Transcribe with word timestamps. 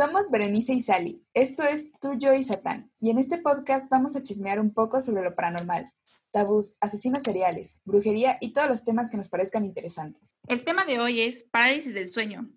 Somos 0.00 0.30
Berenice 0.30 0.72
y 0.72 0.80
Sally. 0.80 1.22
Esto 1.34 1.62
es 1.62 1.92
Tú, 2.00 2.14
Yo 2.16 2.32
y 2.32 2.42
Satán. 2.42 2.90
Y 3.00 3.10
en 3.10 3.18
este 3.18 3.36
podcast 3.36 3.90
vamos 3.90 4.16
a 4.16 4.22
chismear 4.22 4.58
un 4.58 4.72
poco 4.72 5.02
sobre 5.02 5.22
lo 5.22 5.34
paranormal, 5.34 5.84
tabús, 6.30 6.74
asesinos 6.80 7.22
seriales, 7.22 7.82
brujería 7.84 8.38
y 8.40 8.54
todos 8.54 8.66
los 8.66 8.82
temas 8.82 9.10
que 9.10 9.18
nos 9.18 9.28
parezcan 9.28 9.66
interesantes. 9.66 10.38
El 10.48 10.64
tema 10.64 10.86
de 10.86 11.00
hoy 11.00 11.20
es 11.20 11.42
parálisis 11.42 11.92
del 11.92 12.08
sueño. 12.08 12.48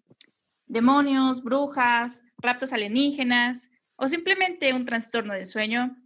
Demonios, 0.68 1.44
brujas, 1.44 2.21
raptos 2.38 2.71
alienígenas 2.71 3.70
o 3.98 4.07
simplemente 4.07 4.73
un 4.73 4.86
trastorno 4.86 5.34
del 5.34 5.46
sueño. 5.46 5.98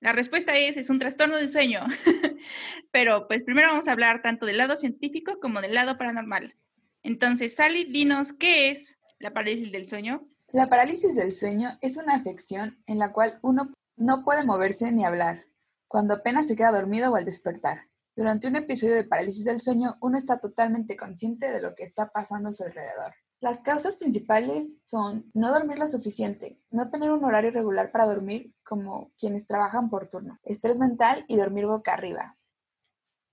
La 0.00 0.12
respuesta 0.12 0.54
es, 0.54 0.76
es 0.76 0.90
un 0.90 0.98
trastorno 0.98 1.38
del 1.38 1.48
sueño. 1.48 1.80
Pero 2.92 3.26
pues 3.26 3.42
primero 3.42 3.68
vamos 3.68 3.88
a 3.88 3.92
hablar 3.92 4.20
tanto 4.20 4.44
del 4.44 4.58
lado 4.58 4.76
científico 4.76 5.40
como 5.40 5.62
del 5.62 5.72
lado 5.72 5.96
paranormal. 5.96 6.54
Entonces, 7.02 7.54
Sally, 7.54 7.84
dinos, 7.84 8.34
¿qué 8.34 8.68
es 8.68 8.98
la 9.18 9.32
parálisis 9.32 9.72
del 9.72 9.88
sueño? 9.88 10.28
La 10.54 10.68
parálisis 10.68 11.16
del 11.16 11.32
sueño 11.32 11.76
es 11.80 11.96
una 11.96 12.14
afección 12.14 12.80
en 12.86 13.00
la 13.00 13.12
cual 13.12 13.40
uno 13.42 13.72
no 13.96 14.22
puede 14.22 14.44
moverse 14.44 14.92
ni 14.92 15.04
hablar, 15.04 15.46
cuando 15.88 16.14
apenas 16.14 16.46
se 16.46 16.54
queda 16.54 16.70
dormido 16.70 17.10
o 17.10 17.16
al 17.16 17.24
despertar. 17.24 17.90
Durante 18.14 18.46
un 18.46 18.54
episodio 18.54 18.94
de 18.94 19.02
parálisis 19.02 19.44
del 19.44 19.60
sueño, 19.60 19.96
uno 20.00 20.16
está 20.16 20.38
totalmente 20.38 20.96
consciente 20.96 21.50
de 21.50 21.60
lo 21.60 21.74
que 21.74 21.82
está 21.82 22.12
pasando 22.12 22.50
a 22.50 22.52
su 22.52 22.62
alrededor. 22.62 23.14
Las 23.40 23.62
causas 23.62 23.96
principales 23.96 24.68
son 24.84 25.28
no 25.34 25.50
dormir 25.50 25.76
lo 25.76 25.88
suficiente, 25.88 26.62
no 26.70 26.88
tener 26.88 27.10
un 27.10 27.24
horario 27.24 27.50
regular 27.50 27.90
para 27.90 28.06
dormir 28.06 28.54
como 28.62 29.12
quienes 29.18 29.48
trabajan 29.48 29.90
por 29.90 30.06
turno, 30.06 30.38
estrés 30.44 30.78
mental 30.78 31.24
y 31.26 31.36
dormir 31.36 31.66
boca 31.66 31.94
arriba. 31.94 32.36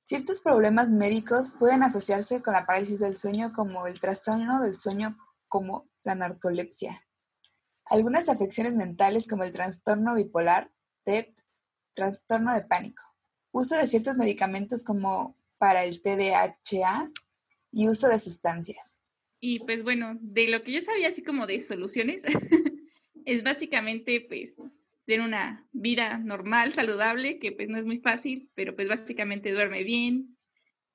Ciertos 0.02 0.40
problemas 0.40 0.90
médicos 0.90 1.54
pueden 1.60 1.84
asociarse 1.84 2.42
con 2.42 2.56
la 2.56 2.66
parálisis 2.66 2.98
del 2.98 3.16
sueño 3.16 3.54
como 3.54 3.86
el 3.86 4.00
trastorno 4.00 4.60
del 4.60 4.80
sueño 4.80 5.20
como 5.48 5.88
la 6.04 6.16
narcolepsia. 6.16 7.00
Algunas 7.86 8.30
afecciones 8.30 8.76
mentales 8.76 9.28
como 9.28 9.44
el 9.44 9.52
trastorno 9.52 10.16
bipolar, 10.16 10.72
TEP, 11.04 11.36
trastorno 11.94 12.54
de 12.54 12.62
pánico, 12.62 13.04
uso 13.52 13.76
de 13.76 13.88
ciertos 13.88 14.16
medicamentos 14.16 14.84
como 14.84 15.38
para 15.58 15.84
el 15.84 16.02
TDAH 16.02 17.12
y 17.72 17.88
uso 17.88 18.08
de 18.08 18.20
sustancias. 18.20 19.02
Y 19.40 19.60
pues 19.60 19.84
bueno, 19.84 20.18
de 20.22 20.48
lo 20.48 20.64
que 20.64 20.74
yo 20.74 20.82
sabía 20.82 21.10
así 21.10 21.24
como 21.24 21.48
de 21.48 21.60
soluciones, 21.60 22.24
es 23.26 23.44
básicamente 23.44 24.22
pues 24.22 24.56
tener 25.06 25.22
una 25.22 25.68
vida 25.72 26.18
normal, 26.18 26.72
saludable, 26.74 27.40
que 27.40 27.52
pues 27.52 27.68
no 27.68 27.78
es 27.78 27.86
muy 27.86 28.00
fácil, 28.00 28.50
pero 28.56 28.76
pues 28.76 28.88
básicamente 28.88 29.52
duerme 29.52 29.84
bien, 29.84 30.38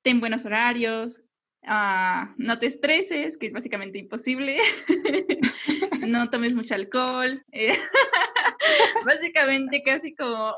ten 0.02 0.20
buenos 0.20 0.44
horarios, 0.44 1.22
uh, 1.62 2.32
no 2.36 2.58
te 2.58 2.66
estreses, 2.66 3.36
que 3.36 3.46
es 3.46 3.52
básicamente 3.52 3.98
imposible, 3.98 4.58
no 6.06 6.30
tomes 6.30 6.54
mucho 6.54 6.74
alcohol. 6.74 7.44
Eh, 7.52 7.76
básicamente 9.06 9.82
casi 9.82 10.14
como, 10.16 10.54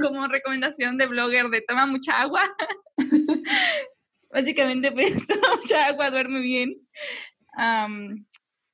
como, 0.00 0.26
recomendación 0.28 0.98
de 0.98 1.06
blogger 1.06 1.48
de 1.48 1.60
toma 1.62 1.86
mucha 1.86 2.20
agua. 2.20 2.42
Básicamente 4.30 4.92
pues 4.92 5.26
toma 5.28 5.56
mucha 5.56 5.86
agua, 5.86 6.10
duerme 6.10 6.40
bien. 6.40 6.74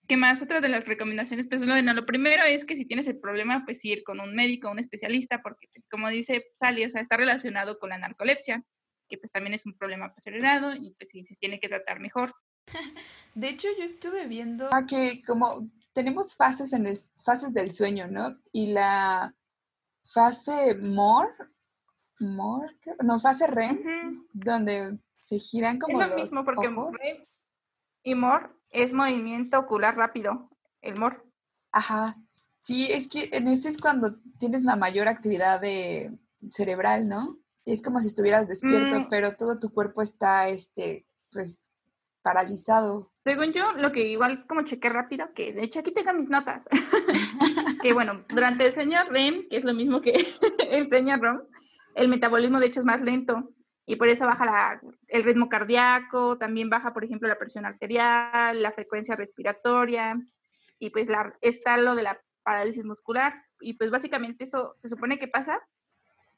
¿Qué 0.08 0.16
más? 0.16 0.40
Otra 0.40 0.62
de 0.62 0.70
las 0.70 0.86
recomendaciones, 0.86 1.46
pues 1.48 1.66
bueno, 1.66 1.92
lo 1.92 2.06
primero 2.06 2.42
es 2.44 2.64
que 2.64 2.76
si 2.76 2.86
tienes 2.86 3.06
el 3.08 3.20
problema, 3.20 3.64
pues 3.66 3.84
ir 3.84 4.02
con 4.04 4.20
un 4.20 4.34
médico, 4.34 4.70
un 4.70 4.78
especialista, 4.78 5.42
porque 5.42 5.68
pues 5.74 5.86
como 5.86 6.08
dice 6.08 6.46
Sally, 6.54 6.86
o 6.86 6.90
sea, 6.90 7.02
está 7.02 7.18
relacionado 7.18 7.78
con 7.78 7.90
la 7.90 7.98
narcolepsia, 7.98 8.64
que 9.10 9.18
pues 9.18 9.30
también 9.32 9.52
es 9.52 9.66
un 9.66 9.76
problema 9.76 10.10
acelerado 10.16 10.72
y 10.74 10.94
pues 10.98 11.10
sí, 11.10 11.26
se 11.26 11.36
tiene 11.36 11.60
que 11.60 11.68
tratar 11.68 12.00
mejor. 12.00 12.32
De 13.34 13.48
hecho, 13.48 13.68
yo 13.78 13.84
estuve 13.84 14.26
viendo 14.26 14.68
ah, 14.72 14.86
que 14.86 15.22
como 15.24 15.68
tenemos 15.92 16.34
fases 16.34 16.72
en 16.72 16.86
el, 16.86 16.98
fases 17.24 17.52
del 17.52 17.70
sueño, 17.70 18.08
¿no? 18.08 18.36
Y 18.52 18.72
la 18.72 19.34
fase 20.12 20.74
MOR, 20.74 21.28
MOR, 22.20 22.64
no, 23.02 23.20
fase 23.20 23.46
REM, 23.46 23.82
donde 24.32 24.98
se 25.18 25.38
giran 25.38 25.78
como 25.78 26.00
es 26.02 26.08
lo 26.08 26.16
mismo 26.16 26.44
porque 26.44 26.68
REM 26.68 27.26
y 28.02 28.14
MOR 28.14 28.56
es 28.70 28.92
movimiento 28.92 29.58
ocular 29.58 29.96
rápido, 29.96 30.50
el 30.80 30.98
MOR. 30.98 31.24
Ajá. 31.72 32.16
Sí, 32.60 32.88
es 32.90 33.08
que 33.08 33.28
en 33.32 33.48
ese 33.48 33.68
es 33.70 33.78
cuando 33.78 34.18
tienes 34.38 34.62
la 34.62 34.76
mayor 34.76 35.08
actividad 35.08 35.60
de 35.60 36.18
cerebral, 36.50 37.08
¿no? 37.08 37.38
Es 37.64 37.82
como 37.82 38.00
si 38.00 38.08
estuvieras 38.08 38.48
despierto, 38.48 39.00
mm. 39.00 39.08
pero 39.10 39.36
todo 39.36 39.58
tu 39.58 39.72
cuerpo 39.72 40.02
está, 40.02 40.48
este, 40.48 41.06
pues, 41.30 41.62
paralizado. 42.22 43.12
Según 43.28 43.52
yo, 43.52 43.72
lo 43.72 43.92
que 43.92 44.08
igual 44.08 44.46
como 44.46 44.62
chequé 44.62 44.88
rápido, 44.88 45.34
que 45.34 45.52
de 45.52 45.62
hecho 45.62 45.80
aquí 45.80 45.92
tengo 45.92 46.14
mis 46.14 46.30
notas, 46.30 46.66
que 47.82 47.92
bueno, 47.92 48.24
durante 48.30 48.64
el 48.64 48.72
sueño 48.72 49.04
REM, 49.10 49.50
que 49.50 49.58
es 49.58 49.64
lo 49.64 49.74
mismo 49.74 50.00
que 50.00 50.14
el 50.70 50.86
sueño 50.86 51.14
REM, 51.18 51.42
el 51.94 52.08
metabolismo 52.08 52.58
de 52.58 52.68
hecho 52.68 52.80
es 52.80 52.86
más 52.86 53.02
lento 53.02 53.50
y 53.84 53.96
por 53.96 54.08
eso 54.08 54.24
baja 54.24 54.80
el 55.08 55.24
ritmo 55.24 55.50
cardíaco, 55.50 56.38
también 56.38 56.70
baja, 56.70 56.94
por 56.94 57.04
ejemplo, 57.04 57.28
la 57.28 57.38
presión 57.38 57.66
arterial, 57.66 58.62
la 58.62 58.72
frecuencia 58.72 59.14
respiratoria 59.14 60.18
y 60.78 60.88
pues 60.88 61.10
la, 61.10 61.36
está 61.42 61.76
lo 61.76 61.96
de 61.96 62.04
la 62.04 62.22
parálisis 62.42 62.86
muscular 62.86 63.34
y 63.60 63.74
pues 63.74 63.90
básicamente 63.90 64.44
eso 64.44 64.72
se 64.74 64.88
supone 64.88 65.18
que 65.18 65.28
pasa 65.28 65.60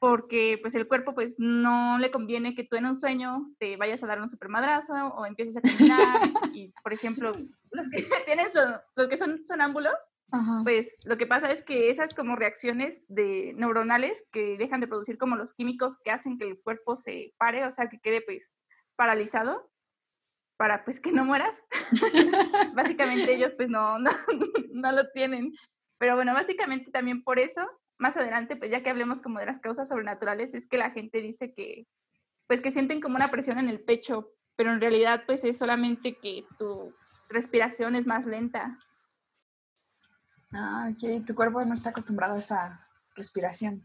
porque 0.01 0.57
pues 0.59 0.73
el 0.73 0.87
cuerpo 0.87 1.13
pues 1.13 1.35
no 1.37 1.99
le 1.99 2.09
conviene 2.09 2.55
que 2.55 2.63
tú 2.63 2.75
en 2.75 2.87
un 2.87 2.95
sueño 2.95 3.53
te 3.59 3.77
vayas 3.77 4.03
a 4.03 4.07
dar 4.07 4.19
un 4.19 4.27
supermadrazo 4.27 4.93
o 4.93 5.27
empieces 5.27 5.57
a 5.57 5.61
caminar 5.61 6.27
y 6.53 6.73
por 6.81 6.91
ejemplo 6.91 7.31
los 7.69 7.87
que 7.87 8.01
tienen 8.25 8.51
son, 8.51 8.77
los 8.95 9.07
que 9.07 9.15
son 9.15 9.45
sonámbulos 9.45 9.93
pues 10.63 11.01
lo 11.05 11.17
que 11.17 11.27
pasa 11.27 11.51
es 11.51 11.61
que 11.61 11.91
esas 11.91 12.15
como 12.15 12.35
reacciones 12.35 13.05
de 13.09 13.53
neuronales 13.55 14.23
que 14.31 14.57
dejan 14.57 14.81
de 14.81 14.87
producir 14.87 15.19
como 15.19 15.35
los 15.35 15.53
químicos 15.53 15.99
que 16.03 16.09
hacen 16.09 16.39
que 16.39 16.47
el 16.47 16.59
cuerpo 16.59 16.95
se 16.95 17.35
pare 17.37 17.63
o 17.67 17.71
sea 17.71 17.87
que 17.87 17.99
quede 17.99 18.21
pues 18.21 18.57
paralizado 18.95 19.69
para 20.57 20.83
pues 20.83 20.99
que 20.99 21.11
no 21.11 21.25
mueras 21.25 21.61
básicamente 22.75 23.35
ellos 23.35 23.53
pues 23.55 23.69
no, 23.69 23.99
no 23.99 24.09
no 24.71 24.91
lo 24.91 25.09
tienen. 25.11 25.53
Pero 25.97 26.15
bueno 26.15 26.33
básicamente 26.33 26.91
también 26.91 27.23
por 27.23 27.39
eso 27.39 27.61
más 28.01 28.17
adelante, 28.17 28.55
pues 28.55 28.71
ya 28.71 28.81
que 28.83 28.89
hablemos 28.89 29.21
como 29.21 29.39
de 29.39 29.45
las 29.45 29.59
causas 29.59 29.87
sobrenaturales, 29.87 30.53
es 30.53 30.67
que 30.67 30.77
la 30.77 30.91
gente 30.91 31.21
dice 31.21 31.53
que, 31.53 31.87
pues 32.47 32.59
que 32.59 32.71
sienten 32.71 32.99
como 32.99 33.15
una 33.15 33.31
presión 33.31 33.59
en 33.59 33.69
el 33.69 33.79
pecho, 33.79 34.31
pero 34.55 34.73
en 34.73 34.81
realidad 34.81 35.23
pues 35.25 35.43
es 35.43 35.57
solamente 35.57 36.17
que 36.17 36.45
tu 36.57 36.93
respiración 37.29 37.95
es 37.95 38.05
más 38.05 38.25
lenta. 38.25 38.77
Ah, 40.51 40.89
ok, 40.91 41.25
tu 41.25 41.35
cuerpo 41.35 41.63
no 41.63 41.73
está 41.73 41.91
acostumbrado 41.91 42.35
a 42.35 42.39
esa 42.39 42.87
respiración. 43.15 43.83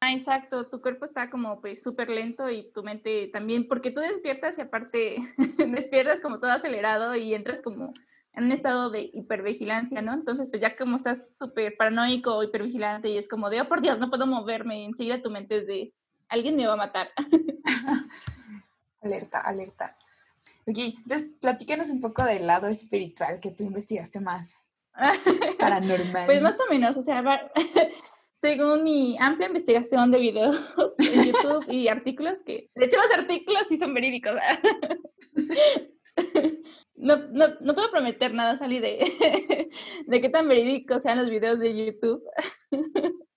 Ah, 0.00 0.12
exacto, 0.12 0.68
tu 0.68 0.82
cuerpo 0.82 1.06
está 1.06 1.30
como 1.30 1.60
pues 1.62 1.82
súper 1.82 2.10
lento 2.10 2.50
y 2.50 2.70
tu 2.72 2.82
mente 2.82 3.30
también, 3.32 3.68
porque 3.68 3.90
tú 3.90 4.00
despiertas 4.00 4.58
y 4.58 4.62
aparte 4.62 5.16
despiertas 5.68 6.20
como 6.20 6.40
todo 6.40 6.50
acelerado 6.50 7.14
y 7.14 7.34
entras 7.34 7.62
como 7.62 7.94
en 8.36 8.44
un 8.44 8.52
estado 8.52 8.90
de 8.90 9.10
hipervigilancia, 9.12 10.02
¿no? 10.02 10.12
Entonces, 10.12 10.48
pues 10.48 10.60
ya 10.60 10.76
como 10.76 10.96
estás 10.96 11.36
súper 11.38 11.76
paranoico 11.76 12.42
hipervigilante 12.42 13.08
y 13.08 13.18
es 13.18 13.28
como 13.28 13.48
de, 13.50 13.60
oh, 13.60 13.68
por 13.68 13.80
Dios, 13.80 13.98
no 13.98 14.10
puedo 14.10 14.26
moverme, 14.26 14.84
enseguida 14.84 15.22
tu 15.22 15.30
mente 15.30 15.58
es 15.58 15.66
de, 15.66 15.92
alguien 16.28 16.56
me 16.56 16.66
va 16.66 16.74
a 16.74 16.76
matar. 16.76 17.10
alerta, 19.02 19.40
alerta. 19.40 19.96
Ok, 20.66 20.78
entonces 20.78 21.30
platícanos 21.40 21.90
un 21.90 22.00
poco 22.00 22.24
del 22.24 22.46
lado 22.46 22.66
espiritual 22.68 23.38
que 23.40 23.52
tú 23.52 23.64
investigaste 23.64 24.20
más. 24.20 24.58
Paranormal. 25.58 26.26
pues 26.26 26.42
más 26.42 26.58
o 26.60 26.70
menos, 26.70 26.96
o 26.96 27.02
sea, 27.02 27.22
según 28.34 28.84
mi 28.84 29.16
amplia 29.18 29.48
investigación 29.48 30.10
de 30.10 30.18
videos 30.18 30.56
en 30.98 31.24
YouTube 31.24 31.64
y 31.68 31.88
artículos 31.88 32.42
que, 32.42 32.70
de 32.74 32.84
hecho 32.84 32.96
los 32.96 33.10
artículos 33.12 33.62
sí 33.68 33.76
son 33.76 33.94
verídicos. 33.94 34.34
No, 36.96 37.16
no, 37.30 37.48
no, 37.60 37.74
puedo 37.74 37.90
prometer 37.90 38.32
nada, 38.32 38.56
Sally, 38.56 38.78
de, 38.78 39.70
de 40.06 40.20
qué 40.20 40.28
tan 40.28 40.48
verídicos 40.48 41.02
sean 41.02 41.18
los 41.18 41.30
videos 41.30 41.58
de 41.58 41.86
YouTube. 41.86 42.22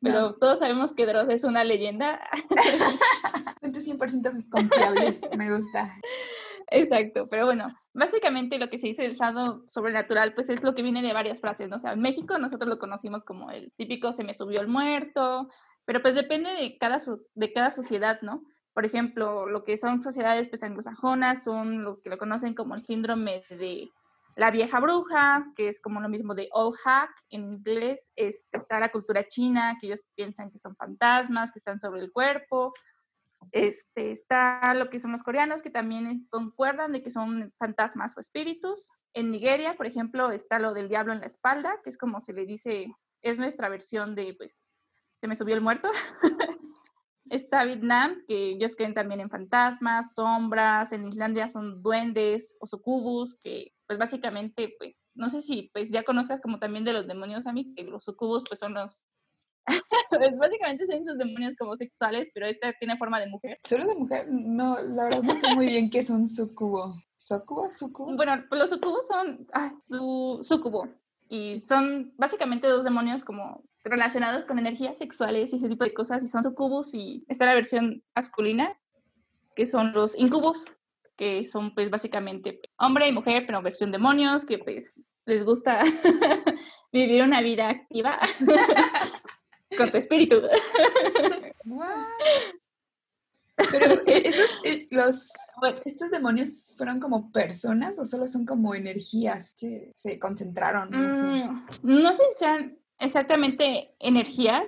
Pero 0.00 0.34
todos 0.36 0.58
sabemos 0.58 0.92
que 0.92 1.06
Dross 1.06 1.28
es 1.28 1.44
una 1.44 1.64
leyenda. 1.64 2.20
Fuentes 3.60 3.88
100% 3.88 4.48
confiables, 4.48 5.20
me 5.36 5.50
gusta. 5.54 5.88
Exacto, 6.70 7.28
pero 7.30 7.46
bueno, 7.46 7.74
básicamente 7.94 8.58
lo 8.58 8.68
que 8.68 8.76
se 8.76 8.88
dice 8.88 9.02
del 9.02 9.12
estado 9.12 9.64
sobrenatural, 9.66 10.34
pues 10.34 10.50
es 10.50 10.62
lo 10.62 10.74
que 10.74 10.82
viene 10.82 11.00
de 11.00 11.14
varias 11.14 11.40
frases, 11.40 11.70
¿no? 11.70 11.76
O 11.76 11.78
sea, 11.78 11.92
en 11.92 12.00
México 12.00 12.38
nosotros 12.38 12.68
lo 12.68 12.78
conocimos 12.78 13.24
como 13.24 13.50
el 13.50 13.72
típico 13.72 14.12
se 14.12 14.22
me 14.22 14.34
subió 14.34 14.60
el 14.60 14.68
muerto, 14.68 15.48
pero 15.86 16.02
pues 16.02 16.14
depende 16.14 16.50
de 16.50 16.76
cada, 16.76 17.00
de 17.34 17.52
cada 17.54 17.70
sociedad, 17.70 18.20
¿no? 18.20 18.44
Por 18.78 18.86
ejemplo, 18.86 19.48
lo 19.48 19.64
que 19.64 19.76
son 19.76 20.00
sociedades 20.00 20.48
pues, 20.48 20.62
anglosajonas 20.62 21.42
son 21.42 21.82
lo 21.82 22.00
que 22.00 22.10
lo 22.10 22.16
conocen 22.16 22.54
como 22.54 22.76
el 22.76 22.82
síndrome 22.84 23.40
de 23.50 23.90
la 24.36 24.52
vieja 24.52 24.78
bruja, 24.78 25.50
que 25.56 25.66
es 25.66 25.80
como 25.80 26.00
lo 26.00 26.08
mismo 26.08 26.32
de 26.32 26.48
old 26.52 26.76
hack 26.84 27.10
en 27.30 27.52
inglés. 27.52 28.12
Es, 28.14 28.46
está 28.52 28.78
la 28.78 28.92
cultura 28.92 29.26
china, 29.26 29.76
que 29.80 29.88
ellos 29.88 30.06
piensan 30.14 30.48
que 30.48 30.58
son 30.58 30.76
fantasmas, 30.76 31.50
que 31.50 31.58
están 31.58 31.80
sobre 31.80 32.02
el 32.02 32.12
cuerpo. 32.12 32.72
Este, 33.50 34.12
está 34.12 34.72
lo 34.74 34.90
que 34.90 35.00
son 35.00 35.10
los 35.10 35.24
coreanos, 35.24 35.60
que 35.60 35.70
también 35.70 36.28
concuerdan 36.30 36.92
de 36.92 37.02
que 37.02 37.10
son 37.10 37.52
fantasmas 37.58 38.16
o 38.16 38.20
espíritus. 38.20 38.92
En 39.12 39.32
Nigeria, 39.32 39.76
por 39.76 39.86
ejemplo, 39.86 40.30
está 40.30 40.60
lo 40.60 40.72
del 40.72 40.88
diablo 40.88 41.12
en 41.12 41.18
la 41.18 41.26
espalda, 41.26 41.80
que 41.82 41.90
es 41.90 41.98
como 41.98 42.20
se 42.20 42.32
le 42.32 42.46
dice, 42.46 42.94
es 43.22 43.40
nuestra 43.40 43.68
versión 43.68 44.14
de, 44.14 44.36
pues, 44.38 44.70
se 45.16 45.26
me 45.26 45.34
subió 45.34 45.56
el 45.56 45.62
muerto. 45.62 45.90
está 47.30 47.64
Vietnam, 47.64 48.22
que 48.26 48.50
ellos 48.50 48.76
creen 48.76 48.94
también 48.94 49.20
en 49.20 49.30
fantasmas, 49.30 50.14
sombras, 50.14 50.92
en 50.92 51.06
Islandia 51.06 51.48
son 51.48 51.82
duendes 51.82 52.56
o 52.60 52.66
sucubus, 52.66 53.36
que 53.36 53.72
pues 53.86 53.98
básicamente, 53.98 54.74
pues, 54.78 55.08
no 55.14 55.28
sé 55.28 55.40
si 55.40 55.70
pues 55.72 55.90
ya 55.90 56.04
conozcas 56.04 56.40
como 56.40 56.58
también 56.58 56.84
de 56.84 56.92
los 56.92 57.06
demonios 57.06 57.46
a 57.46 57.52
mí, 57.52 57.72
que 57.74 57.84
los 57.84 58.04
sucubus 58.04 58.44
pues 58.48 58.60
son 58.60 58.74
los 58.74 58.98
pues 60.10 60.36
básicamente 60.38 60.86
son 60.86 60.96
esos 60.96 61.18
demonios 61.18 61.56
como 61.56 61.76
sexuales, 61.76 62.28
pero 62.34 62.46
esta 62.46 62.72
tiene 62.78 62.96
forma 62.96 63.20
de 63.20 63.28
mujer. 63.28 63.58
¿Solo 63.64 63.86
de 63.86 63.94
mujer? 63.94 64.26
No, 64.28 64.80
la 64.82 65.04
verdad 65.04 65.22
no 65.22 65.34
sé 65.34 65.54
muy 65.54 65.66
bien 65.66 65.90
qué 65.90 66.00
es 66.00 66.10
un 66.10 66.28
sucubo. 66.28 67.02
¿Sucubo? 67.16 67.70
¿Sucubo? 67.70 68.16
Bueno, 68.16 68.44
pues 68.48 68.58
los 68.60 68.70
sucubos 68.70 69.06
son 69.06 69.46
ah, 69.52 69.74
su, 69.80 70.40
sucubo. 70.42 70.88
Y 71.28 71.60
son 71.60 72.14
básicamente 72.16 72.68
dos 72.68 72.84
demonios 72.84 73.22
como 73.22 73.62
relacionados 73.88 74.44
con 74.44 74.58
energías 74.58 74.98
sexuales 74.98 75.52
y 75.52 75.56
ese 75.56 75.68
tipo 75.68 75.84
de 75.84 75.94
cosas. 75.94 76.22
Y 76.22 76.28
son 76.28 76.42
sucubos 76.42 76.94
y 76.94 77.24
está 77.28 77.46
la 77.46 77.54
versión 77.54 78.02
masculina, 78.14 78.78
que 79.54 79.66
son 79.66 79.92
los 79.92 80.16
incubos, 80.16 80.64
que 81.16 81.44
son 81.44 81.74
pues 81.74 81.90
básicamente 81.90 82.60
hombre 82.78 83.08
y 83.08 83.12
mujer, 83.12 83.44
pero 83.46 83.60
versión 83.60 83.90
demonios, 83.90 84.44
que 84.44 84.58
pues 84.58 85.00
les 85.26 85.44
gusta 85.44 85.82
vivir 86.92 87.22
una 87.22 87.42
vida 87.42 87.68
activa 87.68 88.18
con 89.76 89.90
tu 89.90 89.98
espíritu. 89.98 90.40
Pero 93.70 93.94
eh, 94.06 94.22
esos, 94.24 94.60
eh, 94.64 94.86
los, 94.90 95.32
estos 95.84 96.10
demonios 96.10 96.72
fueron 96.76 97.00
como 97.00 97.32
personas 97.32 97.98
o 97.98 98.04
solo 98.04 98.26
son 98.26 98.46
como 98.46 98.74
energías 98.74 99.54
que 99.58 99.92
se 99.94 100.18
concentraron. 100.18 100.90
No 100.90 101.14
sé, 101.14 101.44
mm, 101.82 102.02
no 102.02 102.14
sé 102.14 102.22
si 102.30 102.38
sean 102.38 102.77
exactamente 102.98 103.94
energías, 103.98 104.64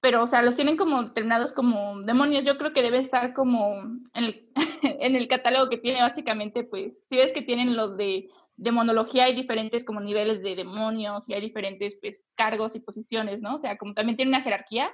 pero 0.00 0.22
o 0.22 0.26
sea, 0.26 0.42
los 0.42 0.56
tienen 0.56 0.76
como 0.76 1.02
determinados 1.02 1.52
como 1.52 2.00
demonios. 2.02 2.44
Yo 2.44 2.56
creo 2.56 2.72
que 2.72 2.82
debe 2.82 2.98
estar 2.98 3.34
como 3.34 3.74
en 4.14 4.24
el, 4.24 4.50
en 4.82 5.16
el 5.16 5.28
catálogo 5.28 5.68
que 5.68 5.76
tiene 5.76 6.00
básicamente, 6.00 6.64
pues, 6.64 7.06
si 7.08 7.16
ves 7.16 7.32
que 7.32 7.42
tienen 7.42 7.76
los 7.76 7.96
de 7.96 8.30
demonología 8.56 9.24
hay 9.24 9.34
diferentes 9.34 9.84
como 9.84 10.00
niveles 10.00 10.42
de 10.42 10.54
demonios 10.54 11.28
y 11.28 11.34
hay 11.34 11.40
diferentes 11.40 11.96
pues 12.00 12.22
cargos 12.34 12.76
y 12.76 12.80
posiciones, 12.80 13.40
¿no? 13.40 13.54
O 13.54 13.58
sea, 13.58 13.78
como 13.78 13.94
también 13.94 14.16
tiene 14.16 14.30
una 14.30 14.42
jerarquía. 14.42 14.90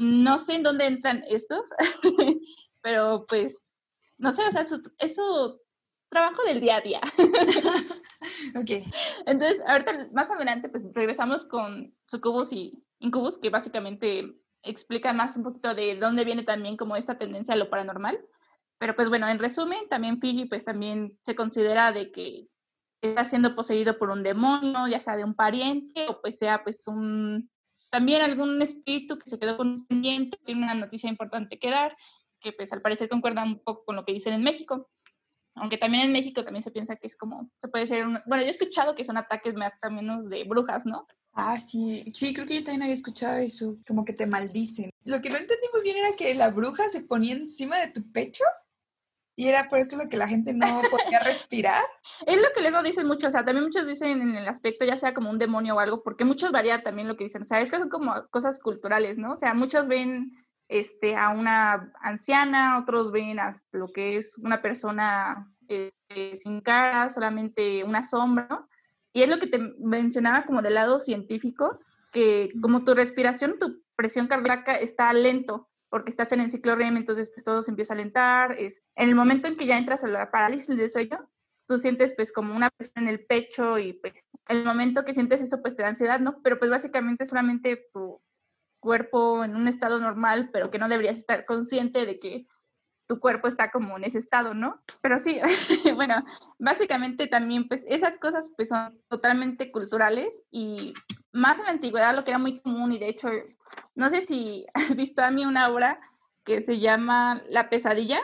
No 0.00 0.38
sé 0.38 0.54
en 0.54 0.62
dónde 0.62 0.86
entran 0.86 1.22
estos, 1.28 1.68
pero 2.82 3.26
pues, 3.28 3.74
no 4.18 4.32
sé, 4.32 4.42
o 4.46 4.50
sea, 4.50 4.62
es 4.62 5.14
su, 5.14 5.60
trabajo 6.10 6.42
del 6.42 6.60
día 6.60 6.76
a 6.76 6.80
día. 6.80 7.00
ok. 8.56 8.84
Entonces, 9.26 9.62
ahorita 9.66 10.08
más 10.12 10.30
adelante, 10.30 10.68
pues 10.68 10.84
regresamos 10.92 11.44
con 11.44 11.94
sucubus 12.06 12.52
y 12.52 12.84
incubus, 12.98 13.38
que 13.38 13.50
básicamente 13.50 14.34
explica 14.62 15.12
más 15.12 15.36
un 15.36 15.44
poquito 15.44 15.74
de 15.74 15.96
dónde 15.96 16.24
viene 16.24 16.42
también 16.42 16.76
como 16.76 16.96
esta 16.96 17.16
tendencia 17.16 17.54
a 17.54 17.56
lo 17.56 17.70
paranormal. 17.70 18.20
Pero 18.78 18.96
pues 18.96 19.08
bueno, 19.08 19.28
en 19.28 19.38
resumen, 19.38 19.88
también 19.88 20.20
Fiji 20.20 20.46
pues 20.46 20.64
también 20.64 21.18
se 21.22 21.34
considera 21.34 21.92
de 21.92 22.10
que 22.10 22.48
está 23.00 23.24
siendo 23.24 23.54
poseído 23.54 23.98
por 23.98 24.10
un 24.10 24.22
demonio, 24.22 24.86
ya 24.88 25.00
sea 25.00 25.16
de 25.16 25.24
un 25.24 25.34
pariente 25.34 26.06
o 26.08 26.20
pues 26.20 26.38
sea 26.38 26.62
pues 26.62 26.86
un 26.86 27.50
también 27.90 28.22
algún 28.22 28.62
espíritu 28.62 29.18
que 29.18 29.28
se 29.28 29.38
quedó 29.38 29.56
con 29.56 29.68
un 29.68 29.86
pendiente, 29.86 30.38
tiene 30.44 30.62
una 30.62 30.74
noticia 30.74 31.10
importante 31.10 31.58
que 31.58 31.70
dar, 31.70 31.96
que 32.40 32.52
pues 32.52 32.72
al 32.72 32.82
parecer 32.82 33.08
concuerda 33.08 33.42
un 33.42 33.58
poco 33.62 33.84
con 33.84 33.96
lo 33.96 34.04
que 34.04 34.12
dicen 34.12 34.32
en 34.32 34.42
México. 34.42 34.88
Aunque 35.54 35.78
también 35.78 36.04
en 36.04 36.12
México 36.12 36.44
también 36.44 36.62
se 36.62 36.70
piensa 36.70 36.96
que 36.96 37.06
es 37.06 37.16
como, 37.16 37.50
se 37.56 37.68
puede 37.68 37.86
ser, 37.86 38.06
bueno, 38.26 38.42
yo 38.42 38.46
he 38.46 38.50
escuchado 38.50 38.94
que 38.94 39.04
son 39.04 39.16
ataques 39.16 39.54
más 39.54 39.72
o 39.82 39.90
menos 39.90 40.28
de 40.28 40.44
brujas, 40.44 40.86
¿no? 40.86 41.06
Ah, 41.32 41.58
sí, 41.58 42.12
sí, 42.14 42.34
creo 42.34 42.46
que 42.46 42.56
yo 42.56 42.64
también 42.64 42.82
había 42.82 42.94
escuchado 42.94 43.38
eso, 43.38 43.76
como 43.86 44.04
que 44.04 44.12
te 44.12 44.26
maldicen. 44.26 44.90
Lo 45.04 45.20
que 45.20 45.30
no 45.30 45.36
entendí 45.36 45.66
muy 45.72 45.82
bien 45.82 45.98
era 45.98 46.16
que 46.16 46.34
la 46.34 46.50
bruja 46.50 46.88
se 46.88 47.02
ponía 47.02 47.34
encima 47.34 47.78
de 47.78 47.88
tu 47.88 48.10
pecho 48.12 48.44
y 49.36 49.48
era 49.48 49.70
por 49.70 49.78
eso 49.78 49.96
lo 49.96 50.08
que 50.08 50.18
la 50.18 50.28
gente 50.28 50.52
no 50.52 50.82
podía 50.90 51.20
respirar. 51.20 51.82
Es 52.26 52.36
lo 52.36 52.48
que 52.54 52.60
luego 52.60 52.82
dicen 52.82 53.06
muchos, 53.06 53.28
o 53.28 53.30
sea, 53.30 53.44
también 53.44 53.64
muchos 53.64 53.86
dicen 53.86 54.20
en 54.20 54.36
el 54.36 54.48
aspecto 54.48 54.84
ya 54.84 54.96
sea 54.96 55.14
como 55.14 55.30
un 55.30 55.38
demonio 55.38 55.76
o 55.76 55.80
algo, 55.80 56.02
porque 56.02 56.24
muchos 56.24 56.52
varían 56.52 56.82
también 56.82 57.08
lo 57.08 57.16
que 57.16 57.24
dicen, 57.24 57.42
o 57.42 57.44
sea, 57.44 57.60
es 57.60 57.70
que 57.70 57.78
son 57.78 57.88
como 57.88 58.12
cosas 58.30 58.60
culturales, 58.60 59.16
¿no? 59.18 59.32
O 59.32 59.36
sea, 59.36 59.54
muchos 59.54 59.88
ven 59.88 60.32
este, 60.70 61.16
a 61.16 61.30
una 61.30 61.92
anciana, 62.00 62.78
otros 62.78 63.10
ven 63.10 63.40
a 63.40 63.50
lo 63.72 63.88
que 63.88 64.14
es 64.14 64.38
una 64.38 64.62
persona 64.62 65.52
este, 65.66 66.36
sin 66.36 66.60
cara, 66.60 67.08
solamente 67.08 67.82
una 67.82 68.04
sombra, 68.04 68.66
Y 69.12 69.22
es 69.22 69.28
lo 69.28 69.40
que 69.40 69.48
te 69.48 69.58
mencionaba 69.80 70.46
como 70.46 70.62
del 70.62 70.74
lado 70.74 71.00
científico, 71.00 71.80
que 72.12 72.50
como 72.62 72.84
tu 72.84 72.94
respiración, 72.94 73.58
tu 73.58 73.82
presión 73.96 74.28
cardíaca 74.28 74.76
está 74.76 75.12
lento, 75.12 75.68
porque 75.88 76.12
estás 76.12 76.30
en 76.30 76.40
el 76.40 76.50
ciclo 76.50 76.76
REM, 76.76 76.96
entonces 76.96 77.28
pues 77.34 77.42
todo 77.42 77.62
se 77.62 77.72
empieza 77.72 77.94
a 77.94 77.96
alentar. 77.96 78.52
Es, 78.52 78.84
en 78.94 79.08
el 79.08 79.16
momento 79.16 79.48
en 79.48 79.56
que 79.56 79.66
ya 79.66 79.76
entras 79.76 80.04
a 80.04 80.06
la 80.06 80.30
parálisis 80.30 80.76
del 80.76 80.88
sueño, 80.88 81.28
tú 81.66 81.78
sientes 81.78 82.14
pues 82.14 82.30
como 82.30 82.54
una 82.54 82.70
presión 82.70 83.04
en 83.04 83.10
el 83.10 83.26
pecho 83.26 83.76
y 83.78 83.94
pues 83.94 84.24
el 84.46 84.64
momento 84.64 85.04
que 85.04 85.14
sientes 85.14 85.42
eso 85.42 85.60
pues 85.60 85.74
te 85.74 85.82
da 85.82 85.88
ansiedad, 85.88 86.20
¿no? 86.20 86.40
Pero 86.42 86.60
pues 86.60 86.70
básicamente 86.70 87.24
solamente 87.24 87.88
tu 87.92 88.20
cuerpo 88.80 89.44
en 89.44 89.54
un 89.56 89.68
estado 89.68 89.98
normal, 89.98 90.50
pero 90.52 90.70
que 90.70 90.78
no 90.78 90.88
deberías 90.88 91.18
estar 91.18 91.44
consciente 91.44 92.06
de 92.06 92.18
que 92.18 92.46
tu 93.06 93.18
cuerpo 93.18 93.48
está 93.48 93.70
como 93.70 93.96
en 93.96 94.04
ese 94.04 94.18
estado, 94.18 94.54
¿no? 94.54 94.82
Pero 95.00 95.18
sí, 95.18 95.40
bueno, 95.94 96.24
básicamente 96.58 97.26
también 97.26 97.68
pues 97.68 97.84
esas 97.88 98.18
cosas 98.18 98.50
pues 98.56 98.68
son 98.68 99.00
totalmente 99.08 99.70
culturales 99.72 100.42
y 100.50 100.94
más 101.32 101.58
en 101.58 101.66
la 101.66 101.72
antigüedad 101.72 102.14
lo 102.14 102.24
que 102.24 102.30
era 102.30 102.38
muy 102.38 102.60
común 102.60 102.92
y 102.92 102.98
de 102.98 103.08
hecho 103.08 103.28
no 103.94 104.10
sé 104.10 104.22
si 104.22 104.66
has 104.74 104.94
visto 104.94 105.22
a 105.22 105.30
mí 105.30 105.44
una 105.44 105.68
obra 105.68 106.00
que 106.44 106.62
se 106.62 106.78
llama 106.78 107.42
La 107.46 107.68
pesadilla, 107.68 108.20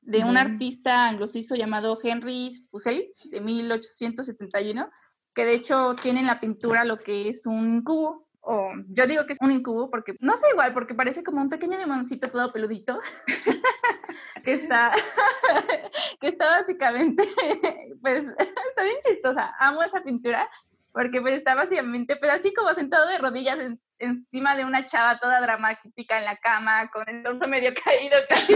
de 0.00 0.24
un 0.24 0.36
artista 0.36 1.06
anglosizo 1.06 1.54
llamado 1.54 1.96
Henry 2.02 2.50
Fuseli, 2.70 3.12
de 3.30 3.40
1871, 3.40 4.90
que 5.32 5.44
de 5.44 5.54
hecho 5.54 5.94
tiene 6.00 6.20
en 6.20 6.26
la 6.26 6.40
pintura 6.40 6.84
lo 6.84 6.98
que 6.98 7.28
es 7.28 7.46
un 7.46 7.82
cubo, 7.82 8.26
o 8.42 8.72
yo 8.88 9.06
digo 9.06 9.24
que 9.24 9.32
es 9.32 9.38
un 9.40 9.52
incubo 9.52 9.88
porque 9.88 10.16
no 10.20 10.36
sé 10.36 10.46
igual, 10.50 10.74
porque 10.74 10.94
parece 10.94 11.22
como 11.22 11.40
un 11.40 11.48
pequeño 11.48 11.78
limoncito 11.78 12.28
todo 12.28 12.52
peludito, 12.52 13.00
que 14.44 14.52
está, 14.52 14.92
que 16.20 16.28
está 16.28 16.50
básicamente, 16.50 17.22
pues 18.02 18.24
está 18.24 18.82
bien 18.82 18.96
chistosa, 19.06 19.54
amo 19.60 19.82
esa 19.82 20.02
pintura, 20.02 20.50
porque 20.92 21.20
pues 21.20 21.34
está 21.34 21.54
básicamente, 21.54 22.16
pues 22.16 22.32
así 22.32 22.52
como 22.52 22.74
sentado 22.74 23.08
de 23.08 23.18
rodillas 23.18 23.58
encima 23.98 24.56
de 24.56 24.64
una 24.64 24.84
chava 24.86 25.18
toda 25.18 25.40
dramática 25.40 26.18
en 26.18 26.24
la 26.24 26.36
cama, 26.36 26.90
con 26.90 27.08
el 27.08 27.22
torso 27.22 27.46
medio 27.48 27.72
caído, 27.82 28.16
casi. 28.28 28.54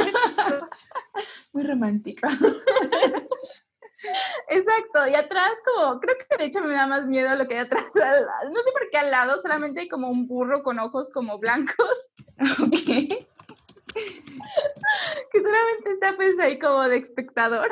Muy 1.52 1.62
romántica. 1.62 2.28
Exacto, 4.48 5.06
y 5.08 5.14
atrás 5.14 5.52
como, 5.64 6.00
creo 6.00 6.16
que 6.18 6.36
de 6.36 6.44
hecho 6.44 6.60
me 6.60 6.74
da 6.74 6.86
más 6.86 7.06
miedo 7.06 7.34
lo 7.34 7.46
que 7.48 7.54
hay 7.54 7.60
atrás, 7.60 7.84
no 7.94 8.60
sé 8.60 8.72
por 8.72 8.90
qué 8.90 8.98
al 8.98 9.10
lado 9.10 9.40
solamente 9.40 9.80
hay 9.80 9.88
como 9.88 10.08
un 10.08 10.26
burro 10.26 10.62
con 10.62 10.78
ojos 10.78 11.10
como 11.10 11.38
blancos. 11.38 12.10
Ok. 12.60 13.08
que 15.32 15.42
solamente 15.42 15.90
está 15.90 16.14
pues 16.16 16.38
ahí 16.38 16.58
como 16.58 16.86
de 16.86 16.98
espectador. 16.98 17.70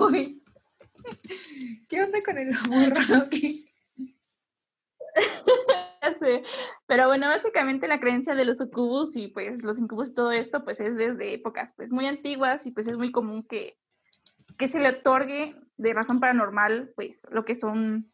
Uy. 0.00 0.42
¿Qué 1.88 2.02
onda 2.02 2.20
con 2.24 2.36
el 2.38 2.50
burro? 2.66 3.28
Pero 6.86 7.06
bueno, 7.06 7.28
básicamente 7.28 7.88
la 7.88 8.00
creencia 8.00 8.34
de 8.34 8.44
los 8.44 8.58
sucubus 8.58 9.16
y 9.16 9.28
pues 9.28 9.62
los 9.62 9.78
incubus 9.78 10.10
y 10.10 10.14
todo 10.14 10.32
esto 10.32 10.64
pues 10.64 10.80
es 10.80 10.96
desde 10.96 11.34
épocas 11.34 11.72
pues 11.76 11.90
muy 11.90 12.06
antiguas 12.06 12.66
y 12.66 12.70
pues 12.70 12.86
es 12.86 12.96
muy 12.96 13.12
común 13.12 13.42
que, 13.42 13.78
que 14.58 14.68
se 14.68 14.80
le 14.80 14.88
otorgue 14.88 15.56
de 15.76 15.94
razón 15.94 16.20
paranormal 16.20 16.92
pues 16.94 17.26
lo 17.30 17.44
que 17.44 17.54
son 17.54 18.12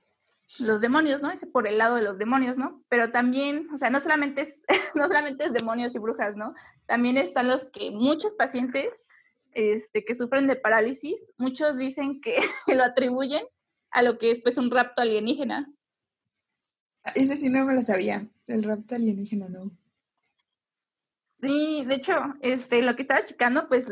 los 0.59 0.81
demonios, 0.81 1.21
¿no? 1.21 1.31
Es 1.31 1.45
por 1.45 1.67
el 1.67 1.79
lado 1.79 1.97
de 1.97 2.03
los 2.03 2.19
demonios, 2.19 2.57
¿no? 2.57 2.83
Pero 2.89 3.11
también, 3.11 3.69
o 3.73 3.77
sea, 3.77 3.91
no 3.91 4.01
solamente 4.01 4.43
es, 4.43 4.63
no 4.95 5.07
solamente 5.07 5.45
es 5.45 5.53
demonios 5.53 5.95
y 5.95 5.99
brujas, 5.99 6.37
¿no? 6.37 6.55
También 6.87 7.19
están 7.19 7.49
los 7.49 7.67
que 7.67 7.91
muchos 7.91 8.33
pacientes 8.35 9.05
este, 9.53 10.05
que 10.05 10.15
sufren 10.15 10.47
de 10.47 10.57
parálisis, 10.57 11.33
muchos 11.37 11.77
dicen 11.77 12.21
que 12.21 12.37
lo 12.67 12.83
atribuyen 12.83 13.43
a 13.91 14.03
lo 14.03 14.19
que 14.19 14.31
es 14.31 14.41
pues 14.41 14.59
un 14.59 14.71
rapto 14.71 15.03
alienígena. 15.03 15.71
Ese 17.15 17.37
sí 17.37 17.49
no 17.49 17.65
me 17.65 17.75
lo 17.75 17.83
sabía, 17.83 18.27
el 18.47 18.63
rapto 18.65 18.95
alienígena, 18.95 19.49
¿no? 19.49 19.71
Sí, 21.31 21.85
de 21.87 21.95
hecho, 21.95 22.15
este, 22.41 22.83
lo 22.83 22.97
que 22.97 23.03
estaba 23.03 23.23
checando, 23.23 23.69
pues 23.69 23.87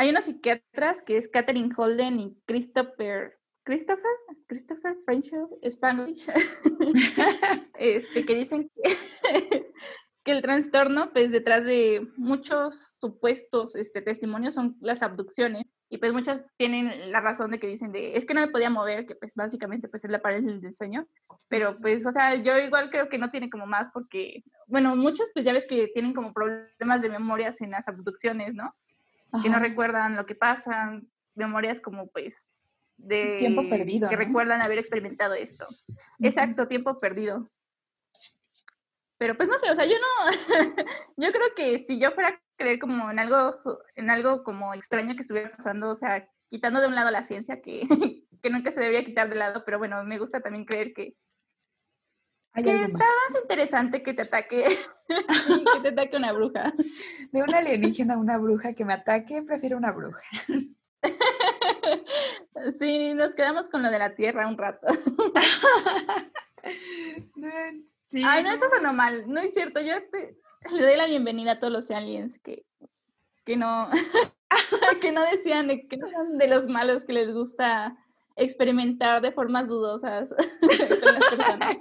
hay 0.00 0.08
unas 0.08 0.24
psiquiatras 0.24 1.02
que 1.02 1.18
es 1.18 1.28
Catherine 1.28 1.74
Holden 1.76 2.20
y 2.20 2.34
Christopher, 2.46 3.38
Christopher, 3.64 4.10
Christopher 4.46 4.96
French 5.04 5.30
Spanglish, 5.62 6.26
este, 7.78 8.24
que 8.24 8.34
dicen 8.34 8.70
que, 8.74 8.96
que 10.24 10.32
el 10.32 10.40
trastorno, 10.40 11.12
pues 11.12 11.30
detrás 11.30 11.66
de 11.66 12.08
muchos 12.16 12.98
supuestos 12.98 13.76
este, 13.76 14.00
testimonios 14.00 14.54
son 14.54 14.74
las 14.80 15.02
abducciones. 15.02 15.66
Y 15.90 15.98
pues 15.98 16.14
muchas 16.14 16.46
tienen 16.56 17.12
la 17.12 17.20
razón 17.20 17.50
de 17.50 17.58
que 17.58 17.66
dicen 17.66 17.92
de, 17.92 18.16
es 18.16 18.24
que 18.24 18.32
no 18.32 18.40
me 18.40 18.52
podía 18.52 18.70
mover, 18.70 19.04
que 19.04 19.16
pues 19.16 19.34
básicamente 19.34 19.88
pues 19.88 20.02
es 20.06 20.10
la 20.10 20.22
parálisis 20.22 20.62
del 20.62 20.72
sueño. 20.72 21.06
Pero 21.48 21.76
pues, 21.78 22.06
o 22.06 22.12
sea, 22.12 22.36
yo 22.36 22.56
igual 22.56 22.88
creo 22.88 23.10
que 23.10 23.18
no 23.18 23.28
tiene 23.28 23.50
como 23.50 23.66
más 23.66 23.90
porque, 23.92 24.44
bueno, 24.66 24.96
muchos 24.96 25.28
pues 25.34 25.44
ya 25.44 25.52
ves 25.52 25.66
que 25.66 25.88
tienen 25.88 26.14
como 26.14 26.32
problemas 26.32 27.02
de 27.02 27.10
memorias 27.10 27.60
en 27.60 27.72
las 27.72 27.86
abducciones, 27.86 28.54
¿no? 28.54 28.74
Que 29.42 29.48
no 29.48 29.58
recuerdan 29.58 30.16
lo 30.16 30.26
que 30.26 30.34
pasa, 30.34 31.00
memorias 31.34 31.80
como 31.80 32.08
pues 32.08 32.54
de... 32.96 33.36
Tiempo 33.38 33.68
perdido. 33.68 34.08
Que 34.08 34.16
recuerdan 34.16 34.60
haber 34.62 34.78
experimentado 34.78 35.34
esto. 35.34 35.66
Exacto, 36.18 36.66
tiempo 36.66 36.98
perdido. 36.98 37.50
Pero 39.18 39.36
pues 39.36 39.48
no 39.48 39.58
sé, 39.58 39.70
o 39.70 39.74
sea, 39.74 39.84
yo 39.84 39.96
no, 39.98 40.30
yo 41.16 41.30
creo 41.30 41.54
que 41.54 41.78
si 41.78 42.00
yo 42.00 42.12
fuera 42.12 42.30
a 42.30 42.40
creer 42.56 42.78
como 42.78 43.10
en 43.10 43.18
algo, 43.18 43.50
en 43.94 44.08
algo 44.08 44.42
como 44.42 44.72
extraño 44.72 45.14
que 45.14 45.20
estuviera 45.20 45.54
pasando, 45.54 45.90
o 45.90 45.94
sea, 45.94 46.26
quitando 46.48 46.80
de 46.80 46.88
un 46.88 46.94
lado 46.94 47.10
la 47.10 47.24
ciencia, 47.24 47.60
que, 47.60 47.82
que 48.42 48.50
nunca 48.50 48.70
se 48.70 48.80
debería 48.80 49.04
quitar 49.04 49.28
de 49.28 49.36
lado, 49.36 49.62
pero 49.66 49.78
bueno, 49.78 50.02
me 50.04 50.18
gusta 50.18 50.40
también 50.40 50.64
creer 50.64 50.94
que, 50.94 51.16
que 52.54 52.84
está 52.84 53.04
más 53.04 53.42
interesante 53.42 54.02
que 54.02 54.14
te 54.14 54.22
ataque, 54.22 54.64
que 55.08 55.80
te 55.82 55.88
ataque 55.88 56.16
una 56.16 56.32
bruja. 56.32 56.72
De 57.32 57.42
una 57.42 57.58
alienígena 57.58 58.14
a 58.14 58.18
una 58.18 58.38
bruja 58.38 58.74
que 58.74 58.84
me 58.84 58.94
ataque, 58.94 59.42
prefiero 59.42 59.76
una 59.76 59.92
bruja. 59.92 60.22
Sí, 62.78 63.14
nos 63.14 63.34
quedamos 63.34 63.70
con 63.70 63.82
lo 63.82 63.90
de 63.90 63.98
la 63.98 64.14
tierra 64.14 64.46
un 64.46 64.58
rato. 64.58 64.86
Ay, 68.22 68.42
no, 68.42 68.50
esto 68.52 68.68
sonó 68.68 68.92
mal, 68.92 69.24
no 69.26 69.40
es 69.40 69.54
cierto. 69.54 69.80
Yo 69.80 69.94
le 70.70 70.82
doy 70.82 70.96
la 70.96 71.06
bienvenida 71.06 71.52
a 71.52 71.58
todos 71.58 71.72
los 71.72 71.90
aliens 71.90 72.38
que, 72.38 72.66
que 73.46 73.56
no, 73.56 73.88
que 75.00 75.10
no 75.10 75.22
decían 75.22 75.68
de, 75.68 75.88
que 75.88 75.96
no 75.96 76.06
son 76.08 76.36
de 76.36 76.48
los 76.48 76.66
malos 76.66 77.04
que 77.04 77.14
les 77.14 77.32
gusta 77.32 77.96
experimentar 78.36 79.22
de 79.22 79.32
formas 79.32 79.66
dudosas 79.66 80.34
con 80.34 81.14
las 81.14 81.30
personas. 81.30 81.76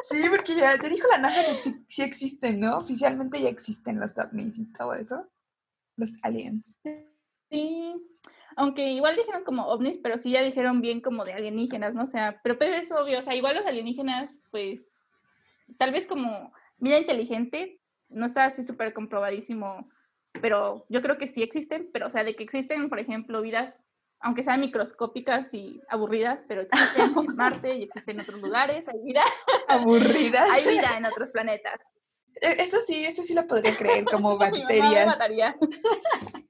Sí, 0.00 0.28
porque 0.28 0.56
ya 0.56 0.78
te 0.78 0.88
dijo 0.88 1.06
la 1.08 1.18
NASA 1.18 1.44
que 1.44 1.58
sí 1.58 2.02
existen, 2.02 2.60
¿no? 2.60 2.78
Oficialmente 2.78 3.40
ya 3.40 3.48
existen 3.48 4.00
los 4.00 4.16
ovnis 4.18 4.58
y 4.58 4.72
todo 4.72 4.94
eso. 4.94 5.28
Los 5.96 6.12
aliens. 6.22 6.78
Sí, 7.50 7.94
aunque 8.56 8.90
igual 8.90 9.16
dijeron 9.16 9.44
como 9.44 9.66
ovnis, 9.66 9.98
pero 9.98 10.18
sí 10.18 10.30
ya 10.32 10.42
dijeron 10.42 10.80
bien 10.80 11.00
como 11.00 11.24
de 11.24 11.34
alienígenas, 11.34 11.94
¿no? 11.94 12.02
O 12.02 12.06
sea, 12.06 12.40
pero 12.42 12.58
pues 12.58 12.70
es 12.70 12.92
obvio, 12.92 13.18
o 13.18 13.22
sea, 13.22 13.34
igual 13.34 13.56
los 13.56 13.66
alienígenas, 13.66 14.42
pues, 14.50 14.98
tal 15.78 15.92
vez 15.92 16.06
como 16.06 16.52
vida 16.78 16.98
inteligente, 16.98 17.80
no 18.08 18.26
está 18.26 18.46
así 18.46 18.64
súper 18.64 18.92
comprobadísimo, 18.92 19.88
pero 20.40 20.86
yo 20.88 21.02
creo 21.02 21.18
que 21.18 21.26
sí 21.26 21.42
existen, 21.42 21.90
pero 21.92 22.06
o 22.06 22.10
sea, 22.10 22.24
de 22.24 22.34
que 22.34 22.42
existen, 22.42 22.88
por 22.88 22.98
ejemplo, 22.98 23.40
vidas, 23.42 23.96
aunque 24.22 24.42
sean 24.42 24.60
microscópicas 24.60 25.52
y 25.52 25.80
aburridas, 25.88 26.44
pero 26.46 26.62
existen 26.62 27.12
en 27.16 27.36
Marte 27.36 27.74
y 27.74 27.82
existen 27.82 28.16
en 28.16 28.22
otros 28.22 28.40
lugares, 28.40 28.88
hay 28.88 29.00
vida. 29.02 29.22
Aburridas. 29.68 30.48
hay 30.50 30.76
vida 30.76 30.96
en 30.96 31.04
otros 31.06 31.30
planetas. 31.30 31.98
E, 32.40 32.62
esto 32.62 32.78
sí, 32.86 33.04
esto 33.04 33.22
sí 33.22 33.34
lo 33.34 33.46
podría 33.46 33.76
creer 33.76 34.04
como 34.04 34.38
bacterias. 34.38 35.18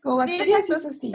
Como 0.00 0.18
bacterias, 0.18 0.64
sí, 0.64 0.72
eso 0.72 0.92
sí. 0.92 1.12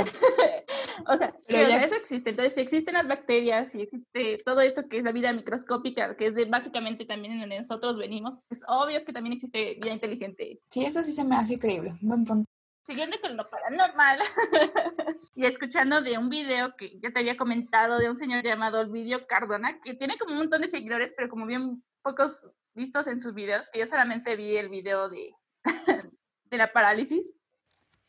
o 1.07 1.17
sea, 1.17 1.33
eso 1.47 1.95
existe. 1.95 2.31
Entonces, 2.31 2.53
si 2.53 2.61
existen 2.61 2.95
las 2.95 3.07
bacterias, 3.07 3.73
y 3.73 3.83
existe 3.83 4.37
todo 4.43 4.59
esto 4.59 4.89
que 4.89 4.97
es 4.97 5.05
la 5.05 5.13
vida 5.13 5.31
microscópica, 5.31 6.17
que 6.17 6.27
es 6.27 6.35
de 6.35 6.45
básicamente 6.45 7.05
también 7.05 7.33
en 7.33 7.39
donde 7.39 7.57
nosotros 7.57 7.97
venimos, 7.97 8.37
es 8.49 8.61
obvio 8.67 9.03
que 9.05 9.13
también 9.13 9.33
existe 9.33 9.75
vida 9.81 9.93
inteligente. 9.93 10.59
Sí, 10.69 10.83
eso 10.83 11.01
sí 11.01 11.13
se 11.13 11.23
me 11.23 11.37
hace 11.37 11.57
creíble. 11.57 11.95
Buen 12.01 12.25
punto. 12.25 12.52
Siguiendo 12.85 13.17
con 13.21 13.37
lo 13.37 13.49
paranormal 13.49 14.19
y 15.35 15.45
escuchando 15.45 16.01
de 16.01 16.17
un 16.17 16.29
video 16.29 16.75
que 16.75 16.99
ya 16.99 17.11
te 17.11 17.19
había 17.19 17.37
comentado 17.37 17.97
de 17.97 18.09
un 18.09 18.17
señor 18.17 18.43
llamado 18.43 18.79
Olvidio 18.79 19.25
Cardona, 19.25 19.79
que 19.79 19.93
tiene 19.93 20.17
como 20.17 20.33
un 20.33 20.39
montón 20.39 20.61
de 20.61 20.69
seguidores, 20.69 21.13
pero 21.15 21.29
como 21.29 21.45
bien 21.45 21.81
pocos 22.01 22.49
vistos 22.73 23.07
en 23.07 23.19
sus 23.19 23.33
videos, 23.33 23.69
que 23.69 23.79
yo 23.79 23.85
solamente 23.85 24.35
vi 24.35 24.57
el 24.57 24.69
video 24.69 25.09
de, 25.09 25.33
de 26.45 26.57
la 26.57 26.73
parálisis 26.73 27.33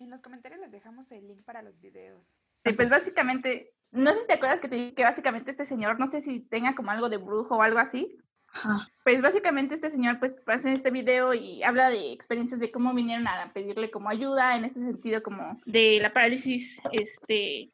en 0.05 0.11
los 0.11 0.23
comentarios 0.23 0.61
les 0.61 0.71
dejamos 0.71 1.11
el 1.13 1.27
link 1.27 1.45
para 1.45 1.63
los 1.63 1.81
videos. 1.81 2.23
Sí, 2.65 2.73
pues 2.75 2.91
básicamente, 2.91 3.73
no 3.91 4.13
sé 4.13 4.23
si 4.23 4.27
te 4.27 4.35
acuerdas 4.35 4.61
que 4.61 4.69
te 4.69 4.95
que 4.95 5.03
básicamente 5.03 5.51
este 5.51 5.65
señor, 5.65 5.99
no 5.99 6.07
sé 6.07 6.21
si 6.21 6.41
tenga 6.41 6.75
como 6.75 6.91
algo 6.91 7.09
de 7.09 7.17
brujo 7.17 7.57
o 7.57 7.63
algo 7.63 7.79
así. 7.79 8.17
Pues 9.03 9.21
básicamente 9.21 9.75
este 9.75 9.91
señor 9.91 10.19
pues 10.19 10.37
en 10.65 10.73
este 10.73 10.91
video 10.91 11.35
y 11.35 11.63
habla 11.63 11.91
de 11.91 12.13
experiencias 12.13 12.61
de 12.61 12.71
cómo 12.71 12.95
vinieron 12.95 13.27
a 13.27 13.53
pedirle 13.53 13.91
como 13.91 14.09
ayuda 14.09 14.57
en 14.57 14.65
ese 14.65 14.81
sentido 14.81 15.23
como 15.23 15.57
de 15.67 15.99
la 16.01 16.13
parálisis, 16.13 16.81
este, 16.93 17.73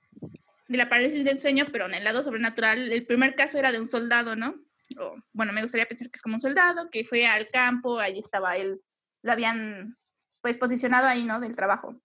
de 0.69 0.77
la 0.79 0.89
parálisis 0.89 1.25
del 1.25 1.39
sueño, 1.39 1.67
pero 1.71 1.87
en 1.87 1.95
el 1.95 2.05
lado 2.05 2.23
sobrenatural. 2.23 2.91
El 2.91 3.07
primer 3.07 3.35
caso 3.35 3.59
era 3.59 3.73
de 3.73 3.79
un 3.79 3.87
soldado, 3.87 4.37
¿no? 4.37 4.55
O, 4.99 5.17
bueno, 5.33 5.53
me 5.53 5.63
gustaría 5.63 5.87
pensar 5.87 6.11
que 6.11 6.17
es 6.17 6.23
como 6.23 6.37
un 6.37 6.41
soldado 6.41 6.91
que 6.91 7.05
fue 7.05 7.27
al 7.27 7.47
campo, 7.47 7.99
ahí 7.99 8.19
estaba 8.19 8.57
él, 8.57 8.81
lo 9.23 9.33
habían 9.33 9.97
pues 10.41 10.59
posicionado 10.59 11.07
ahí, 11.07 11.25
¿no? 11.25 11.39
Del 11.41 11.55
trabajo 11.55 12.01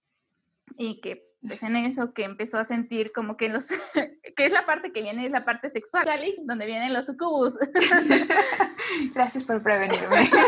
y 0.78 1.00
que 1.00 1.24
pues 1.48 1.64
en 1.64 1.76
eso 1.76 2.14
que 2.14 2.24
empezó 2.24 2.58
a 2.58 2.64
sentir 2.64 3.12
como 3.12 3.38
que 3.38 3.50
los, 3.50 3.68
que 4.36 4.46
es 4.46 4.52
la 4.52 4.66
parte 4.66 4.92
que 4.92 5.02
viene, 5.02 5.26
es 5.26 5.32
la 5.32 5.46
parte 5.46 5.70
sexual, 5.70 6.08
donde 6.44 6.66
vienen 6.66 6.94
los 6.94 7.08
sucubus. 7.08 7.58
Gracias 9.14 9.44
por 9.44 9.62
prevenirme. 9.62 10.30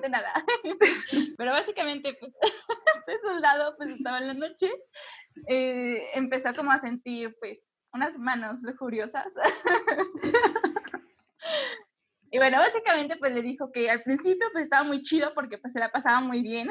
De 0.00 0.08
nada. 0.08 0.32
Pero 1.36 1.52
básicamente, 1.52 2.16
pues, 2.18 2.32
este 2.94 3.20
soldado 3.22 3.76
pues 3.76 3.92
estaba 3.92 4.18
en 4.18 4.28
la 4.28 4.34
noche, 4.34 4.70
eh, 5.46 6.02
empezó 6.14 6.54
como 6.54 6.72
a 6.72 6.78
sentir 6.78 7.36
pues 7.38 7.68
unas 7.92 8.18
manos 8.18 8.62
lujuriosas 8.62 9.34
y 12.32 12.38
bueno, 12.38 12.58
básicamente 12.58 13.16
pues 13.16 13.34
le 13.34 13.42
dijo 13.42 13.72
que 13.72 13.90
al 13.90 14.02
principio 14.02 14.46
pues 14.52 14.62
estaba 14.62 14.84
muy 14.84 15.02
chido 15.02 15.34
porque 15.34 15.58
pues 15.58 15.72
se 15.72 15.80
la 15.80 15.90
pasaba 15.90 16.20
muy 16.20 16.42
bien. 16.42 16.70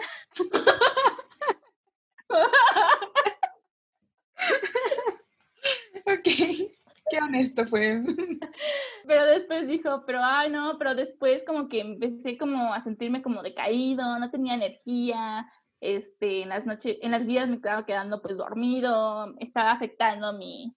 ok, 6.06 6.24
qué 6.24 7.18
honesto 7.22 7.66
fue. 7.66 8.04
Pero 9.08 9.26
después 9.26 9.68
dijo, 9.68 10.04
pero 10.06 10.20
ay 10.22 10.52
no, 10.52 10.78
pero 10.78 10.94
después 10.94 11.44
como 11.44 11.68
que 11.68 11.80
empecé 11.80 12.38
como 12.38 12.72
a 12.74 12.80
sentirme 12.80 13.24
como 13.24 13.42
decaído, 13.42 14.20
no 14.20 14.30
tenía 14.30 14.54
energía, 14.54 15.52
este, 15.82 16.44
en 16.44 16.50
las 16.50 16.68
noches, 16.68 16.98
en 17.02 17.10
las 17.12 17.26
días 17.26 17.50
me 17.50 17.56
estaba 17.56 17.88
quedando 17.88 18.22
pues 18.22 18.38
dormido, 18.38 19.34
estaba 19.40 19.72
afectando 19.72 20.34
mi, 20.34 20.76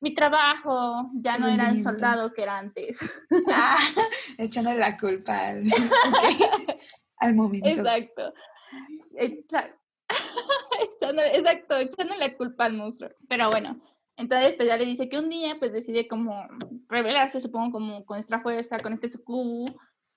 mi 0.00 0.14
trabajo 0.14 1.10
ya 1.14 1.38
no 1.38 1.46
era 1.46 1.68
el 1.68 1.82
soldado 1.82 2.32
que 2.32 2.42
era 2.42 2.58
antes. 2.58 2.98
Ah, 3.52 3.76
echándole 4.38 4.78
la 4.78 4.96
culpa 4.96 5.50
al, 7.18 7.34
momento. 7.34 7.68
Exacto. 7.68 8.32
Exacto. 9.14 9.78
echándole, 11.00 12.18
la 12.18 12.36
culpa 12.36 12.64
al 12.64 12.74
monstruo. 12.74 13.10
Pero 13.28 13.50
bueno, 13.50 13.80
entonces 14.16 14.54
pues 14.54 14.68
ya 14.68 14.76
le 14.76 14.86
dice 14.86 15.08
que 15.08 15.18
un 15.18 15.28
día 15.28 15.56
pues 15.58 15.72
decide 15.72 16.08
como 16.08 16.46
revelarse, 16.88 17.40
supongo, 17.40 17.72
como 17.72 18.04
con 18.04 18.18
esta 18.18 18.40
fuerza, 18.40 18.78
con 18.78 18.92
este 18.92 19.08
sucubu, 19.08 19.66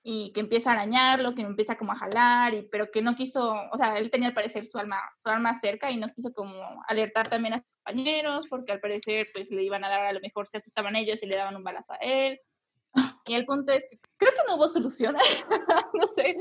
y 0.06 0.32
que 0.34 0.40
empieza 0.40 0.70
a 0.70 0.74
arañarlo, 0.74 1.34
que 1.34 1.40
empieza 1.40 1.76
como 1.76 1.92
a 1.92 1.96
jalar, 1.96 2.52
y, 2.52 2.68
pero 2.70 2.90
que 2.90 3.00
no 3.00 3.16
quiso, 3.16 3.54
o 3.72 3.78
sea, 3.78 3.96
él 3.96 4.10
tenía 4.10 4.28
al 4.28 4.34
parecer 4.34 4.66
su 4.66 4.78
alma, 4.78 5.00
su 5.16 5.30
alma 5.30 5.54
cerca 5.54 5.90
y 5.90 5.96
no 5.96 6.08
quiso 6.10 6.30
como 6.34 6.52
alertar 6.86 7.28
también 7.28 7.54
a 7.54 7.62
sus 7.62 7.72
compañeros, 7.76 8.46
porque 8.50 8.72
al 8.72 8.80
parecer 8.80 9.26
pues 9.32 9.50
le 9.50 9.62
iban 9.64 9.82
a 9.82 9.88
dar 9.88 10.04
a 10.04 10.12
lo 10.12 10.20
mejor 10.20 10.46
se 10.46 10.58
asustaban 10.58 10.94
ellos 10.94 11.22
y 11.22 11.26
le 11.26 11.36
daban 11.36 11.56
un 11.56 11.64
balazo 11.64 11.94
a 11.94 11.96
él. 11.96 12.38
Y 13.26 13.32
el 13.32 13.46
punto 13.46 13.72
es 13.72 13.88
que 13.90 13.98
creo 14.18 14.32
que 14.32 14.42
no 14.46 14.56
hubo 14.56 14.68
solución, 14.68 15.16
no 15.94 16.06
sé. 16.06 16.36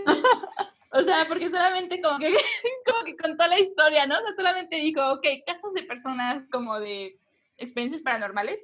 O 0.93 1.03
sea, 1.03 1.25
porque 1.27 1.49
solamente 1.49 2.01
como 2.01 2.19
que, 2.19 2.33
como 2.85 3.03
que 3.03 3.17
contó 3.17 3.47
la 3.47 3.59
historia, 3.59 4.05
¿no? 4.05 4.15
O 4.15 4.21
sea, 4.21 4.35
solamente 4.35 4.77
dijo, 4.77 5.01
ok, 5.13 5.25
casos 5.45 5.73
de 5.73 5.83
personas 5.83 6.43
como 6.51 6.79
de 6.79 7.19
experiencias 7.57 8.01
paranormales, 8.03 8.59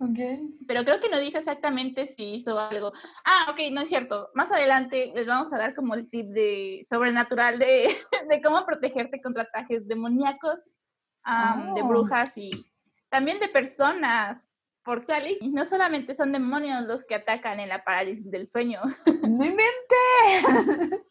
Okay. 0.00 0.38
Pero 0.68 0.84
creo 0.84 1.00
que 1.00 1.08
no 1.08 1.18
dijo 1.18 1.38
exactamente 1.38 2.06
si 2.06 2.34
hizo 2.34 2.58
algo. 2.58 2.92
Ah, 3.24 3.48
ok, 3.50 3.58
no 3.72 3.80
es 3.80 3.88
cierto. 3.88 4.30
Más 4.34 4.52
adelante 4.52 5.10
les 5.12 5.26
vamos 5.26 5.52
a 5.52 5.58
dar 5.58 5.74
como 5.74 5.94
el 5.94 6.08
tip 6.08 6.26
de 6.28 6.80
sobrenatural 6.88 7.58
de, 7.58 7.88
de 8.30 8.40
cómo 8.40 8.64
protegerte 8.64 9.20
contra 9.20 9.42
ataques 9.42 9.88
demoníacos, 9.88 10.72
de 11.74 11.82
oh. 11.82 11.88
brujas 11.88 12.38
y 12.38 12.50
también 13.08 13.40
de 13.40 13.48
personas. 13.48 14.48
Porque 14.84 15.36
no 15.42 15.64
solamente 15.64 16.14
son 16.14 16.32
demonios 16.32 16.86
los 16.86 17.04
que 17.04 17.16
atacan 17.16 17.60
en 17.60 17.68
la 17.68 17.84
parálisis 17.84 18.30
del 18.30 18.46
sueño. 18.46 18.80
¡No 19.22 19.44
inventes! 19.44 21.02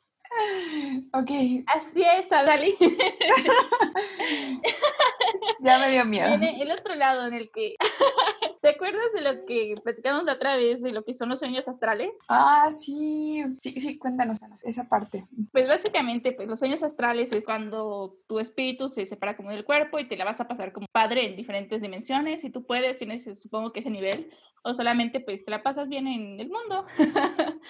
Ok. 1.14 1.32
Así 1.68 2.02
es, 2.02 2.32
Adali. 2.32 2.76
ya 5.60 5.80
me 5.80 5.92
dio 5.92 6.06
miedo. 6.06 6.30
Viene 6.30 6.62
el 6.62 6.72
otro 6.72 6.96
lado 6.96 7.28
en 7.28 7.34
el 7.34 7.52
que 7.52 7.76
¿Te 8.62 8.70
acuerdas 8.70 9.14
de 9.14 9.22
lo 9.22 9.46
que 9.46 9.76
platicamos 9.84 10.26
la 10.26 10.34
otra 10.34 10.56
vez, 10.56 10.82
de 10.82 10.92
lo 10.92 11.04
que 11.04 11.14
son 11.14 11.30
los 11.30 11.40
sueños 11.40 11.68
astrales? 11.68 12.12
Ah, 12.28 12.72
sí, 12.78 13.44
sí, 13.62 13.80
sí, 13.80 13.98
cuéntanos 13.98 14.40
esa 14.64 14.90
parte. 14.90 15.26
Pues 15.52 15.68
básicamente, 15.68 16.32
pues 16.32 16.48
los 16.48 16.60
sueños 16.60 16.84
astrales 16.84 17.32
es 17.32 17.46
cuando 17.46 18.18
tu 18.28 18.40
espíritu 18.40 18.90
se 18.90 19.06
separa 19.06 19.38
como 19.38 19.52
del 19.52 19.64
cuerpo 19.64 20.00
y 20.00 20.08
te 20.08 20.18
la 20.18 20.26
vas 20.26 20.42
a 20.42 20.48
pasar 20.48 20.74
como 20.74 20.88
padre 20.92 21.28
en 21.28 21.36
diferentes 21.36 21.82
dimensiones, 21.82 22.44
y 22.44 22.50
tú 22.50 22.66
puedes, 22.66 22.98
tienes 22.98 23.30
supongo 23.42 23.72
que 23.72 23.82
ese 23.82 23.90
nivel, 23.90 24.32
o 24.64 24.74
solamente 24.74 25.20
pues 25.20 25.46
te 25.46 25.52
la 25.52 25.64
pasas 25.64 25.88
bien 25.88 26.08
en 26.08 26.40
el 26.40 26.50
mundo. 26.50 26.86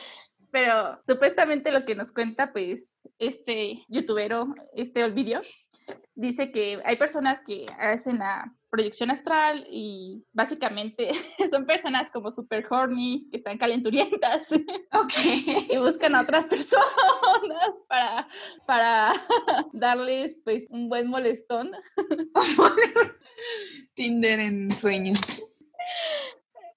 Pero 0.51 0.99
supuestamente 1.05 1.71
lo 1.71 1.85
que 1.85 1.95
nos 1.95 2.11
cuenta, 2.11 2.53
pues, 2.53 3.07
este 3.19 3.83
youtubero, 3.89 4.53
este 4.73 5.03
Olvidio, 5.03 5.41
dice 6.15 6.51
que 6.51 6.81
hay 6.85 6.95
personas 6.95 7.41
que 7.41 7.65
hacen 7.79 8.19
la 8.19 8.53
proyección 8.69 9.11
astral 9.11 9.65
y 9.69 10.25
básicamente 10.33 11.11
son 11.49 11.65
personas 11.65 12.09
como 12.11 12.31
super 12.31 12.65
horny, 12.69 13.27
que 13.31 13.37
están 13.37 13.57
calenturientas 13.57 14.51
okay. 14.91 15.67
y 15.69 15.77
buscan 15.77 16.15
a 16.15 16.21
otras 16.21 16.45
personas 16.47 16.85
para, 17.87 18.27
para 18.65 19.13
darles 19.73 20.35
pues 20.43 20.67
un 20.69 20.89
buen 20.89 21.07
molestón. 21.07 21.71
Tinder 23.93 24.39
en 24.39 24.71
sueños. 24.71 25.19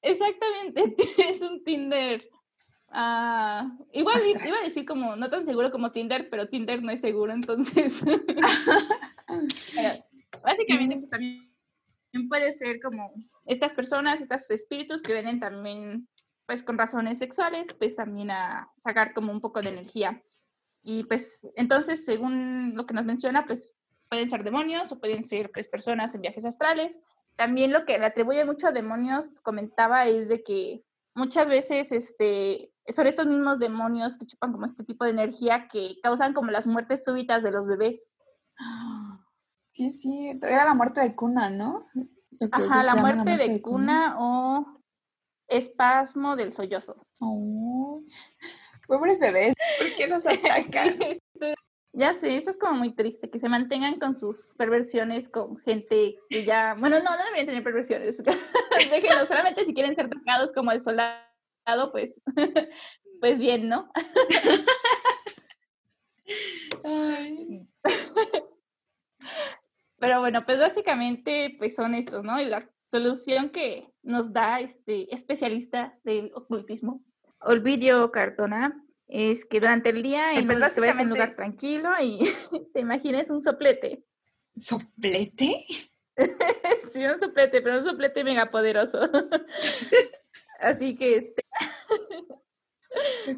Exactamente, 0.03 0.95
es 1.19 1.43
un 1.43 1.63
Tinder 1.65 2.27
Ah, 2.93 3.71
igual 3.93 4.21
iba 4.27 4.59
a 4.59 4.65
decir 4.65 4.85
como, 4.85 5.15
no 5.15 5.31
tan 5.31 5.47
seguro 5.47 5.71
como 5.71 5.93
Tinder, 5.93 6.29
pero 6.29 6.49
Tinder 6.49 6.83
no 6.83 6.91
es 6.91 7.01
seguro, 7.01 7.33
entonces. 7.33 8.03
básicamente, 10.43 10.97
pues 10.97 11.11
también 11.11 11.49
puede 12.29 12.53
ser 12.53 12.81
como 12.81 13.13
estas 13.47 13.75
personas, 13.75 14.21
estos 14.21 14.51
espíritus 14.51 15.03
que 15.03 15.13
vienen 15.13 15.39
también, 15.39 16.09
pues 16.47 16.65
con 16.65 16.79
razones 16.79 17.19
sexuales, 17.19 17.73
pues 17.79 17.95
también 17.95 18.33
a 18.33 18.69
sacar 18.79 19.15
como 19.15 19.31
un 19.31 19.41
poco 19.41 19.63
de 19.63 19.69
energía. 19.69 20.21
Y 20.83 21.05
pues 21.05 21.49
entonces, 21.55 22.05
según 22.05 22.75
lo 22.75 22.87
que 22.87 22.95
nos 22.95 23.05
menciona, 23.05 23.47
pues 23.47 23.73
pueden 24.09 24.29
ser 24.29 24.43
demonios 24.43 24.91
o 24.91 24.99
pueden 24.99 25.23
ser 25.23 25.53
pues 25.53 25.69
personas 25.69 26.13
en 26.17 26.23
viajes 26.23 26.45
astrales. 26.45 27.01
También 27.37 27.73
lo 27.73 27.85
que 27.85 27.99
le 27.99 28.07
atribuye 28.07 28.45
mucho 28.45 28.67
a 28.67 28.73
demonios, 28.73 29.31
comentaba, 29.43 30.07
es 30.07 30.29
de 30.29 30.43
que 30.43 30.83
muchas 31.15 31.49
veces 31.49 31.93
este, 31.93 32.73
son 32.89 33.07
estos 33.07 33.27
mismos 33.27 33.59
demonios 33.59 34.17
que 34.17 34.27
chupan 34.27 34.53
como 34.53 34.67
este 34.67 34.85
tipo 34.85 35.05
de 35.05 35.11
energía 35.11 35.69
que 35.69 35.97
causan 36.03 36.35
como 36.35 36.51
las 36.51 36.67
muertes 36.67 37.05
súbitas 37.05 37.43
de 37.43 37.51
los 37.51 37.67
bebés. 37.67 38.07
Sí, 39.73 39.93
sí, 39.93 40.39
era 40.43 40.65
la 40.65 40.75
muerte 40.75 41.01
de 41.01 41.15
cuna, 41.15 41.51
¿no? 41.51 41.85
Ajá, 42.53 42.83
la 42.83 42.97
muerte, 42.97 43.37
de, 43.37 43.61
cuna, 43.61 44.17
o 44.19 44.67
espasmo 45.49 46.37
del 46.37 46.53
sollozo. 46.53 47.07
Oh, 47.21 48.01
pobres 48.87 49.21
bebés, 49.21 49.55
¿por 49.79 49.95
qué 49.97 50.09
nos 50.09 50.27
atacan? 50.27 50.99
Ya 51.93 52.15
sé, 52.15 52.37
eso 52.37 52.51
es 52.51 52.57
como 52.57 52.75
muy 52.75 52.95
triste, 52.95 53.29
que 53.31 53.41
se 53.41 53.49
mantengan 53.49 53.99
con 53.99 54.15
sus 54.15 54.55
perversiones 54.57 55.29
con 55.29 55.57
gente 55.59 56.17
que 56.29 56.45
ya, 56.45 56.77
bueno, 56.79 57.01
no, 57.01 57.17
no 57.17 57.25
deberían 57.25 57.47
tener 57.47 57.65
perversiones, 57.65 58.23
déjenlo, 58.91 59.27
solamente 59.27 59.67
si 59.67 59.75
quieren 59.75 59.97
ser 59.97 60.09
tocados 60.09 60.53
como 60.53 60.71
el 60.73 60.81
soldado 60.81 61.21
pues, 61.93 62.23
pues 63.21 63.39
bien, 63.39 63.69
¿no? 63.69 63.91
Pero 69.99 70.21
bueno, 70.21 70.47
pues 70.47 70.59
básicamente 70.59 71.55
pues 71.59 71.75
son 71.75 71.95
estos, 71.95 72.25
¿no? 72.25 72.41
Y 72.41 72.47
la 72.47 72.67
solución 72.91 73.51
que 73.51 73.87
nos 74.03 74.33
da 74.33 74.61
este 74.61 75.15
especialista 75.15 75.95
del 76.05 76.33
ocultismo, 76.35 77.05
Olvidio 77.41 78.11
Cartona, 78.11 78.83
es 79.11 79.45
que 79.45 79.59
durante 79.59 79.91
el 79.91 80.03
día 80.03 80.35
en 80.35 80.47
verdad 80.47 80.73
se 80.73 80.81
vayas 80.81 80.99
a 80.99 81.03
un 81.03 81.11
lugar 81.11 81.35
tranquilo 81.35 81.91
y 82.01 82.21
te 82.73 82.81
imagines 82.81 83.29
un 83.29 83.43
soplete. 83.43 84.05
¿Soplete? 84.57 85.65
sí, 86.93 87.05
un 87.05 87.19
soplete, 87.19 87.61
pero 87.61 87.79
un 87.79 87.85
soplete 87.85 88.23
mega 88.23 88.51
poderoso. 88.51 89.01
Así 90.61 90.95
que 90.97 91.17
este, 91.17 91.45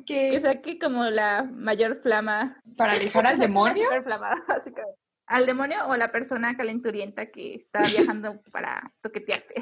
que 0.04 0.40
saque 0.40 0.78
como 0.78 1.04
la 1.04 1.44
mayor 1.44 2.02
flama. 2.02 2.60
¿Para 2.76 2.92
alejar 2.92 3.26
al 3.26 3.38
demonio? 3.38 3.84
Al 5.26 5.46
demonio 5.46 5.86
o 5.86 5.96
la 5.96 6.12
persona 6.12 6.56
calenturienta 6.56 7.30
que 7.30 7.54
está 7.54 7.80
viajando 7.80 8.42
para 8.52 8.92
toquetearte. 9.00 9.54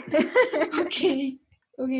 ok, 0.81 1.39
ok. 1.77 1.91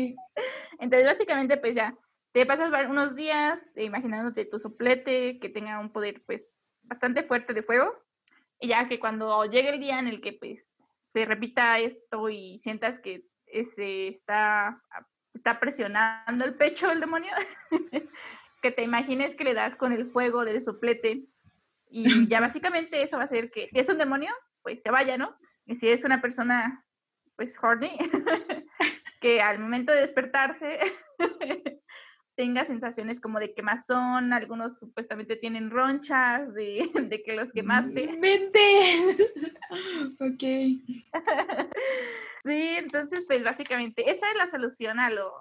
Entonces, 0.79 1.07
básicamente, 1.07 1.57
pues 1.57 1.75
ya, 1.75 1.95
te 2.31 2.45
pasas 2.45 2.71
unos 2.89 3.15
días 3.15 3.65
imaginándote 3.75 4.45
tu 4.45 4.59
soplete 4.59 5.39
que 5.39 5.49
tenga 5.49 5.79
un 5.79 5.91
poder, 5.91 6.23
pues, 6.25 6.49
bastante 6.83 7.23
fuerte 7.23 7.53
de 7.53 7.63
fuego. 7.63 7.93
Y 8.59 8.69
ya 8.69 8.87
que 8.87 8.99
cuando 8.99 9.45
llegue 9.45 9.69
el 9.69 9.79
día 9.79 9.99
en 9.99 10.07
el 10.07 10.21
que, 10.21 10.33
pues, 10.33 10.83
se 10.99 11.25
repita 11.25 11.79
esto 11.79 12.29
y 12.29 12.57
sientas 12.59 12.99
que 12.99 13.25
se 13.63 14.07
está 14.07 14.81
está 15.33 15.59
presionando 15.59 16.45
el 16.45 16.53
pecho 16.53 16.87
del 16.87 16.99
demonio, 16.99 17.31
que 18.61 18.71
te 18.71 18.83
imagines 18.83 19.35
que 19.35 19.43
le 19.43 19.53
das 19.53 19.75
con 19.75 19.91
el 19.91 20.05
fuego 20.05 20.45
del 20.45 20.61
soplete 20.61 21.25
y 21.89 22.27
ya 22.27 22.39
básicamente 22.39 23.03
eso 23.03 23.17
va 23.17 23.23
a 23.23 23.25
hacer 23.25 23.51
que 23.51 23.67
si 23.67 23.79
es 23.79 23.89
un 23.89 23.97
demonio, 23.97 24.33
pues 24.61 24.81
se 24.81 24.91
vaya, 24.91 25.17
¿no? 25.17 25.35
Y 25.65 25.75
si 25.75 25.89
es 25.89 26.03
una 26.03 26.21
persona, 26.21 26.85
pues 27.35 27.57
horny, 27.61 27.91
que 29.21 29.41
al 29.41 29.59
momento 29.59 29.91
de 29.91 30.01
despertarse 30.01 30.79
tenga 32.35 32.65
sensaciones 32.65 33.19
como 33.19 33.39
de 33.39 33.53
quemazón, 33.53 34.33
algunos 34.33 34.79
supuestamente 34.79 35.35
tienen 35.35 35.69
ronchas 35.69 36.53
de, 36.53 36.89
de 37.09 37.23
que 37.23 37.35
los 37.35 37.51
quemaste. 37.51 38.17
¡Mente! 38.17 38.59
ok. 40.19 40.43
Sí, 42.43 42.75
entonces, 42.77 43.25
pues 43.27 43.43
básicamente, 43.43 44.09
esa 44.09 44.29
es 44.29 44.35
la 44.35 44.47
solución 44.47 44.99
a 44.99 45.09
lo 45.09 45.31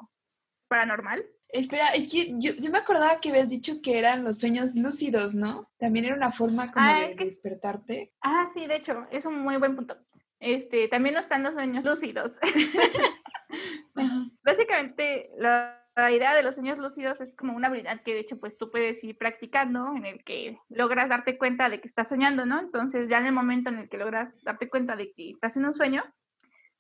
paranormal. 0.68 1.24
Espera, 1.48 1.88
es 1.88 2.10
que 2.10 2.34
yo, 2.38 2.52
me 2.70 2.78
acordaba 2.78 3.20
que 3.20 3.30
habías 3.30 3.48
dicho 3.48 3.82
que 3.82 3.98
eran 3.98 4.22
los 4.22 4.38
sueños 4.38 4.74
lúcidos, 4.74 5.34
¿no? 5.34 5.68
También 5.78 6.04
era 6.04 6.14
una 6.14 6.30
forma 6.30 6.70
como 6.70 6.86
ah, 6.86 7.00
de 7.00 7.14
despertarte. 7.14 8.12
Ah, 8.20 8.44
sí, 8.52 8.66
de 8.66 8.76
hecho, 8.76 9.06
es 9.10 9.26
un 9.26 9.40
muy 9.40 9.56
buen 9.56 9.74
punto. 9.74 9.96
Este, 10.38 10.88
también 10.88 11.14
no 11.14 11.20
están 11.20 11.42
los 11.42 11.54
sueños 11.54 11.84
lúcidos. 11.84 12.38
Básicamente, 14.44 15.30
la, 15.36 15.79
la, 15.96 16.10
idea 16.12 16.34
de 16.34 16.42
los 16.42 16.54
sueños 16.54 16.78
lúcidos 16.78 17.20
es 17.20 17.34
como 17.34 17.54
una 17.54 17.68
habilidad 17.68 18.02
que 18.02 18.14
de 18.14 18.20
hecho 18.20 18.38
pues 18.38 18.56
tú 18.56 18.70
puedes 18.70 19.02
ir 19.04 19.16
practicando 19.18 19.94
en 19.96 20.04
el 20.06 20.24
que 20.24 20.58
logras 20.68 21.08
darte 21.08 21.38
cuenta 21.38 21.68
de 21.68 21.80
que 21.80 21.88
estás 21.88 22.08
soñando, 22.08 22.46
¿no? 22.46 22.60
Entonces 22.60 23.08
ya 23.08 23.18
en 23.18 23.26
el 23.26 23.32
momento 23.32 23.70
en 23.70 23.78
el 23.78 23.88
que 23.88 23.98
logras 23.98 24.42
darte 24.42 24.68
cuenta 24.68 24.96
de 24.96 25.12
que 25.12 25.30
estás 25.30 25.56
en 25.56 25.64
un 25.64 25.74
sueño, 25.74 26.04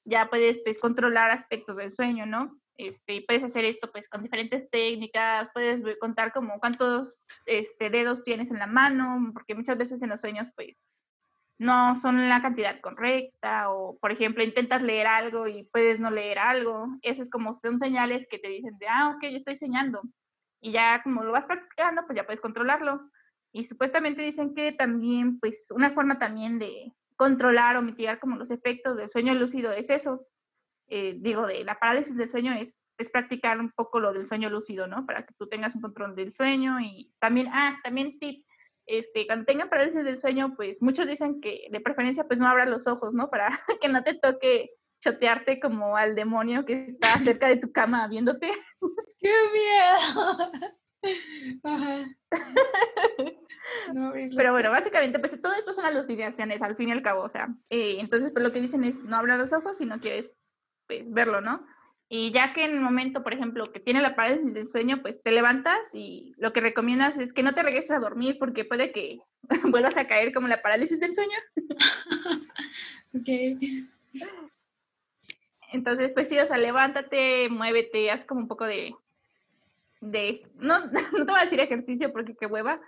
ya 0.04 0.28
puedes 0.28 0.58
pues, 0.64 0.78
controlar 0.78 1.30
aspectos 1.30 1.76
del 1.76 1.90
sueño, 1.90 2.26
¿no? 2.26 2.58
Este, 2.76 3.22
puedes 3.26 3.44
hacer 3.44 3.66
esto 3.66 3.92
pues 3.92 4.08
con 4.08 4.22
diferentes 4.22 4.70
técnicas, 4.70 5.50
puedes 5.52 5.82
contar 6.00 6.32
como 6.32 6.58
cuántos 6.58 7.26
este, 7.44 7.90
dedos 7.90 8.22
tienes 8.22 8.50
en 8.50 8.58
la 8.58 8.66
mano, 8.66 9.32
porque 9.34 9.54
muchas 9.54 9.76
veces 9.76 10.00
en 10.02 10.08
los 10.08 10.20
sueños 10.20 10.48
pues 10.56 10.94
no 11.60 11.94
son 11.98 12.26
la 12.30 12.40
cantidad 12.40 12.80
correcta 12.80 13.70
o 13.70 13.98
por 13.98 14.10
ejemplo 14.12 14.42
intentas 14.42 14.82
leer 14.82 15.06
algo 15.06 15.46
y 15.46 15.64
puedes 15.64 16.00
no 16.00 16.10
leer 16.10 16.38
algo, 16.38 16.86
eso 17.02 17.20
es 17.20 17.28
como 17.28 17.52
son 17.52 17.78
señales 17.78 18.26
que 18.30 18.38
te 18.38 18.48
dicen 18.48 18.78
de, 18.78 18.88
ah, 18.88 19.12
ok, 19.14 19.24
yo 19.24 19.36
estoy 19.36 19.56
soñando 19.56 20.00
y 20.62 20.72
ya 20.72 21.02
como 21.02 21.22
lo 21.22 21.32
vas 21.32 21.44
practicando 21.44 22.02
pues 22.06 22.16
ya 22.16 22.24
puedes 22.24 22.40
controlarlo 22.40 23.10
y 23.52 23.64
supuestamente 23.64 24.22
dicen 24.22 24.54
que 24.54 24.72
también 24.72 25.38
pues 25.38 25.70
una 25.70 25.90
forma 25.90 26.18
también 26.18 26.58
de 26.58 26.94
controlar 27.16 27.76
o 27.76 27.82
mitigar 27.82 28.20
como 28.20 28.36
los 28.36 28.50
efectos 28.50 28.96
del 28.96 29.10
sueño 29.10 29.34
lúcido 29.34 29.70
es 29.72 29.90
eso. 29.90 30.26
Eh, 30.88 31.16
digo, 31.18 31.46
de 31.46 31.62
la 31.64 31.78
parálisis 31.78 32.16
del 32.16 32.30
sueño 32.30 32.54
es, 32.54 32.88
es 32.96 33.10
practicar 33.10 33.60
un 33.60 33.70
poco 33.70 34.00
lo 34.00 34.14
del 34.14 34.26
sueño 34.26 34.48
lúcido, 34.48 34.86
¿no? 34.86 35.04
Para 35.04 35.26
que 35.26 35.34
tú 35.38 35.46
tengas 35.46 35.74
un 35.74 35.82
control 35.82 36.16
del 36.16 36.32
sueño 36.32 36.80
y 36.80 37.12
también, 37.18 37.48
ah, 37.52 37.78
también 37.84 38.18
tip, 38.18 38.46
este, 38.90 39.26
cuando 39.26 39.44
tengan 39.44 39.70
parálisis 39.70 40.04
del 40.04 40.18
sueño, 40.18 40.54
pues 40.56 40.82
muchos 40.82 41.06
dicen 41.06 41.40
que 41.40 41.68
de 41.70 41.80
preferencia 41.80 42.24
pues 42.24 42.40
no 42.40 42.48
abras 42.48 42.68
los 42.68 42.88
ojos, 42.88 43.14
¿no? 43.14 43.30
Para 43.30 43.48
que 43.80 43.88
no 43.88 44.02
te 44.02 44.14
toque 44.14 44.72
chotearte 45.00 45.60
como 45.60 45.96
al 45.96 46.14
demonio 46.14 46.64
que 46.64 46.84
está 46.84 47.08
cerca 47.24 47.48
de 47.48 47.56
tu 47.56 47.72
cama 47.72 48.06
viéndote. 48.08 48.50
¡Qué 49.18 49.32
miedo! 49.52 50.50
Pero 54.36 54.52
bueno, 54.52 54.70
básicamente, 54.70 55.18
pues 55.18 55.40
todo 55.40 55.54
esto 55.54 55.72
son 55.72 55.86
alucinaciones 55.86 56.60
al 56.60 56.76
fin 56.76 56.88
y 56.88 56.92
al 56.92 57.02
cabo, 57.02 57.22
o 57.22 57.28
sea, 57.28 57.48
eh, 57.70 57.96
entonces 58.00 58.32
pues 58.32 58.44
lo 58.44 58.50
que 58.50 58.60
dicen 58.60 58.84
es 58.84 59.00
no 59.00 59.16
abrir 59.16 59.36
los 59.36 59.52
ojos 59.52 59.78
si 59.78 59.86
no 59.86 60.00
quieres 60.00 60.56
pues 60.86 61.10
verlo, 61.10 61.40
¿no? 61.40 61.64
Y 62.12 62.32
ya 62.32 62.52
que 62.52 62.64
en 62.64 62.72
el 62.72 62.80
momento, 62.80 63.22
por 63.22 63.32
ejemplo, 63.32 63.70
que 63.70 63.78
tiene 63.78 64.02
la 64.02 64.16
parálisis 64.16 64.52
del 64.52 64.66
sueño, 64.66 65.00
pues 65.00 65.22
te 65.22 65.30
levantas 65.30 65.94
y 65.94 66.34
lo 66.38 66.52
que 66.52 66.60
recomiendas 66.60 67.20
es 67.20 67.32
que 67.32 67.44
no 67.44 67.54
te 67.54 67.62
regreses 67.62 67.92
a 67.92 68.00
dormir 68.00 68.36
porque 68.36 68.64
puede 68.64 68.90
que 68.90 69.20
vuelvas 69.70 69.96
a 69.96 70.08
caer 70.08 70.34
como 70.34 70.48
la 70.48 70.60
parálisis 70.60 70.98
del 70.98 71.14
sueño. 71.14 71.38
ok. 73.14 73.28
Entonces, 75.72 76.10
pues 76.10 76.28
sí, 76.28 76.36
o 76.36 76.46
sea, 76.48 76.58
levántate, 76.58 77.48
muévete, 77.48 78.10
haz 78.10 78.24
como 78.24 78.40
un 78.40 78.48
poco 78.48 78.64
de, 78.64 78.92
de, 80.00 80.44
no, 80.56 80.80
no 80.86 80.90
te 80.90 81.30
voy 81.30 81.38
a 81.38 81.44
decir 81.44 81.60
ejercicio 81.60 82.12
porque 82.12 82.34
qué 82.34 82.46
hueva, 82.46 82.80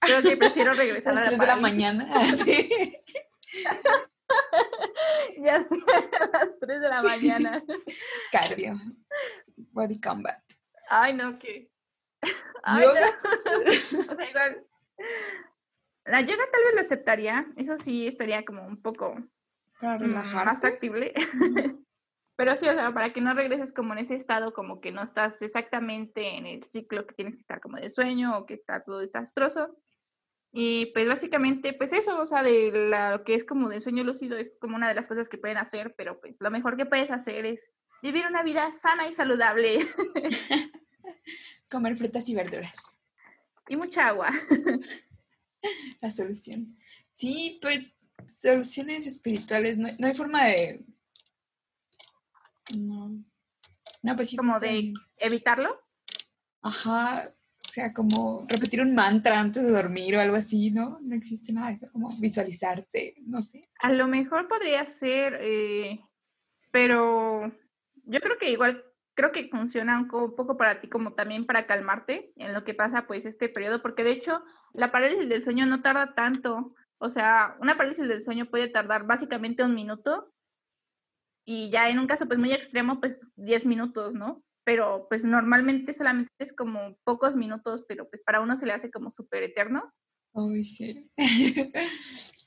pero 0.00 0.22
sí 0.22 0.36
prefiero 0.36 0.72
regresar 0.72 1.12
a, 1.12 1.20
las 1.20 1.28
3 1.28 1.38
de 1.38 1.46
la 1.46 1.56
mañana. 1.56 2.08
Sí. 2.38 2.96
ya 5.38 5.62
sé, 5.62 5.76
a 6.20 6.38
las 6.38 6.58
3 6.58 6.80
de 6.80 6.88
la 6.88 7.02
mañana. 7.02 7.62
Cardio. 8.32 8.74
Body 9.72 10.00
combat. 10.00 10.42
Ay, 10.88 11.14
no, 11.14 11.38
¿qué? 11.38 11.70
Ay, 12.62 12.86
No. 12.86 14.10
o 14.10 14.14
sea, 14.14 14.28
igual. 14.28 14.66
La 16.04 16.20
yoga 16.20 16.44
tal 16.50 16.64
vez 16.64 16.74
lo 16.74 16.80
aceptaría. 16.80 17.46
Eso 17.56 17.78
sí 17.78 18.06
estaría 18.06 18.44
como 18.44 18.66
un 18.66 18.80
poco 18.80 19.14
mm, 19.80 20.06
más 20.06 20.60
factible. 20.60 21.14
Pero 22.36 22.56
sí, 22.56 22.66
o 22.66 22.72
sea, 22.72 22.92
para 22.94 23.12
que 23.12 23.20
no 23.20 23.34
regreses 23.34 23.70
como 23.70 23.92
en 23.92 23.98
ese 23.98 24.14
estado, 24.14 24.54
como 24.54 24.80
que 24.80 24.92
no 24.92 25.02
estás 25.02 25.42
exactamente 25.42 26.38
en 26.38 26.46
el 26.46 26.64
ciclo 26.64 27.06
que 27.06 27.14
tienes 27.14 27.34
que 27.34 27.40
estar 27.40 27.60
como 27.60 27.76
de 27.76 27.90
sueño 27.90 28.38
o 28.38 28.46
que 28.46 28.54
está 28.54 28.82
todo 28.82 28.98
desastroso. 29.00 29.76
Y 30.52 30.86
pues 30.86 31.06
básicamente, 31.06 31.72
pues 31.72 31.92
eso, 31.92 32.18
o 32.20 32.26
sea, 32.26 32.42
de 32.42 32.72
lo 32.72 33.24
que 33.24 33.34
es 33.34 33.44
como 33.44 33.68
de 33.68 33.80
sueño 33.80 34.02
lúcido 34.02 34.36
es 34.36 34.56
como 34.60 34.76
una 34.76 34.88
de 34.88 34.94
las 34.94 35.06
cosas 35.06 35.28
que 35.28 35.38
pueden 35.38 35.58
hacer, 35.58 35.94
pero 35.96 36.20
pues 36.20 36.40
lo 36.40 36.50
mejor 36.50 36.76
que 36.76 36.86
puedes 36.86 37.10
hacer 37.12 37.46
es 37.46 37.70
vivir 38.02 38.26
una 38.26 38.42
vida 38.42 38.72
sana 38.72 39.06
y 39.06 39.12
saludable. 39.12 39.78
Comer 41.70 41.96
frutas 41.96 42.28
y 42.28 42.34
verduras. 42.34 42.74
Y 43.68 43.76
mucha 43.76 44.08
agua. 44.08 44.30
La 46.00 46.10
solución. 46.10 46.76
Sí, 47.12 47.60
pues 47.62 47.94
soluciones 48.40 49.06
espirituales, 49.06 49.78
no, 49.78 49.88
hay 50.06 50.14
forma 50.14 50.46
de... 50.46 50.84
No. 52.74 53.22
No, 54.02 54.16
pues 54.16 54.30
sí. 54.30 54.36
Como 54.36 54.58
de 54.58 54.94
evitarlo. 55.18 55.78
Ajá, 56.62 57.32
o 57.70 57.72
sea, 57.72 57.92
como 57.94 58.46
repetir 58.48 58.82
un 58.82 58.96
mantra 58.96 59.38
antes 59.38 59.62
de 59.62 59.70
dormir 59.70 60.16
o 60.16 60.20
algo 60.20 60.34
así, 60.34 60.72
¿no? 60.72 60.98
No 61.02 61.14
existe 61.14 61.52
nada 61.52 61.68
de 61.68 61.74
eso, 61.74 61.86
como 61.92 62.10
visualizarte, 62.18 63.14
no 63.26 63.42
sé. 63.42 63.68
A 63.80 63.92
lo 63.92 64.08
mejor 64.08 64.48
podría 64.48 64.84
ser, 64.86 65.38
eh, 65.40 66.00
pero 66.72 67.52
yo 68.06 68.20
creo 68.20 68.38
que 68.38 68.50
igual, 68.50 68.84
creo 69.14 69.30
que 69.30 69.48
funciona 69.48 70.00
un 70.00 70.08
poco 70.08 70.56
para 70.56 70.80
ti 70.80 70.88
como 70.88 71.12
también 71.12 71.46
para 71.46 71.66
calmarte 71.66 72.32
en 72.34 72.54
lo 72.54 72.64
que 72.64 72.74
pasa 72.74 73.06
pues 73.06 73.24
este 73.24 73.48
periodo, 73.48 73.80
porque 73.82 74.02
de 74.02 74.10
hecho 74.10 74.42
la 74.72 74.90
parálisis 74.90 75.28
del 75.28 75.44
sueño 75.44 75.64
no 75.64 75.80
tarda 75.80 76.16
tanto, 76.16 76.74
o 76.98 77.08
sea, 77.08 77.56
una 77.60 77.76
parálisis 77.76 78.08
del 78.08 78.24
sueño 78.24 78.46
puede 78.46 78.66
tardar 78.66 79.06
básicamente 79.06 79.62
un 79.62 79.76
minuto 79.76 80.34
y 81.44 81.70
ya 81.70 81.88
en 81.88 82.00
un 82.00 82.08
caso 82.08 82.26
pues 82.26 82.40
muy 82.40 82.52
extremo 82.52 82.98
pues 82.98 83.20
10 83.36 83.64
minutos, 83.64 84.14
¿no? 84.14 84.42
Pero 84.70 85.06
pues 85.08 85.24
normalmente 85.24 85.92
solamente 85.92 86.30
es 86.38 86.52
como 86.52 86.96
pocos 87.02 87.34
minutos, 87.34 87.84
pero 87.88 88.08
pues 88.08 88.22
para 88.22 88.40
uno 88.40 88.54
se 88.54 88.66
le 88.66 88.72
hace 88.72 88.88
como 88.88 89.10
súper 89.10 89.42
eterno. 89.42 89.92
Ay, 90.32 90.62
sí. 90.62 91.10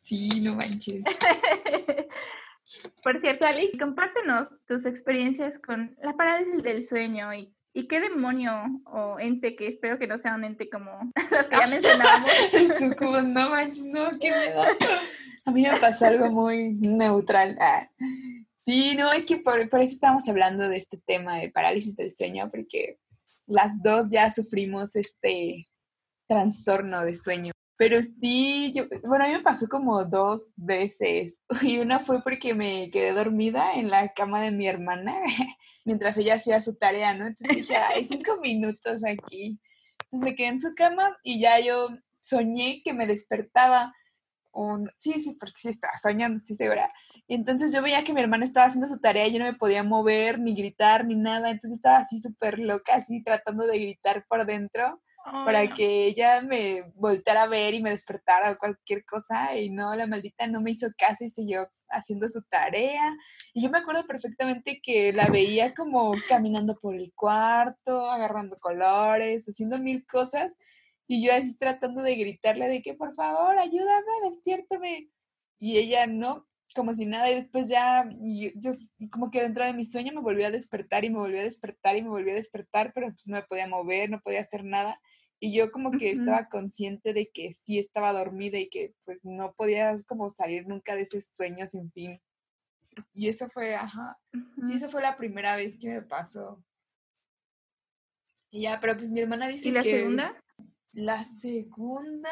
sí, 0.01 0.29
no 0.41 0.55
manches. 0.55 1.03
Por 3.03 3.19
cierto, 3.19 3.45
Ali, 3.45 3.77
compártenos 3.77 4.53
tus 4.65 4.86
experiencias 4.86 5.59
con 5.59 5.97
la 6.01 6.13
parálisis 6.13 6.63
del 6.63 6.81
sueño 6.81 7.33
y, 7.33 7.53
y 7.73 7.89
qué 7.89 7.99
demonio 7.99 8.53
o 8.86 9.19
ente, 9.19 9.57
que 9.57 9.67
espero 9.67 9.99
que 9.99 10.07
no 10.07 10.17
sea 10.17 10.36
un 10.36 10.45
ente 10.45 10.69
como 10.69 11.12
los 11.29 11.49
que 11.49 11.57
ya 11.57 11.67
mencionábamos. 11.67 12.31
como, 12.97 13.19
no 13.19 13.49
manches, 13.49 13.83
no, 13.83 14.12
qué 14.21 14.31
miedo. 14.31 14.63
A 15.45 15.51
mí 15.51 15.63
me 15.63 15.77
pasó 15.77 16.05
algo 16.05 16.29
muy 16.29 16.71
neutral. 16.75 17.57
Ah. 17.59 17.89
Sí, 18.65 18.95
no, 18.95 19.12
es 19.12 19.26
que 19.26 19.38
por, 19.38 19.60
eso 19.60 19.78
estamos 19.82 20.28
hablando 20.30 20.69
de 20.69 20.78
este 20.78 20.97
tema 20.97 21.38
de 21.38 21.49
parálisis 21.49 21.95
del 21.97 22.15
sueño, 22.15 22.49
porque 22.49 22.97
las 23.45 23.82
dos 23.84 24.08
ya 24.10 24.32
sufrimos 24.32 24.95
este 24.95 25.67
trastorno 26.28 27.04
de 27.04 27.17
sueño. 27.17 27.52
Pero 27.76 28.02
sí, 28.02 28.71
yo, 28.73 28.86
bueno, 29.06 29.26
a 29.26 29.28
mí 29.28 29.34
me 29.34 29.41
pasó 29.41 29.67
como 29.67 30.06
dos 30.06 30.54
veces. 30.56 31.41
Y 31.62 31.80
una 31.80 31.99
fue 31.99 32.23
porque 32.23 32.54
me 32.54 32.89
quedé 32.89 33.12
dormida 33.13 33.76
en 33.76 33.89
la 33.89 34.13
cama 34.13 34.41
de 34.41 34.52
mi 34.52 34.67
hermana 34.67 35.13
mientras 35.86 36.17
ella 36.17 36.36
hacía 36.36 36.62
su 36.62 36.76
tarea, 36.76 37.13
¿no? 37.13 37.28
Entonces 37.28 37.58
dije, 37.58 37.76
hay 37.76 38.06
cinco 38.06 38.39
minutos 38.41 39.04
aquí. 39.04 39.60
Entonces 40.06 40.19
me 40.30 40.36
quedé 40.36 40.47
en 40.47 40.62
su 40.62 40.73
cama 40.76 41.17
y 41.23 41.41
ya 41.41 41.60
yo 41.60 41.89
soñé 42.21 42.82
que 42.84 42.93
me 42.93 43.08
despertaba. 43.08 43.93
Un, 44.54 44.89
sí, 44.97 45.19
sí, 45.19 45.36
porque 45.38 45.56
sí 45.58 45.69
estaba 45.69 45.97
soñando, 45.97 46.38
estoy 46.38 46.56
segura. 46.56 46.89
Y 47.27 47.36
entonces 47.36 47.73
yo 47.73 47.81
veía 47.81 48.03
que 48.03 48.13
mi 48.13 48.21
hermana 48.21 48.45
estaba 48.45 48.67
haciendo 48.67 48.88
su 48.88 48.99
tarea 48.99 49.27
y 49.27 49.33
yo 49.33 49.39
no 49.39 49.45
me 49.45 49.53
podía 49.53 49.83
mover, 49.83 50.39
ni 50.39 50.53
gritar, 50.53 51.05
ni 51.05 51.15
nada. 51.15 51.49
Entonces 51.49 51.77
estaba 51.77 51.97
así 51.97 52.19
súper 52.19 52.59
loca, 52.59 52.95
así 52.95 53.23
tratando 53.23 53.65
de 53.65 53.79
gritar 53.79 54.25
por 54.27 54.45
dentro 54.45 55.01
para 55.23 55.73
que 55.73 56.05
ella 56.05 56.41
me 56.41 56.91
volteara 56.95 57.43
a 57.43 57.47
ver 57.47 57.73
y 57.73 57.81
me 57.81 57.91
despertara 57.91 58.51
o 58.51 58.57
cualquier 58.57 59.05
cosa. 59.05 59.57
Y 59.57 59.69
no, 59.69 59.95
la 59.95 60.05
maldita 60.05 60.47
no 60.47 60.62
me 60.62 60.71
hizo 60.71 60.88
caso 60.97 61.23
y 61.23 61.29
siguió 61.29 61.69
haciendo 61.89 62.27
su 62.27 62.41
tarea. 62.43 63.15
Y 63.53 63.63
yo 63.63 63.69
me 63.69 63.79
acuerdo 63.79 64.05
perfectamente 64.05 64.81
que 64.83 65.13
la 65.13 65.27
veía 65.27 65.73
como 65.73 66.13
caminando 66.27 66.77
por 66.79 66.95
el 66.95 67.13
cuarto, 67.15 68.09
agarrando 68.12 68.57
colores, 68.59 69.47
haciendo 69.47 69.79
mil 69.79 70.05
cosas. 70.05 70.55
Y 71.07 71.25
yo 71.25 71.33
así 71.33 71.55
tratando 71.55 72.01
de 72.01 72.15
gritarle 72.15 72.67
de 72.67 72.81
que 72.81 72.93
por 72.93 73.15
favor, 73.15 73.57
ayúdame, 73.57 74.12
despiértame. 74.29 75.09
Y 75.59 75.77
ella 75.77 76.05
no, 76.05 76.45
como 76.73 76.93
si 76.93 77.05
nada, 77.05 77.29
y 77.31 77.36
después 77.36 77.67
ya, 77.67 78.09
y 78.21 78.53
yo, 78.59 78.71
como 79.12 79.31
que 79.31 79.41
dentro 79.41 79.65
de 79.65 79.73
mi 79.73 79.86
sueño 79.86 80.13
me 80.13 80.21
volví 80.21 80.43
a 80.43 80.51
despertar 80.51 81.03
y 81.05 81.09
me 81.09 81.19
volví 81.19 81.39
a 81.39 81.43
despertar 81.43 81.95
y 81.95 82.01
me 82.01 82.09
volví 82.09 82.31
a 82.31 82.36
despertar, 82.36 82.91
pero 82.93 83.07
pues 83.07 83.27
no 83.27 83.36
me 83.36 83.43
podía 83.43 83.67
mover, 83.67 84.09
no 84.09 84.21
podía 84.21 84.41
hacer 84.41 84.63
nada. 84.63 84.99
Y 85.39 85.53
yo 85.53 85.71
como 85.71 85.91
que 85.91 86.12
estaba 86.12 86.47
consciente 86.47 87.13
de 87.13 87.29
que 87.29 87.53
sí 87.53 87.77
estaba 87.77 88.13
dormida 88.13 88.57
y 88.57 88.69
que 88.69 88.93
pues 89.03 89.19
no 89.23 89.53
podía 89.53 89.95
como 90.07 90.29
salir 90.29 90.65
nunca 90.67 90.95
de 90.95 91.01
ese 91.01 91.21
sueño 91.21 91.67
sin 91.69 91.91
fin. 91.91 92.21
Y 93.13 93.27
eso 93.27 93.49
fue, 93.49 93.75
ajá, 93.75 94.17
sí, 94.65 94.75
eso 94.75 94.89
fue 94.89 95.01
la 95.01 95.17
primera 95.17 95.55
vez 95.57 95.77
que 95.77 95.89
me 95.89 96.01
pasó. 96.01 96.63
Y 98.49 98.62
ya, 98.62 98.79
pero 98.79 98.95
pues 98.95 99.12
mi 99.12 99.19
hermana 99.19 99.47
dice 99.47 99.63
que... 99.63 99.69
¿Y 99.69 99.73
la 99.73 99.81
segunda? 99.81 100.43
La 100.93 101.23
segunda... 101.23 102.29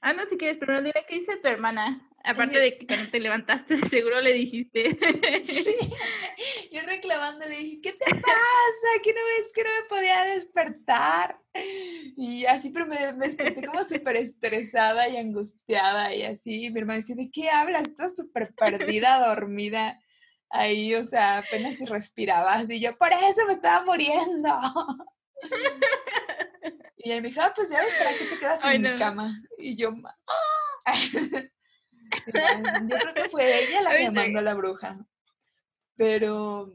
Ah, 0.00 0.12
no, 0.12 0.24
si 0.24 0.38
quieres, 0.38 0.56
pero 0.58 0.80
dime 0.82 1.04
qué 1.08 1.16
dice 1.16 1.36
tu 1.36 1.48
hermana. 1.48 2.08
Aparte 2.24 2.58
de 2.58 2.78
que 2.78 2.86
cuando 2.86 3.10
te 3.10 3.20
levantaste, 3.20 3.76
seguro 3.90 4.20
le 4.22 4.32
dijiste. 4.32 4.98
Sí, 5.42 5.76
yo 6.72 6.80
reclamando 6.86 7.46
le 7.46 7.58
dije, 7.58 7.80
¿qué 7.82 7.92
te 7.92 8.10
pasa? 8.14 8.88
¿Qué 9.02 9.12
no 9.12 9.20
ves 9.38 9.52
que 9.52 9.62
no 9.62 9.68
me 9.68 9.88
podía 9.88 10.22
despertar? 10.24 11.38
Y 12.16 12.46
así, 12.46 12.70
pero 12.70 12.86
me, 12.86 13.12
desperté 13.12 13.66
como 13.66 13.84
súper 13.84 14.16
estresada 14.16 15.06
y 15.08 15.18
angustiada 15.18 16.14
y 16.14 16.22
así. 16.22 16.70
mi 16.70 16.80
hermana 16.80 17.00
dice, 17.00 17.14
¿de 17.14 17.30
qué 17.30 17.50
hablas? 17.50 17.82
Estás 17.82 18.16
súper 18.16 18.54
perdida, 18.54 19.28
dormida. 19.28 20.00
Ahí, 20.48 20.94
o 20.94 21.02
sea, 21.02 21.38
apenas 21.38 21.76
si 21.76 21.84
respirabas. 21.84 22.70
Y 22.70 22.80
yo, 22.80 22.96
por 22.96 23.12
eso 23.12 23.46
me 23.46 23.52
estaba 23.52 23.84
muriendo. 23.84 24.50
Y 26.96 27.12
ella 27.12 27.20
me 27.20 27.28
dijo, 27.28 27.42
ah, 27.42 27.52
pues 27.54 27.68
ya 27.68 27.80
ves, 27.80 27.94
¿para 27.96 28.16
qué 28.16 28.24
te 28.24 28.38
quedas 28.38 28.64
en 28.64 28.80
mi 28.80 28.94
cama? 28.94 29.38
Y 29.58 29.76
yo, 29.76 29.90
¡Ah! 30.86 30.92
Yo 32.26 32.96
creo 32.96 33.14
que 33.14 33.28
fue 33.28 33.64
ella 33.64 33.82
la 33.82 33.96
que 33.96 34.10
mandó 34.10 34.38
a 34.38 34.42
la 34.42 34.54
bruja. 34.54 34.96
Pero. 35.96 36.72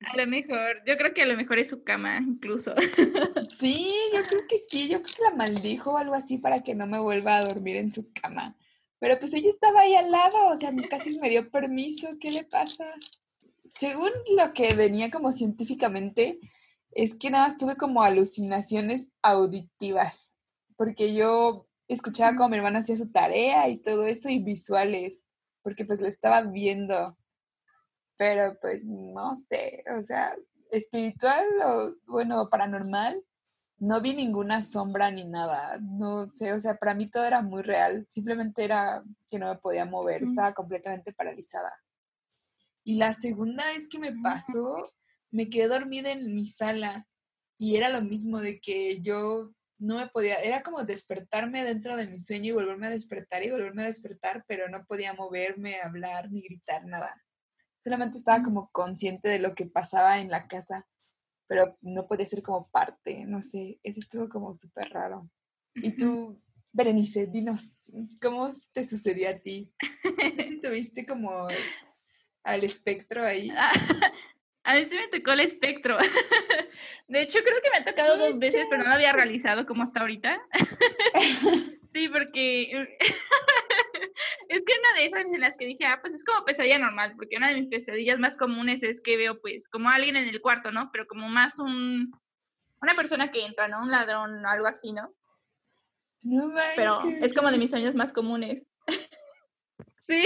A 0.00 0.16
lo 0.16 0.26
mejor, 0.28 0.82
yo 0.86 0.96
creo 0.96 1.12
que 1.12 1.22
a 1.22 1.26
lo 1.26 1.36
mejor 1.36 1.58
es 1.58 1.70
su 1.70 1.82
cama, 1.82 2.18
incluso. 2.18 2.74
Sí, 3.58 3.92
yo 4.12 4.22
creo 4.22 4.42
que 4.48 4.58
sí, 4.68 4.88
yo 4.88 5.02
creo 5.02 5.16
que 5.16 5.22
la 5.24 5.36
maldijo 5.36 5.92
o 5.92 5.98
algo 5.98 6.14
así 6.14 6.38
para 6.38 6.60
que 6.60 6.74
no 6.74 6.86
me 6.86 7.00
vuelva 7.00 7.36
a 7.36 7.44
dormir 7.44 7.76
en 7.76 7.92
su 7.92 8.12
cama. 8.12 8.56
Pero 9.00 9.18
pues 9.18 9.32
ella 9.34 9.50
estaba 9.50 9.80
ahí 9.80 9.94
al 9.94 10.10
lado, 10.10 10.48
o 10.48 10.56
sea, 10.56 10.72
casi 10.88 11.18
me 11.18 11.28
dio 11.28 11.50
permiso, 11.50 12.08
¿qué 12.20 12.30
le 12.30 12.44
pasa? 12.44 12.84
Según 13.78 14.10
lo 14.36 14.52
que 14.52 14.74
venía 14.74 15.10
como 15.10 15.32
científicamente, 15.32 16.38
es 16.92 17.14
que 17.14 17.30
nada 17.30 17.44
más 17.44 17.56
tuve 17.56 17.76
como 17.76 18.02
alucinaciones 18.02 19.08
auditivas, 19.22 20.34
porque 20.76 21.14
yo 21.14 21.67
escuchaba 21.88 22.36
como 22.36 22.50
mi 22.50 22.56
hermana 22.58 22.80
hacía 22.80 22.96
su 22.96 23.10
tarea 23.10 23.68
y 23.68 23.78
todo 23.78 24.06
eso 24.06 24.28
y 24.28 24.38
visuales, 24.38 25.22
porque 25.62 25.84
pues 25.84 26.00
lo 26.00 26.06
estaba 26.06 26.42
viendo. 26.42 27.16
Pero 28.16 28.58
pues 28.60 28.84
no 28.84 29.36
sé, 29.48 29.84
o 29.98 30.02
sea, 30.02 30.36
espiritual 30.70 31.44
o 31.64 31.94
bueno, 32.06 32.48
paranormal, 32.50 33.22
no 33.78 34.00
vi 34.00 34.14
ninguna 34.14 34.62
sombra 34.62 35.10
ni 35.10 35.24
nada, 35.24 35.78
no 35.80 36.28
sé, 36.34 36.52
o 36.52 36.58
sea, 36.58 36.76
para 36.76 36.94
mí 36.94 37.08
todo 37.10 37.24
era 37.24 37.42
muy 37.42 37.62
real, 37.62 38.06
simplemente 38.10 38.64
era 38.64 39.04
que 39.28 39.38
no 39.38 39.48
me 39.48 39.60
podía 39.60 39.84
mover, 39.84 40.24
estaba 40.24 40.52
completamente 40.52 41.12
paralizada. 41.12 41.72
Y 42.82 42.96
la 42.96 43.12
segunda 43.12 43.66
vez 43.66 43.88
que 43.88 43.98
me 43.98 44.12
pasó, 44.20 44.92
me 45.30 45.48
quedé 45.48 45.68
dormida 45.68 46.10
en 46.10 46.34
mi 46.34 46.46
sala 46.46 47.06
y 47.56 47.76
era 47.76 47.88
lo 47.88 48.02
mismo 48.02 48.40
de 48.40 48.60
que 48.60 49.00
yo 49.02 49.52
no 49.78 49.96
me 49.96 50.08
podía, 50.08 50.36
era 50.36 50.62
como 50.62 50.84
despertarme 50.84 51.64
dentro 51.64 51.96
de 51.96 52.06
mi 52.06 52.18
sueño 52.18 52.46
y 52.46 52.52
volverme 52.52 52.88
a 52.88 52.90
despertar 52.90 53.42
y 53.44 53.50
volverme 53.50 53.84
a 53.84 53.86
despertar, 53.86 54.44
pero 54.48 54.68
no 54.68 54.84
podía 54.84 55.12
moverme, 55.12 55.80
hablar 55.80 56.30
ni 56.30 56.42
gritar 56.42 56.84
nada. 56.84 57.14
Solamente 57.82 58.18
estaba 58.18 58.42
como 58.42 58.70
consciente 58.72 59.28
de 59.28 59.38
lo 59.38 59.54
que 59.54 59.66
pasaba 59.66 60.18
en 60.18 60.30
la 60.30 60.48
casa, 60.48 60.86
pero 61.46 61.78
no 61.80 62.06
podía 62.06 62.26
ser 62.26 62.42
como 62.42 62.68
parte, 62.70 63.24
no 63.24 63.40
sé, 63.40 63.78
eso 63.82 64.00
estuvo 64.00 64.28
como 64.28 64.52
súper 64.52 64.90
raro. 64.90 65.30
Y 65.74 65.96
tú, 65.96 66.42
Berenice, 66.72 67.26
dinos, 67.26 67.72
¿cómo 68.20 68.52
te 68.72 68.84
sucedió 68.84 69.30
a 69.30 69.38
ti? 69.38 69.72
¿Tú 70.02 70.08
sí 70.46 70.60
tuviste 70.60 71.06
como 71.06 71.48
al 72.42 72.64
espectro 72.64 73.24
ahí? 73.24 73.50
A 74.68 74.74
mí 74.74 74.84
sí 74.84 74.96
me 74.96 75.08
tocó 75.08 75.32
el 75.32 75.40
espectro. 75.40 75.96
De 77.08 77.22
hecho, 77.22 77.38
creo 77.42 77.58
que 77.62 77.70
me 77.70 77.78
ha 77.78 77.84
tocado 77.86 78.18
dos 78.18 78.38
veces, 78.38 78.66
pero 78.68 78.82
no 78.82 78.90
lo 78.90 78.96
había 78.96 79.14
realizado 79.14 79.64
como 79.64 79.82
hasta 79.82 80.00
ahorita. 80.00 80.40
Sí, 81.94 82.06
porque 82.10 82.70
es 84.48 84.64
que 84.64 84.72
una 84.78 85.00
de 85.00 85.06
esas 85.06 85.24
en 85.24 85.40
las 85.40 85.56
que 85.56 85.64
dije, 85.64 85.86
ah, 85.86 85.98
pues 86.02 86.12
es 86.12 86.22
como 86.22 86.44
pesadilla 86.44 86.78
normal, 86.78 87.14
porque 87.16 87.38
una 87.38 87.48
de 87.48 87.54
mis 87.54 87.70
pesadillas 87.70 88.18
más 88.18 88.36
comunes 88.36 88.82
es 88.82 89.00
que 89.00 89.16
veo 89.16 89.40
pues 89.40 89.70
como 89.70 89.88
alguien 89.88 90.14
en 90.14 90.28
el 90.28 90.42
cuarto, 90.42 90.70
¿no? 90.70 90.90
Pero 90.92 91.06
como 91.06 91.28
más 91.28 91.58
un, 91.58 92.12
una 92.82 92.94
persona 92.94 93.30
que 93.30 93.46
entra, 93.46 93.68
¿no? 93.68 93.80
Un 93.80 93.90
ladrón 93.90 94.44
o 94.44 94.48
algo 94.48 94.66
así, 94.66 94.92
¿no? 94.92 95.14
No 96.20 96.52
Pero 96.76 96.98
es 97.22 97.32
como 97.32 97.50
de 97.50 97.56
mis 97.56 97.70
sueños 97.70 97.94
más 97.94 98.12
comunes. 98.12 98.68
Sí, 100.08 100.24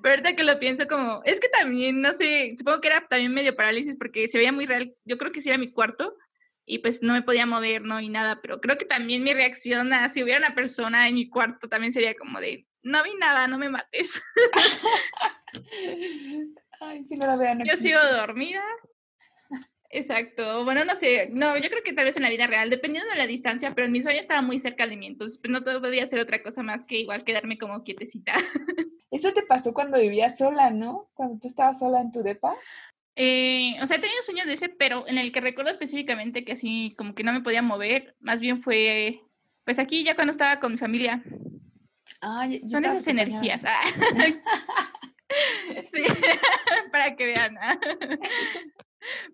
pero 0.00 0.14
ahorita 0.14 0.36
que 0.36 0.44
lo 0.44 0.60
pienso 0.60 0.86
como, 0.86 1.20
es 1.24 1.40
que 1.40 1.48
también, 1.48 2.00
no 2.00 2.12
sé, 2.12 2.54
supongo 2.56 2.80
que 2.80 2.88
era 2.88 3.08
también 3.08 3.34
medio 3.34 3.56
parálisis 3.56 3.96
porque 3.96 4.28
se 4.28 4.38
veía 4.38 4.52
muy 4.52 4.66
real, 4.66 4.94
yo 5.04 5.18
creo 5.18 5.32
que 5.32 5.40
sí 5.40 5.48
era 5.48 5.58
mi 5.58 5.72
cuarto 5.72 6.16
y 6.64 6.78
pues 6.78 7.02
no 7.02 7.14
me 7.14 7.22
podía 7.22 7.44
mover, 7.44 7.82
no, 7.82 8.00
y 8.00 8.08
nada, 8.08 8.38
pero 8.40 8.60
creo 8.60 8.78
que 8.78 8.84
también 8.84 9.24
mi 9.24 9.34
reacción 9.34 9.92
a 9.92 10.08
si 10.10 10.22
hubiera 10.22 10.38
una 10.38 10.54
persona 10.54 11.08
en 11.08 11.16
mi 11.16 11.28
cuarto 11.28 11.68
también 11.68 11.92
sería 11.92 12.14
como 12.14 12.38
de, 12.38 12.68
no 12.82 13.02
vi 13.02 13.16
nada, 13.16 13.48
no 13.48 13.58
me 13.58 13.68
mates. 13.68 14.22
Ay, 16.80 17.04
si 17.08 17.16
no 17.16 17.26
la 17.26 17.36
vean. 17.36 17.64
Yo 17.64 17.76
sigo 17.76 17.98
dormida, 18.12 18.62
Exacto. 19.92 20.64
Bueno, 20.64 20.84
no 20.84 20.94
sé. 20.94 21.28
No, 21.32 21.56
yo 21.56 21.68
creo 21.68 21.82
que 21.82 21.92
tal 21.92 22.04
vez 22.04 22.16
en 22.16 22.22
la 22.22 22.30
vida 22.30 22.46
real, 22.46 22.70
dependiendo 22.70 23.10
de 23.10 23.16
la 23.16 23.26
distancia, 23.26 23.72
pero 23.74 23.86
en 23.86 23.92
mi 23.92 24.00
sueño 24.00 24.20
estaba 24.20 24.40
muy 24.40 24.60
cerca 24.60 24.86
de 24.86 24.96
mí, 24.96 25.06
entonces 25.06 25.38
pues, 25.38 25.50
no 25.50 25.62
podía 25.62 26.04
hacer 26.04 26.20
otra 26.20 26.42
cosa 26.42 26.62
más 26.62 26.84
que 26.84 26.98
igual 26.98 27.24
quedarme 27.24 27.58
como 27.58 27.82
quietecita. 27.82 28.34
Eso 29.10 29.32
te 29.32 29.42
pasó 29.42 29.74
cuando 29.74 29.98
vivías 29.98 30.38
sola, 30.38 30.70
¿no? 30.70 31.10
Cuando 31.14 31.40
tú 31.40 31.48
estabas 31.48 31.80
sola 31.80 32.00
en 32.00 32.12
tu 32.12 32.22
depa. 32.22 32.54
Eh, 33.16 33.74
o 33.82 33.86
sea, 33.86 33.96
he 33.96 34.00
tenido 34.00 34.22
sueños 34.22 34.46
de 34.46 34.52
ese, 34.52 34.68
pero 34.68 35.06
en 35.08 35.18
el 35.18 35.32
que 35.32 35.40
recuerdo 35.40 35.72
específicamente 35.72 36.44
que 36.44 36.52
así 36.52 36.94
como 36.96 37.16
que 37.16 37.24
no 37.24 37.32
me 37.32 37.42
podía 37.42 37.60
mover, 37.60 38.14
más 38.20 38.38
bien 38.38 38.62
fue, 38.62 39.20
pues 39.64 39.80
aquí 39.80 40.04
ya 40.04 40.14
cuando 40.14 40.30
estaba 40.30 40.60
con 40.60 40.72
mi 40.72 40.78
familia. 40.78 41.24
Ah, 42.22 42.46
Son 42.70 42.84
esas 42.84 43.08
energías. 43.08 43.64
Ah. 43.64 43.82
sí, 45.92 46.02
para 46.92 47.16
que 47.16 47.26
vean. 47.26 47.58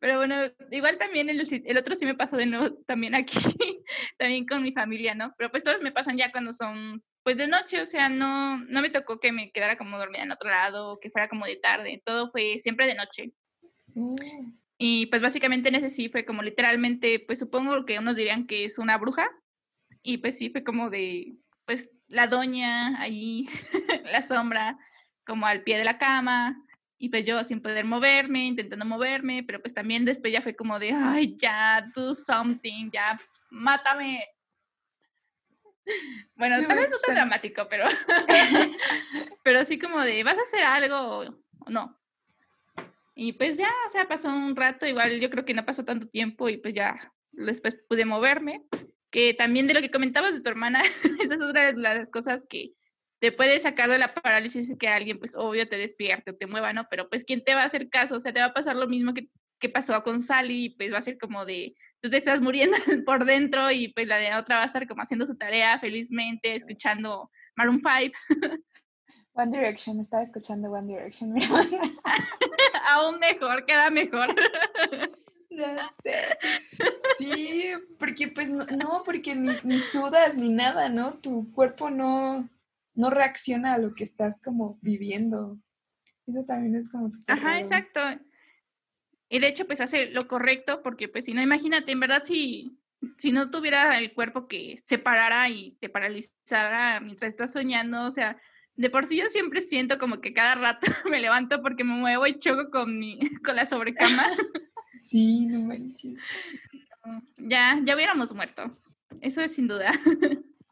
Pero 0.00 0.18
bueno, 0.18 0.36
igual 0.70 0.98
también 0.98 1.28
el, 1.28 1.42
el, 1.64 1.76
otro 1.76 1.94
sí 1.94 2.04
me 2.04 2.14
pasó 2.14 2.36
de 2.36 2.46
nuevo 2.46 2.76
también 2.86 3.14
aquí, 3.14 3.38
también 4.18 4.46
con 4.46 4.62
mi 4.62 4.72
familia, 4.72 5.14
¿no? 5.14 5.34
Pero 5.36 5.50
pues 5.50 5.62
todos 5.62 5.82
me 5.82 5.92
pasan 5.92 6.16
ya 6.16 6.30
cuando 6.30 6.52
son, 6.52 7.02
pues 7.22 7.36
de 7.36 7.48
noche, 7.48 7.80
o 7.80 7.84
sea, 7.84 8.08
no, 8.08 8.58
no 8.58 8.82
me 8.82 8.90
tocó 8.90 9.18
que 9.20 9.32
me 9.32 9.50
quedara 9.50 9.76
como 9.76 9.98
dormida 9.98 10.22
en 10.22 10.32
otro 10.32 10.48
lado 10.48 10.98
que 11.00 11.10
fuera 11.10 11.28
como 11.28 11.46
de 11.46 11.56
tarde, 11.56 12.02
todo 12.04 12.30
fue 12.30 12.58
siempre 12.58 12.86
de 12.86 12.94
noche. 12.94 13.32
Mm. 13.94 14.16
Y 14.78 15.06
pues 15.06 15.22
básicamente 15.22 15.70
en 15.70 15.76
ese 15.76 15.90
sí 15.90 16.08
fue 16.08 16.24
como 16.24 16.42
literalmente, 16.42 17.24
pues 17.26 17.38
supongo 17.38 17.84
que 17.86 17.98
unos 17.98 18.16
dirían 18.16 18.46
que 18.46 18.64
es 18.64 18.78
una 18.78 18.98
bruja, 18.98 19.28
y 20.02 20.18
pues 20.18 20.38
sí 20.38 20.50
fue 20.50 20.62
como 20.62 20.90
de, 20.90 21.34
pues 21.64 21.90
la 22.08 22.28
doña 22.28 23.00
ahí, 23.00 23.48
la 24.12 24.22
sombra, 24.22 24.78
como 25.26 25.46
al 25.46 25.62
pie 25.62 25.78
de 25.78 25.84
la 25.84 25.98
cama, 25.98 26.56
y 26.98 27.08
pues 27.08 27.24
yo 27.24 27.42
sin 27.44 27.60
poder 27.60 27.84
moverme, 27.84 28.44
intentando 28.44 28.84
moverme, 28.84 29.44
pero 29.44 29.60
pues 29.60 29.74
también 29.74 30.04
después 30.04 30.32
ya 30.32 30.42
fue 30.42 30.56
como 30.56 30.78
de, 30.78 30.92
ay, 30.92 31.36
ya, 31.38 31.90
do 31.94 32.14
something, 32.14 32.90
ya, 32.90 33.20
mátame. 33.50 34.24
Bueno, 36.34 36.66
tal 36.66 36.78
vez 36.78 36.90
no 36.90 36.98
tan 36.98 37.14
dramático, 37.14 37.68
pero, 37.70 37.86
pero 39.44 39.60
así 39.60 39.78
como 39.78 40.00
de, 40.00 40.24
¿vas 40.24 40.36
a 40.36 40.42
hacer 40.42 40.64
algo 40.64 41.20
o 41.60 41.70
no? 41.70 41.96
Y 43.18 43.32
pues 43.32 43.56
ya, 43.56 43.68
o 43.86 43.88
sea, 43.88 44.06
pasó 44.06 44.28
un 44.28 44.54
rato, 44.54 44.84
igual 44.86 45.20
yo 45.20 45.30
creo 45.30 45.46
que 45.46 45.54
no 45.54 45.64
pasó 45.64 45.84
tanto 45.84 46.06
tiempo 46.06 46.50
y 46.50 46.58
pues 46.58 46.74
ya 46.74 47.12
después 47.32 47.74
pude 47.88 48.04
moverme. 48.04 48.66
Que 49.10 49.32
también 49.32 49.66
de 49.66 49.72
lo 49.72 49.80
que 49.80 49.90
comentabas 49.90 50.34
de 50.34 50.42
tu 50.42 50.50
hermana, 50.50 50.82
esa 51.22 51.34
es 51.36 51.40
otra 51.40 51.72
de 51.72 51.80
las 51.80 52.10
cosas 52.10 52.44
que 52.48 52.72
te 53.18 53.32
puede 53.32 53.58
sacar 53.60 53.90
de 53.90 53.98
la 53.98 54.14
parálisis 54.14 54.76
que 54.78 54.88
alguien, 54.88 55.18
pues 55.18 55.34
obvio, 55.36 55.68
te 55.68 55.78
despierte 55.78 56.32
o 56.32 56.36
te 56.36 56.46
mueva, 56.46 56.72
¿no? 56.72 56.86
Pero 56.90 57.08
pues, 57.08 57.24
¿quién 57.24 57.42
te 57.42 57.54
va 57.54 57.62
a 57.62 57.66
hacer 57.66 57.88
caso? 57.88 58.16
O 58.16 58.20
sea, 58.20 58.32
te 58.32 58.40
va 58.40 58.46
a 58.46 58.54
pasar 58.54 58.76
lo 58.76 58.86
mismo 58.86 59.14
que, 59.14 59.28
que 59.58 59.68
pasó 59.68 60.02
con 60.02 60.20
Sally, 60.20 60.70
pues 60.70 60.92
va 60.92 60.98
a 60.98 61.02
ser 61.02 61.18
como 61.18 61.44
de, 61.44 61.74
tú 62.00 62.10
te 62.10 62.18
estás 62.18 62.40
muriendo 62.40 62.76
por 63.06 63.24
dentro 63.24 63.70
y 63.70 63.88
pues 63.88 64.06
la 64.06 64.18
de 64.18 64.34
otra 64.34 64.56
va 64.56 64.62
a 64.62 64.66
estar 64.66 64.86
como 64.86 65.02
haciendo 65.02 65.26
su 65.26 65.36
tarea 65.36 65.78
felizmente, 65.78 66.54
escuchando 66.54 67.30
Maroon 67.56 67.80
5. 67.82 68.16
One 69.38 69.50
Direction, 69.50 70.00
estaba 70.00 70.22
escuchando 70.22 70.70
One 70.70 70.86
Direction. 70.86 71.34
Aún 72.88 73.18
mejor, 73.18 73.66
queda 73.66 73.90
mejor. 73.90 74.34
No 75.50 75.90
sé. 76.02 76.38
Sí, 77.18 77.72
porque 77.98 78.28
pues 78.28 78.48
no, 78.48 78.64
no 78.64 79.02
porque 79.04 79.34
ni, 79.34 79.54
ni, 79.62 79.78
sudas 79.78 80.36
ni 80.36 80.48
nada, 80.48 80.88
¿no? 80.88 81.14
Tu 81.14 81.52
cuerpo 81.52 81.90
no, 81.90 82.48
no 82.96 83.10
reacciona 83.10 83.74
a 83.74 83.78
lo 83.78 83.94
que 83.94 84.04
estás 84.04 84.40
como 84.40 84.78
viviendo. 84.82 85.58
Eso 86.26 86.44
también 86.44 86.74
es 86.74 86.90
como... 86.90 87.08
Ajá, 87.28 87.58
exacto. 87.58 88.00
Y 89.28 89.38
de 89.38 89.48
hecho, 89.48 89.66
pues 89.66 89.80
hace 89.80 90.06
lo 90.06 90.26
correcto, 90.26 90.82
porque 90.82 91.08
pues 91.08 91.26
si 91.26 91.34
no, 91.34 91.42
imagínate, 91.42 91.92
en 91.92 92.00
verdad, 92.00 92.22
si, 92.24 92.78
si 93.18 93.32
no 93.32 93.50
tuviera 93.50 93.98
el 93.98 94.12
cuerpo 94.12 94.48
que 94.48 94.80
se 94.82 94.98
parara 94.98 95.48
y 95.48 95.72
te 95.80 95.88
paralizara 95.88 97.00
mientras 97.00 97.30
estás 97.30 97.52
soñando, 97.52 98.04
o 98.04 98.10
sea, 98.10 98.40
de 98.76 98.90
por 98.90 99.06
sí 99.06 99.16
yo 99.16 99.28
siempre 99.28 99.60
siento 99.60 99.98
como 99.98 100.20
que 100.20 100.32
cada 100.32 100.54
rato 100.54 100.86
me 101.10 101.20
levanto 101.20 101.62
porque 101.62 101.84
me 101.84 101.94
muevo 101.94 102.26
y 102.26 102.38
choco 102.38 102.70
con, 102.70 102.98
mi, 102.98 103.18
con 103.44 103.56
la 103.56 103.66
sobrecama. 103.66 104.26
Sí, 105.02 105.46
no 105.46 105.60
manches. 105.60 106.14
Ya, 107.36 107.80
ya 107.84 107.94
hubiéramos 107.94 108.34
muerto. 108.34 108.62
Eso 109.20 109.40
es 109.40 109.54
sin 109.54 109.68
duda. 109.68 109.92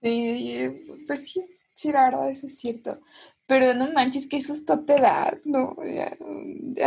Sí, 0.03 1.05
pues 1.07 1.29
sí, 1.29 1.45
Sí, 1.75 1.93
la 1.93 2.05
verdad, 2.05 2.31
eso 2.31 2.47
es 2.47 2.59
cierto. 2.59 3.01
Pero 3.47 3.75
no 3.75 3.93
manches, 3.93 4.27
que 4.27 4.43
susto 4.43 4.85
te 4.85 5.01
da, 5.01 5.37
no, 5.45 5.77
ya, 5.85 6.17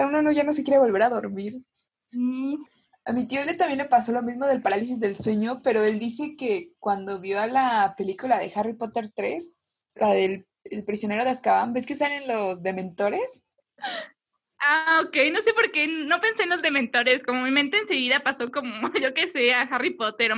uno 0.08 0.32
ya 0.32 0.44
no 0.44 0.54
se 0.54 0.64
quiere 0.64 0.80
volver 0.80 1.04
a 1.04 1.10
dormir. 1.10 1.62
Mm. 2.12 2.56
A 3.06 3.14
mi 3.14 3.28
tío 3.28 3.46
le 3.46 3.54
también 3.54 3.78
le 3.78 3.86
pasó 3.86 4.12
lo 4.12 4.22
mismo 4.22 4.46
del 4.48 4.62
parálisis 4.62 5.00
del 5.00 5.18
sueño, 5.18 5.62
pero 5.64 5.84
él 5.84 6.00
dice 6.00 6.36
que 6.38 6.74
cuando 6.80 7.20
vio 7.20 7.40
a 7.40 7.48
la 7.48 7.96
película 7.98 8.40
de 8.40 8.52
Harry 8.56 8.74
Potter 8.74 9.12
3, 9.14 9.58
la 9.96 10.14
del 10.14 10.48
el 10.72 10.86
prisionero 10.86 11.24
de 11.24 11.30
Azkaban, 11.30 11.74
¿ves 11.74 11.86
que 11.86 11.96
salen 11.96 12.28
los 12.28 12.62
dementores? 12.62 13.44
Ah, 14.60 15.04
ok, 15.06 15.16
no 15.32 15.42
sé 15.42 15.54
por 15.54 15.72
qué, 15.72 15.88
no 15.88 16.20
pensé 16.20 16.44
en 16.44 16.50
los 16.50 16.62
dementores, 16.62 17.24
como 17.24 17.44
mi 17.44 17.52
mente 17.52 17.78
enseguida 17.78 18.22
pasó 18.22 18.52
como, 18.52 18.72
yo 19.02 19.14
qué 19.14 19.28
sé, 19.28 19.54
a 19.54 19.62
Harry 19.62 19.92
Potter 19.92 20.34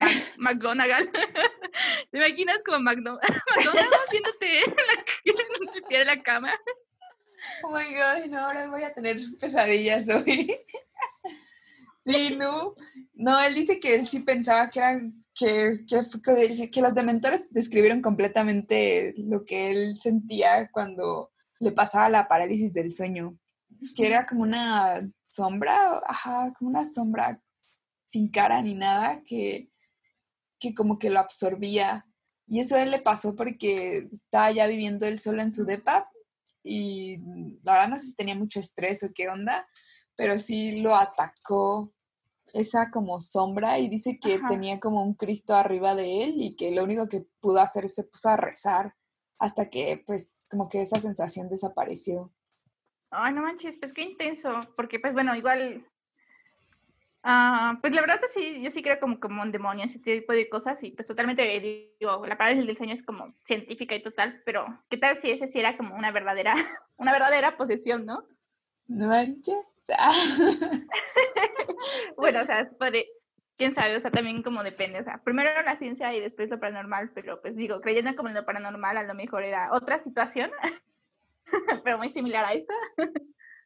McGonagall. 0.38 1.10
¿Te 2.10 2.18
imaginas 2.18 2.62
como 2.64 2.80
McDonald's, 2.80 3.28
viéndote 4.10 4.58
en, 4.64 4.74
la, 4.76 5.74
el 5.74 5.82
pie 5.84 5.98
de 5.98 6.04
la 6.04 6.22
cama? 6.22 6.52
Oh 7.62 7.70
my 7.70 7.84
god, 7.84 8.30
no, 8.30 8.38
ahora 8.38 8.68
voy 8.68 8.82
a 8.82 8.92
tener 8.92 9.18
pesadillas 9.38 10.08
hoy. 10.08 10.58
Sí, 12.04 12.36
no. 12.36 12.74
No, 13.14 13.40
él 13.40 13.54
dice 13.54 13.78
que 13.78 13.94
él 13.94 14.06
sí 14.06 14.20
pensaba 14.20 14.68
que 14.70 14.78
eran 14.78 15.24
que, 15.34 15.84
que, 15.86 16.70
que 16.70 16.82
los 16.82 16.94
dementores 16.94 17.46
describieron 17.50 18.02
completamente 18.02 19.14
lo 19.16 19.44
que 19.44 19.70
él 19.70 19.94
sentía 19.96 20.68
cuando 20.70 21.30
le 21.60 21.72
pasaba 21.72 22.08
la 22.08 22.28
parálisis 22.28 22.72
del 22.72 22.92
sueño. 22.92 23.38
Que 23.94 24.06
era 24.06 24.26
como 24.26 24.42
una 24.42 25.00
sombra, 25.24 26.00
ajá, 26.06 26.52
como 26.58 26.70
una 26.70 26.90
sombra 26.90 27.40
sin 28.04 28.30
cara 28.30 28.60
ni 28.60 28.74
nada, 28.74 29.22
que 29.24 29.69
que 30.60 30.74
como 30.74 30.98
que 30.98 31.10
lo 31.10 31.18
absorbía. 31.18 32.06
Y 32.46 32.60
eso 32.60 32.76
a 32.76 32.82
él 32.82 32.90
le 32.90 33.00
pasó 33.00 33.34
porque 33.34 34.08
estaba 34.12 34.52
ya 34.52 34.66
viviendo 34.66 35.06
él 35.06 35.18
solo 35.18 35.42
en 35.42 35.52
su 35.52 35.64
depa 35.64 36.10
y 36.62 37.18
la 37.62 37.72
verdad 37.72 37.88
no 37.88 37.98
sé 37.98 38.06
si 38.06 38.16
tenía 38.16 38.34
mucho 38.34 38.60
estrés 38.60 39.02
o 39.02 39.10
qué 39.14 39.28
onda, 39.28 39.66
pero 40.16 40.38
sí 40.38 40.80
lo 40.80 40.94
atacó 40.94 41.92
esa 42.52 42.90
como 42.90 43.20
sombra 43.20 43.78
y 43.78 43.88
dice 43.88 44.18
que 44.20 44.40
tenía 44.48 44.80
como 44.80 45.02
un 45.02 45.14
Cristo 45.14 45.54
arriba 45.54 45.94
de 45.94 46.24
él 46.24 46.34
y 46.36 46.56
que 46.56 46.72
lo 46.72 46.84
único 46.84 47.08
que 47.08 47.26
pudo 47.40 47.60
hacer 47.60 47.88
se 47.88 48.04
puso 48.04 48.28
a 48.28 48.36
rezar 48.36 48.94
hasta 49.38 49.70
que 49.70 50.02
pues 50.06 50.36
como 50.50 50.68
que 50.68 50.82
esa 50.82 50.98
sensación 50.98 51.48
desapareció. 51.48 52.32
Ay, 53.10 53.32
no 53.32 53.42
manches, 53.42 53.76
pues 53.76 53.92
qué 53.92 54.02
intenso, 54.02 54.50
porque 54.76 55.00
pues 55.00 55.12
bueno, 55.12 55.34
igual 55.34 55.89
Ah, 57.22 57.78
pues 57.82 57.94
la 57.94 58.00
verdad, 58.00 58.18
pues 58.18 58.32
sí, 58.32 58.62
yo 58.62 58.70
sí 58.70 58.82
creo 58.82 58.98
como, 58.98 59.20
como 59.20 59.42
un 59.42 59.52
demonio, 59.52 59.84
ese 59.84 59.98
tipo 59.98 60.32
de 60.32 60.48
cosas, 60.48 60.82
y 60.82 60.92
pues 60.92 61.06
totalmente 61.06 61.42
digo, 62.00 62.26
la 62.26 62.38
parálisis 62.38 62.66
del 62.66 62.76
sueño 62.76 62.94
es 62.94 63.02
como 63.02 63.34
científica 63.44 63.94
y 63.94 64.02
total, 64.02 64.40
pero 64.46 64.66
¿qué 64.88 64.96
tal 64.96 65.18
si 65.18 65.30
ese 65.30 65.46
sí 65.46 65.60
era 65.60 65.76
como 65.76 65.94
una 65.94 66.12
verdadera, 66.12 66.54
una 66.98 67.12
verdadera 67.12 67.58
posesión, 67.58 68.06
¿no? 68.06 68.24
No 68.86 69.08
manches. 69.08 69.66
bueno, 72.16 72.40
o 72.40 72.44
sea, 72.44 72.66
quién 73.56 73.72
sabe, 73.72 73.96
o 73.96 74.00
sea, 74.00 74.10
también 74.10 74.42
como 74.42 74.62
depende, 74.62 75.00
o 75.00 75.04
sea, 75.04 75.20
primero 75.22 75.50
la 75.62 75.76
ciencia 75.76 76.14
y 76.14 76.20
después 76.20 76.48
lo 76.48 76.58
paranormal, 76.58 77.10
pero 77.10 77.42
pues 77.42 77.54
digo, 77.54 77.82
creyendo 77.82 78.16
como 78.16 78.28
en 78.28 78.34
lo 78.34 78.46
paranormal, 78.46 78.96
a 78.96 79.02
lo 79.02 79.14
mejor 79.14 79.44
era 79.44 79.70
otra 79.72 80.02
situación, 80.02 80.50
pero 81.84 81.98
muy 81.98 82.08
similar 82.08 82.46
a 82.46 82.54
esta. 82.54 82.74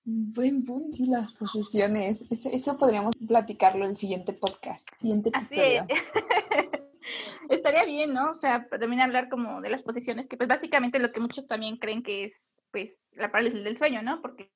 Buen 0.06 0.66
punto, 0.66 0.94
sí, 0.94 1.06
las 1.06 1.32
posesiones. 1.32 2.22
Eso, 2.30 2.76
podríamos 2.76 3.16
platicarlo 3.16 3.84
en 3.84 3.92
el 3.92 3.96
siguiente 3.96 4.34
podcast, 4.34 4.86
siguiente 4.98 5.30
episodio. 5.30 5.86
Estaría 7.48 7.84
bien, 7.84 8.12
¿no? 8.12 8.32
O 8.32 8.34
sea, 8.34 8.68
también 8.68 9.00
hablar 9.00 9.30
como 9.30 9.62
de 9.62 9.70
las 9.70 9.82
posesiones, 9.82 10.28
que 10.28 10.36
pues 10.36 10.48
básicamente 10.48 10.98
lo 10.98 11.10
que 11.10 11.20
muchos 11.20 11.46
también 11.46 11.78
creen 11.78 12.02
que 12.02 12.24
es 12.24 12.62
pues 12.70 13.14
la 13.16 13.30
parálisis 13.30 13.64
del 13.64 13.78
sueño, 13.78 14.02
¿no? 14.02 14.20
Porque 14.20 14.50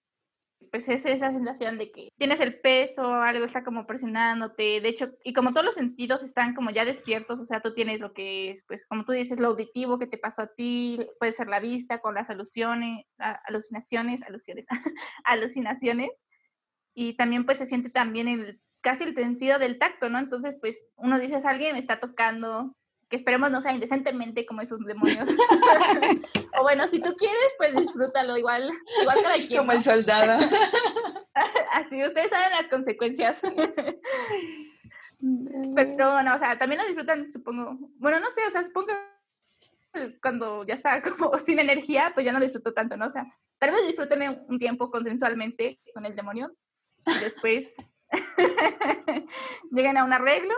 pues 0.71 0.89
es 0.89 1.07
esa 1.07 1.31
sensación 1.31 1.79
de 1.79 1.91
que 1.91 2.09
tienes 2.17 2.41
el 2.41 2.61
peso, 2.61 3.15
algo 3.15 3.45
está 3.45 3.65
como 3.65 3.87
presionándote, 3.87 4.81
de 4.81 4.89
hecho, 4.89 5.11
y 5.25 5.33
como 5.33 5.53
todos 5.53 5.65
los 5.65 5.75
sentidos 5.75 6.23
están 6.23 6.55
como 6.55 6.71
ya 6.71 6.85
despiertos, 6.85 7.41
o 7.41 7.45
sea, 7.45 7.61
tú 7.61 7.75
tienes 7.75 8.01
lo 8.01 8.13
que 8.13 8.51
es, 8.51 8.65
pues 8.67 8.87
como 8.87 9.05
tú 9.05 9.13
dices, 9.13 9.41
lo 9.41 9.49
auditivo 9.49 9.99
que 9.99 10.07
te 10.07 10.19
pasó 10.19 10.43
a 10.43 10.55
ti, 10.55 10.99
puede 11.19 11.33
ser 11.33 11.49
la 11.49 11.61
vista 11.61 12.01
con 12.01 12.15
las 12.15 12.29
alusiones, 12.29 13.07
alucinaciones, 13.19 14.23
alusiones, 14.23 14.67
alucinaciones, 15.25 16.11
y 16.95 17.17
también 17.17 17.47
pues 17.47 17.59
se 17.59 17.67
siente 17.67 17.91
también 17.91 18.29
el, 18.29 18.61
casi 18.81 19.05
el 19.05 19.15
sentido 19.15 19.59
del 19.59 19.79
tacto, 19.79 20.09
¿no? 20.09 20.19
Entonces, 20.19 20.57
pues 20.61 20.85
uno 20.97 21.19
dice, 21.19 21.37
alguien 21.45 21.75
me 21.75 21.79
está 21.79 22.01
tocando, 22.01 22.75
que 23.09 23.17
esperemos 23.17 23.51
no 23.51 23.61
sea 23.61 23.73
indecentemente 23.73 24.45
como 24.45 24.61
esos 24.61 24.85
demonios. 24.85 25.29
o 26.59 26.63
bueno, 26.63 26.87
si 26.87 27.01
tú 27.01 27.15
quieres, 27.17 27.53
pues 27.57 27.75
disfrútalo 27.75 28.37
igual, 28.37 28.71
igual 29.01 29.19
cada 29.23 29.37
quien. 29.37 29.61
Como 29.61 29.73
el 29.73 29.83
soldado. 29.83 30.39
Así, 31.73 32.05
ustedes 32.05 32.31
saben 32.31 32.51
las 32.51 32.69
consecuencias. 32.69 33.41
Pero 35.75 36.13
bueno, 36.13 36.35
o 36.35 36.39
sea, 36.39 36.59
también 36.59 36.81
lo 36.81 36.87
disfrutan, 36.87 37.33
supongo. 37.33 37.79
Bueno, 37.97 38.21
no 38.21 38.31
sé, 38.31 38.43
o 38.47 38.51
sea, 38.51 38.65
supongo 38.65 38.93
cuando 40.23 40.65
ya 40.67 40.75
está 40.75 41.03
como 41.03 41.39
sin 41.39 41.59
energía, 41.59 42.13
pues 42.15 42.27
ya 42.27 42.33
no 42.33 42.41
disfruto 42.41 42.75
tanto, 42.75 42.97
¿no? 42.97 43.07
O 43.07 43.11
sea, 43.11 43.27
tal 43.59 43.73
vez 43.73 43.87
disfruten 43.87 44.45
un 44.49 44.59
tiempo 44.59 44.91
consensualmente 44.91 45.81
con 45.95 46.05
el 46.05 46.15
demonio 46.15 46.55
y 47.07 47.19
después 47.21 47.75
lleguen 49.73 49.97
a 49.97 50.05
un 50.05 50.13
arreglo 50.13 50.55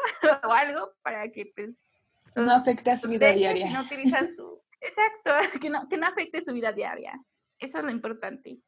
o 0.46 0.52
algo 0.52 0.92
para 1.02 1.30
que 1.30 1.52
pues 1.54 1.80
no 2.36 2.52
afecte 2.52 2.90
a 2.90 2.96
su 2.96 3.08
vida 3.08 3.32
diaria. 3.32 3.70
no 3.70 3.82
utilizan 3.82 4.32
su... 4.36 4.60
Exacto, 4.80 5.58
que 5.60 5.70
no, 5.70 5.88
que 5.88 5.96
no 5.96 6.06
afecte 6.06 6.40
su 6.40 6.52
vida 6.52 6.72
diaria. 6.72 7.20
Eso 7.58 7.78
es 7.78 7.84
lo 7.84 7.90
importante. 7.90 8.58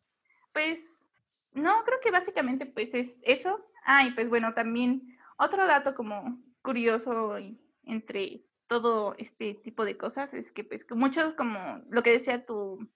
Pues, 0.53 1.09
no, 1.53 1.83
creo 1.85 2.01
que 2.01 2.11
básicamente 2.11 2.67
pues 2.67 2.95
es 2.95 3.23
eso. 3.25 3.65
Ah, 3.85 4.07
y 4.07 4.13
pues 4.13 4.29
bueno, 4.29 4.55
también 4.55 5.03
otro 5.39 5.67
dato 5.67 5.95
como 5.95 6.39
curioso 6.63 7.37
entre 7.85 8.43
todo 8.69 9.15
este 9.19 9.55
tipo 9.55 9.85
de 9.85 9.97
cosas 9.97 10.33
es 10.33 10.53
que 10.53 10.65
pues 10.65 10.85
que 10.85 10.95
muchos 10.95 11.35
como 11.35 11.83
lo 11.91 12.03
que 12.03 12.13
decía 12.13 12.47
tu 12.47 12.89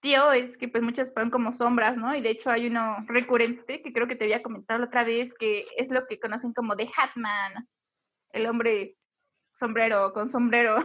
tío 0.00 0.32
es 0.32 0.56
que 0.56 0.68
pues 0.68 0.82
muchos 0.82 1.12
fueron 1.12 1.30
como 1.30 1.52
sombras, 1.52 1.98
¿no? 1.98 2.14
Y 2.14 2.22
de 2.22 2.30
hecho 2.30 2.50
hay 2.50 2.66
uno 2.66 3.04
recurrente 3.06 3.82
que 3.82 3.92
creo 3.92 4.06
que 4.06 4.16
te 4.16 4.24
había 4.24 4.42
comentado 4.42 4.80
la 4.80 4.86
otra 4.86 5.04
vez 5.04 5.34
que 5.34 5.66
es 5.76 5.90
lo 5.90 6.06
que 6.06 6.20
conocen 6.20 6.52
como 6.52 6.76
The 6.76 6.88
Hatman, 6.96 7.68
el 8.32 8.46
hombre 8.46 8.96
sombrero, 9.54 10.12
con 10.12 10.28
sombrero. 10.28 10.76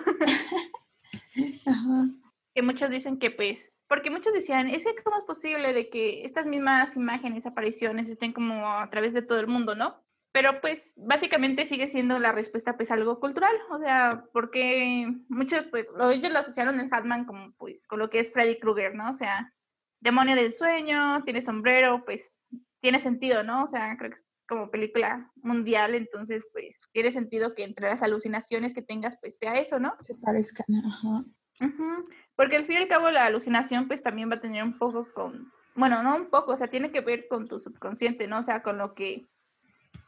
Que 2.55 2.63
muchos 2.63 2.89
dicen 2.89 3.19
que 3.19 3.29
pues, 3.29 3.85
porque 3.87 4.09
muchos 4.09 4.33
decían, 4.33 4.67
es 4.69 4.83
que 4.83 5.03
cómo 5.03 5.17
es 5.17 5.23
posible 5.23 5.71
de 5.71 5.87
que 5.87 6.23
estas 6.23 6.47
mismas 6.47 6.97
imágenes, 6.97 7.45
apariciones 7.45 8.09
estén 8.09 8.33
como 8.33 8.67
a 8.67 8.89
través 8.89 9.13
de 9.13 9.21
todo 9.21 9.39
el 9.39 9.45
mundo, 9.45 9.75
¿no? 9.75 10.03
Pero 10.31 10.59
pues 10.59 10.95
básicamente 10.97 11.67
sigue 11.67 11.87
siendo 11.87 12.17
la 12.17 12.31
respuesta 12.31 12.75
pues 12.75 12.91
algo 12.91 13.19
cultural, 13.19 13.55
o 13.69 13.77
sea, 13.77 14.25
porque 14.33 15.07
muchos 15.29 15.67
pues 15.69 15.85
ellos 16.11 16.31
lo 16.31 16.39
asociaron 16.39 16.79
el 16.79 16.89
Hatman 16.91 17.25
como 17.25 17.53
pues 17.53 17.85
con 17.85 17.99
lo 17.99 18.09
que 18.09 18.19
es 18.19 18.33
Freddy 18.33 18.57
Krueger, 18.59 18.95
¿no? 18.95 19.11
O 19.11 19.13
sea, 19.13 19.53
demonio 19.99 20.35
del 20.35 20.51
sueño, 20.51 21.23
tiene 21.23 21.41
sombrero, 21.41 22.03
pues 22.03 22.47
tiene 22.81 22.97
sentido, 22.97 23.43
¿no? 23.43 23.63
O 23.63 23.67
sea, 23.67 23.95
creo 23.97 24.11
que 24.11 24.17
como 24.49 24.71
película 24.71 25.31
mundial, 25.35 25.95
entonces 25.95 26.45
pues 26.51 26.81
tiene 26.91 27.11
sentido 27.11 27.53
que 27.53 27.63
entre 27.63 27.87
las 27.87 28.01
alucinaciones 28.01 28.73
que 28.73 28.81
tengas 28.81 29.17
pues 29.21 29.37
sea 29.37 29.53
eso, 29.53 29.79
¿no? 29.79 29.93
Se 30.01 30.15
parezcan, 30.15 30.65
ajá. 30.85 31.23
Porque 32.35 32.55
al 32.55 32.63
fin 32.63 32.77
y 32.77 32.79
al 32.79 32.87
cabo 32.87 33.11
la 33.11 33.25
alucinación 33.25 33.87
pues 33.87 34.01
también 34.01 34.29
va 34.29 34.35
a 34.35 34.41
tener 34.41 34.63
un 34.63 34.77
poco 34.77 35.07
con, 35.13 35.51
bueno, 35.75 36.01
no 36.03 36.15
un 36.15 36.29
poco, 36.29 36.53
o 36.53 36.55
sea, 36.55 36.67
tiene 36.67 36.91
que 36.91 37.01
ver 37.01 37.27
con 37.29 37.47
tu 37.47 37.59
subconsciente, 37.59 38.27
¿no? 38.27 38.39
O 38.39 38.43
sea, 38.43 38.63
con 38.63 38.77
lo 38.77 38.95
que 38.95 39.27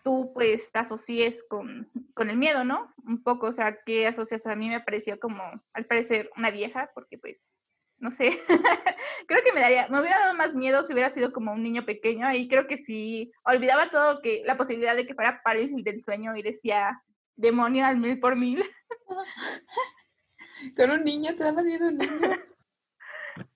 tú 0.04 0.32
pues 0.34 0.72
te 0.72 0.80
asocies 0.80 1.44
con, 1.48 1.90
con 2.16 2.30
el 2.30 2.38
miedo, 2.38 2.64
¿no? 2.64 2.94
Un 3.06 3.22
poco, 3.22 3.48
o 3.48 3.52
sea, 3.54 3.78
¿qué 3.86 4.08
asocias? 4.08 4.48
A 4.48 4.56
mí 4.56 4.70
me 4.70 4.82
pareció 4.82 5.20
como, 5.20 5.44
al 5.74 5.86
parecer, 5.86 6.32
una 6.36 6.50
vieja, 6.50 6.90
porque 6.96 7.18
pues 7.18 7.54
no 8.02 8.12
sé, 8.12 8.42
creo 9.28 9.44
que 9.44 9.54
me 9.54 9.62
daría, 9.62 9.88
me 9.88 10.00
hubiera 10.00 10.20
dado 10.20 10.34
más 10.34 10.56
miedo 10.56 10.82
si 10.82 10.92
hubiera 10.92 11.10
sido 11.10 11.32
como 11.32 11.54
un 11.54 11.62
niño 11.62 11.86
pequeño 11.86 12.34
y 12.34 12.48
creo 12.48 12.68
que 12.68 12.78
si 12.78 13.32
olvidaba 13.44 13.92
todo 13.92 14.22
que 14.22 14.42
la 14.44 14.58
posibilidad 14.58 14.96
de 14.96 15.06
que 15.06 15.14
fuera 15.14 15.42
parálisis 15.44 15.84
del 15.84 16.04
sueño 16.04 16.36
y 16.36 16.42
decía 16.42 17.02
demonio 17.36 17.86
al 17.86 17.98
mil 17.98 18.20
por 18.20 18.36
mil. 18.36 18.64
Con 20.76 20.92
un 20.92 21.04
niño 21.04 21.36
te 21.36 21.44
da 21.44 21.54
más 21.54 21.66
miedo 21.66 21.88
un 21.88 21.98
niño. 21.98 22.12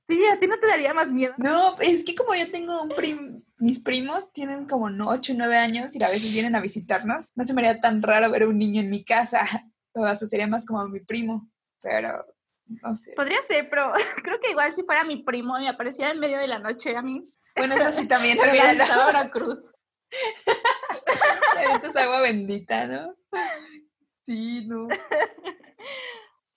Sí, 0.07 0.25
a 0.25 0.39
ti 0.39 0.47
no 0.47 0.57
te 0.57 0.67
daría 0.67 0.93
más 0.93 1.11
miedo. 1.11 1.35
No, 1.37 1.77
es 1.79 2.05
que 2.05 2.15
como 2.15 2.33
yo 2.33 2.49
tengo 2.49 2.81
un 2.81 2.89
primo, 2.89 3.41
mis 3.57 3.83
primos 3.83 4.31
tienen 4.31 4.65
como 4.67 4.85
8 4.85 5.33
o 5.33 5.35
9 5.35 5.57
años 5.57 5.95
y 5.95 6.01
a 6.01 6.09
veces 6.09 6.33
vienen 6.33 6.55
a 6.55 6.61
visitarnos, 6.61 7.31
no 7.35 7.43
se 7.43 7.53
me 7.53 7.61
haría 7.61 7.81
tan 7.81 8.01
raro 8.01 8.31
ver 8.31 8.47
un 8.47 8.57
niño 8.57 8.81
en 8.81 8.89
mi 8.89 9.03
casa, 9.03 9.45
o 9.93 10.15
sería 10.15 10.47
más 10.47 10.65
como 10.65 10.87
mi 10.87 11.01
primo, 11.01 11.51
pero 11.81 12.25
no 12.67 12.95
sé. 12.95 13.13
Podría 13.15 13.41
ser, 13.43 13.69
pero 13.69 13.91
creo 14.23 14.39
que 14.39 14.51
igual 14.51 14.73
si 14.73 14.83
fuera 14.83 15.03
mi 15.03 15.23
primo 15.23 15.57
y 15.57 15.61
me 15.61 15.69
aparecía 15.69 16.11
en 16.11 16.19
medio 16.19 16.37
de 16.37 16.47
la 16.47 16.59
noche 16.59 16.95
a 16.95 17.01
mí. 17.01 17.29
Bueno, 17.55 17.75
eso 17.75 17.91
sí 17.91 18.07
también. 18.07 18.39
Olvídalo. 18.41 19.11
la 19.11 19.29
cruz. 19.31 19.73
Esto 21.73 21.87
es 21.87 21.95
agua 21.95 22.21
bendita, 22.21 22.87
¿no? 22.87 23.15
Sí, 24.25 24.65
no. 24.67 24.87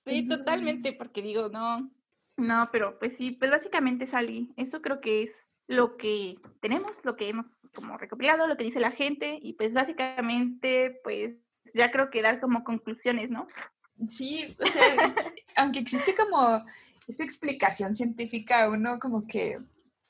Sí, 0.05 0.27
totalmente, 0.27 0.95
porque 0.95 1.21
digo, 1.21 1.51
no, 1.51 1.91
no, 2.39 2.71
pero 2.73 2.99
pues 2.99 3.15
sí, 3.19 3.33
pues 3.33 3.51
básicamente 3.51 4.07
salí. 4.07 4.55
Eso 4.57 4.81
creo 4.81 5.03
que 5.03 5.23
es 5.23 5.53
lo 5.67 5.99
que 5.99 6.37
tenemos, 6.61 7.05
lo 7.05 7.15
que 7.15 7.29
hemos 7.29 7.71
como 7.75 7.99
recopilado, 7.99 8.47
lo 8.47 8.57
que 8.57 8.65
dice 8.65 8.81
la 8.81 8.93
gente, 8.93 9.39
y 9.43 9.53
pues 9.53 9.75
básicamente, 9.75 10.99
pues 11.05 11.37
ya 11.75 11.91
creo 11.91 12.09
que 12.09 12.23
dar 12.23 12.41
como 12.41 12.65
conclusiones, 12.65 13.29
¿no? 13.29 13.47
Sí, 14.07 14.57
o 14.61 14.67
sea, 14.67 14.83
aunque 15.57 15.81
existe 15.81 16.15
como 16.15 16.65
esa 17.07 17.25
explicación 17.25 17.95
científica, 17.95 18.69
uno 18.69 18.99
como 18.99 19.27
que 19.27 19.59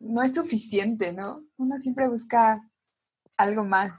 no 0.01 0.23
es 0.23 0.35
suficiente, 0.35 1.13
¿no? 1.13 1.45
Uno 1.57 1.79
siempre 1.79 2.09
busca 2.09 2.69
algo 3.37 3.65
más. 3.65 3.93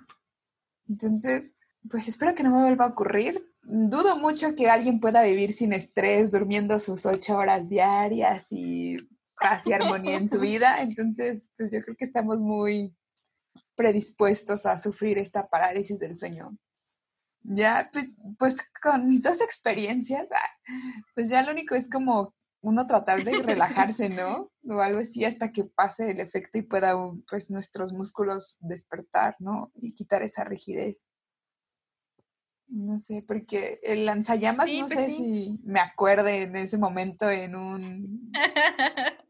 Entonces, 0.88 1.56
pues 1.90 2.08
espero 2.08 2.36
que 2.36 2.44
no 2.44 2.52
me 2.52 2.64
vuelva 2.64 2.86
a 2.86 2.90
ocurrir. 2.90 3.46
Dudo 3.64 4.18
mucho 4.18 4.56
que 4.56 4.70
alguien 4.70 5.00
pueda 5.00 5.24
vivir 5.24 5.54
sin 5.54 5.74
estrés, 5.74 6.32
durmiendo 6.32 6.80
sus 6.80 7.06
ocho 7.06 7.38
horas 7.38 7.70
diarias 7.70 8.46
y 8.50 8.98
casi 9.36 9.74
armonía 9.74 10.18
en 10.18 10.30
su 10.30 10.40
vida. 10.40 10.82
Entonces, 10.82 11.50
pues 11.58 11.72
yo 11.72 11.82
creo 11.82 11.96
que 11.96 12.06
estamos 12.06 12.40
muy 12.40 12.94
predispuestos 13.76 14.66
a 14.66 14.78
sufrir 14.78 15.18
esta 15.18 15.48
parálisis 15.48 15.98
del 16.00 16.18
sueño. 16.18 16.58
Ya, 17.44 17.90
pues, 17.94 18.08
pues 18.38 18.58
con 18.82 19.08
mis 19.08 19.22
dos 19.22 19.42
experiencias, 19.42 20.28
ah, 20.32 20.74
pues 21.16 21.30
ya 21.30 21.42
lo 21.44 21.52
único 21.52 21.76
es 21.76 21.90
como 21.90 22.34
uno 22.62 22.86
tratar 22.88 23.24
de 23.24 23.42
relajarse, 23.42 24.10
¿no? 24.10 24.52
O 24.70 24.82
algo 24.82 25.00
así 25.00 25.26
hasta 25.26 25.52
que 25.52 25.64
pase 25.64 26.12
el 26.12 26.20
efecto 26.20 26.60
y 26.60 26.64
pueda, 26.64 26.94
pues, 27.30 27.50
nuestros 27.50 27.94
músculos 27.94 28.58
despertar, 28.60 29.36
¿no? 29.40 29.72
Y 29.76 29.94
quitar 29.94 30.22
esa 30.22 30.44
rigidez. 30.44 31.02
No 32.68 33.00
sé, 33.00 33.24
porque 33.28 33.80
el 33.82 34.06
lanzallamas, 34.06 34.68
no 34.72 34.86
pues 34.86 35.00
sé 35.00 35.08
si 35.08 35.60
me 35.64 35.80
acuerde 35.80 36.44
en 36.44 36.56
ese 36.56 36.78
momento 36.78 37.28
en 37.28 37.56
un... 37.56 38.32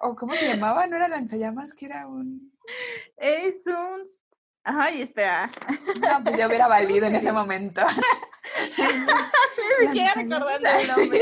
¿O 0.00 0.14
cómo 0.14 0.34
se 0.34 0.46
llamaba? 0.46 0.86
¿No 0.86 0.96
era 0.96 1.08
lanzallamas? 1.08 1.74
Que 1.74 1.86
era 1.86 2.06
un... 2.06 2.52
Es 3.16 3.66
un 3.66 4.04
Ay, 4.68 5.02
espera. 5.02 5.48
No, 6.00 6.24
pues 6.24 6.36
yo 6.36 6.48
hubiera 6.48 6.66
valido 6.66 7.06
en 7.06 7.14
ese 7.14 7.32
momento. 7.32 7.82
Ni 9.80 9.86
siquiera 9.86 10.12
recordando 10.14 10.68
el 10.68 10.88
nombre. 10.88 11.20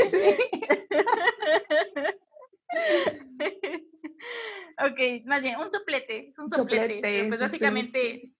ok, 4.79 5.25
más 5.25 5.43
bien, 5.43 5.59
un 5.59 5.69
soplete. 5.69 6.29
Es 6.29 6.39
un 6.39 6.49
soplete. 6.49 7.25
pues 7.27 7.39
básicamente 7.39 8.31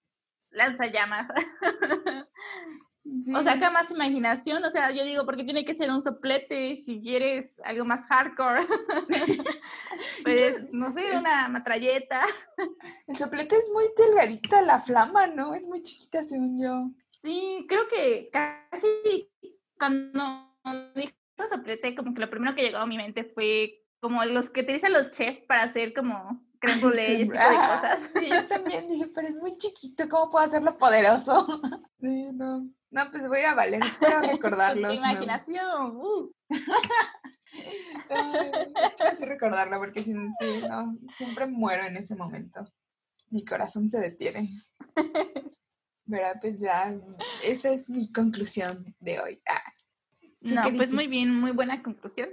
lanza 0.49 0.87
llamas. 0.87 1.29
O 3.35 3.41
saca 3.41 3.69
más 3.69 3.91
imaginación, 3.91 4.63
o 4.63 4.69
sea, 4.69 4.91
yo 4.91 5.03
digo, 5.03 5.25
porque 5.25 5.43
tiene 5.43 5.63
que 5.63 5.75
ser 5.75 5.91
un 5.91 6.01
soplete 6.01 6.75
si 6.75 6.99
quieres 7.01 7.61
algo 7.63 7.85
más 7.85 8.07
hardcore. 8.07 8.61
pues, 10.23 10.73
no 10.73 10.91
sé, 10.91 11.15
una 11.15 11.47
matralleta. 11.49 12.25
El 13.05 13.15
soplete 13.15 13.55
es 13.57 13.69
muy 13.71 13.85
delgadita 13.95 14.61
la 14.63 14.79
flama, 14.79 15.27
¿no? 15.27 15.53
Es 15.53 15.67
muy 15.67 15.83
chiquita, 15.83 16.23
según 16.23 16.59
yo. 16.59 16.89
Sí, 17.09 17.65
creo 17.69 17.87
que 17.87 18.29
casi 18.31 19.29
cuando 19.77 20.51
dije 20.95 21.13
soplete, 21.49 21.95
como 21.95 22.13
que 22.13 22.21
lo 22.21 22.29
primero 22.29 22.55
que 22.55 22.63
llegó 22.63 22.77
a 22.77 22.85
mi 22.85 22.97
mente 22.97 23.23
fue 23.23 23.83
como 23.99 24.23
los 24.25 24.49
que 24.49 24.61
utilizan 24.61 24.93
los 24.93 25.11
chefs 25.11 25.45
para 25.47 25.63
hacer 25.63 25.93
como 25.93 26.39
creme 26.59 26.81
brulee 26.81 27.13
y 27.13 27.21
ese 27.21 27.23
tipo 27.31 27.37
de 27.37 27.67
cosas. 27.67 28.09
Sí, 28.13 28.29
yo 28.29 28.47
también 28.47 28.87
dije, 28.87 29.07
pero 29.13 29.27
es 29.27 29.35
muy 29.35 29.57
chiquito, 29.57 30.07
¿cómo 30.09 30.31
puedo 30.31 30.45
hacerlo 30.45 30.77
poderoso? 30.77 31.61
Sí, 31.99 32.27
no. 32.33 32.69
No, 32.91 33.11
pues 33.11 33.27
voy 33.27 33.41
a 33.41 33.53
valer, 33.53 33.81
espero 33.83 34.21
recordarlo. 34.21 34.93
imaginación. 34.93 35.97
Uh. 35.97 36.31
así 38.99 39.25
recordarlo, 39.25 39.79
porque 39.79 40.03
si, 40.03 40.13
no, 40.13 40.33
siempre 41.17 41.47
muero 41.47 41.83
en 41.83 41.97
ese 41.97 42.15
momento. 42.15 42.71
Mi 43.29 43.43
corazón 43.43 43.89
se 43.89 43.99
detiene. 43.99 44.49
Pero 46.07 46.27
pues 46.39 46.59
ya, 46.59 46.95
esa 47.43 47.69
es 47.69 47.89
mi 47.89 48.11
conclusión 48.11 48.95
de 48.99 49.19
hoy. 49.19 49.41
Ah. 49.49 49.63
No, 50.41 50.61
pues 50.77 50.91
muy 50.91 51.07
bien, 51.07 51.33
muy 51.33 51.51
buena 51.51 51.81
conclusión. 51.81 52.29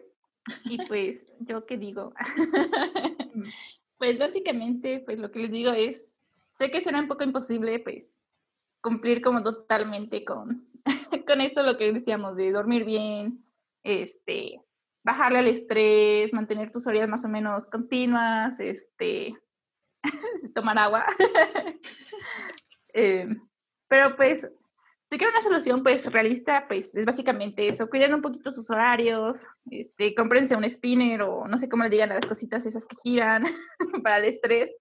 Y 0.65 0.79
pues, 0.87 1.27
¿yo 1.41 1.67
qué 1.67 1.77
digo? 1.77 2.13
Mm. 3.35 3.45
pues 3.99 4.19
básicamente, 4.19 5.01
pues 5.01 5.21
lo 5.21 5.31
que 5.31 5.41
les 5.41 5.51
digo 5.51 5.73
es, 5.73 6.21
sé 6.53 6.71
que 6.71 6.81
será 6.81 7.01
un 7.01 7.09
poco 7.09 7.25
imposible, 7.25 7.79
pues, 7.79 8.19
cumplir 8.83 9.23
como 9.23 9.43
totalmente 9.43 10.25
con, 10.25 10.69
con 11.27 11.41
esto 11.41 11.63
lo 11.63 11.79
que 11.79 11.93
decíamos, 11.93 12.37
de 12.37 12.53
dormir 12.53 12.85
bien, 12.85 13.45
este, 13.83 14.61
bajarle 15.05 15.39
al 15.39 15.49
estrés, 15.49 16.33
mantener 16.33 16.71
tus 16.71 16.87
horas 16.87 17.09
más 17.09 17.25
o 17.25 17.29
menos 17.29 17.67
continuas, 17.67 18.61
este, 18.61 19.35
tomar 20.55 20.79
agua. 20.79 21.07
eh, 22.95 23.29
pero 23.89 24.17
pues, 24.17 24.51
si 25.07 25.19
quieren 25.19 25.35
una 25.35 25.43
solución 25.43 25.83
pues 25.83 26.11
realista, 26.11 26.67
pues 26.67 26.95
es 26.95 27.07
básicamente 27.07 27.69
eso, 27.69 27.89
cuiden 27.89 28.15
un 28.15 28.23
poquito 28.23 28.51
sus 28.51 28.71
horarios, 28.71 29.43
este, 29.71 30.15
cómprense 30.15 30.57
un 30.57 30.69
spinner 30.69 31.23
o 31.23 31.47
no 31.47 31.59
sé 31.59 31.69
cómo 31.69 31.85
le 31.85 31.91
digan 31.91 32.13
a 32.13 32.15
las 32.15 32.27
cositas 32.27 32.67
esas 32.67 32.87
que 32.87 32.97
giran 33.03 33.45
para 34.03 34.19
el 34.19 34.25
estrés. 34.25 34.75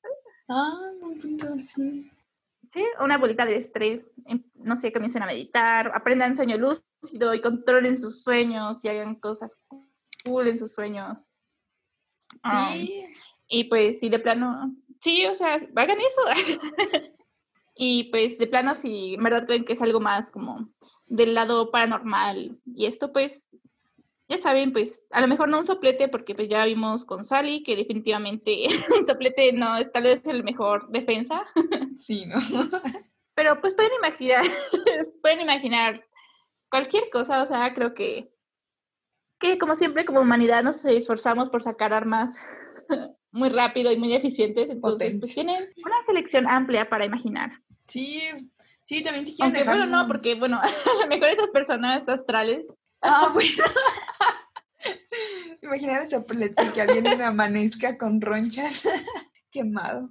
Ah, 0.48 0.92
punto, 1.22 1.48
sí. 1.60 2.10
Sí, 2.72 2.86
una 3.02 3.18
bolita 3.18 3.46
de 3.46 3.58
estrés, 3.58 4.14
em, 4.26 4.44
no 4.56 4.78
sé, 4.78 4.94
comiencen 4.94 5.24
a 5.24 5.26
meditar, 5.26 5.92
aprendan 5.94 6.38
sueño 6.38 6.58
lúcido 6.58 7.34
y 7.34 7.42
controlen 7.42 7.98
sus 7.98 8.24
sueños 8.24 8.86
y 8.86 8.88
hagan 8.88 9.16
cosas 9.16 9.62
cool 10.24 10.48
en 10.48 10.58
sus 10.58 10.74
sueños. 10.74 11.30
Sí. 12.50 13.04
y 13.48 13.66
pues, 13.66 14.00
si 14.00 14.08
de 14.08 14.20
plano, 14.20 14.74
sí, 15.02 15.26
o 15.26 15.36
sea, 15.36 15.56
hagan 15.76 15.98
eso. 16.00 16.22
Y 17.84 18.12
pues 18.12 18.38
de 18.38 18.48
plano, 18.48 18.76
si 18.76 19.16
en 19.16 19.24
verdad 19.24 19.46
creen 19.46 19.66
que 19.66 19.74
es 19.74 19.82
algo 19.82 20.00
más 20.00 20.30
como 20.30 20.70
del 21.08 21.34
lado 21.34 21.72
paranormal 21.72 22.60
y 22.66 22.86
esto, 22.86 23.12
pues 23.12 23.48
ya 24.32 24.38
saben, 24.38 24.72
pues 24.72 25.06
a 25.12 25.20
lo 25.20 25.28
mejor 25.28 25.50
no 25.50 25.58
un 25.58 25.66
soplete, 25.66 26.08
porque 26.08 26.34
pues 26.34 26.48
ya 26.48 26.64
vimos 26.64 27.04
con 27.04 27.22
Sally 27.22 27.64
que 27.64 27.76
definitivamente 27.76 28.66
un 28.98 29.06
soplete 29.06 29.52
no 29.52 29.76
es 29.76 29.92
tal 29.92 30.04
vez 30.04 30.26
el 30.28 30.44
mejor 30.44 30.90
defensa. 30.90 31.46
Sí, 31.98 32.26
¿no? 32.26 32.38
Pero 33.36 33.60
pues 33.62 33.74
pueden 33.74 33.92
imaginar, 34.00 34.44
pueden 35.22 35.42
imaginar 35.42 36.04
cualquier 36.70 37.10
cosa, 37.12 37.42
o 37.44 37.46
sea, 37.46 37.74
creo 37.74 37.94
que, 37.94 38.34
que 39.40 39.58
como 39.58 39.76
siempre 39.76 40.06
como 40.06 40.22
humanidad 40.22 40.64
nos 40.64 40.84
esforzamos 40.86 41.50
por 41.50 41.62
sacar 41.62 41.94
armas 41.94 42.40
muy 43.32 43.50
rápido 43.50 43.92
y 43.92 43.98
muy 43.98 44.14
eficientes, 44.14 44.70
entonces 44.70 45.16
pues 45.20 45.34
tienen 45.34 45.58
una 45.86 46.04
selección 46.06 46.48
amplia 46.48 46.90
para 46.90 47.06
imaginar. 47.06 47.52
Sí, 47.88 48.22
sí, 48.86 49.04
también 49.04 49.28
si 49.28 49.36
quieren 49.36 49.56
Aunque 49.56 49.70
bueno, 49.70 49.86
no, 49.86 50.08
porque 50.08 50.36
bueno, 50.36 50.60
a 50.62 51.02
lo 51.02 51.08
mejor 51.08 51.30
esas 51.30 51.50
personas 51.50 52.10
astrales. 52.10 52.68
Ah, 53.02 53.30
bueno. 53.34 53.64
Imaginar 55.62 56.04
ese 56.04 56.22
que 56.74 56.82
alguien 56.82 57.22
amanezca 57.22 57.98
con 57.98 58.22
ronchas 58.22 58.88
quemado. 59.52 60.10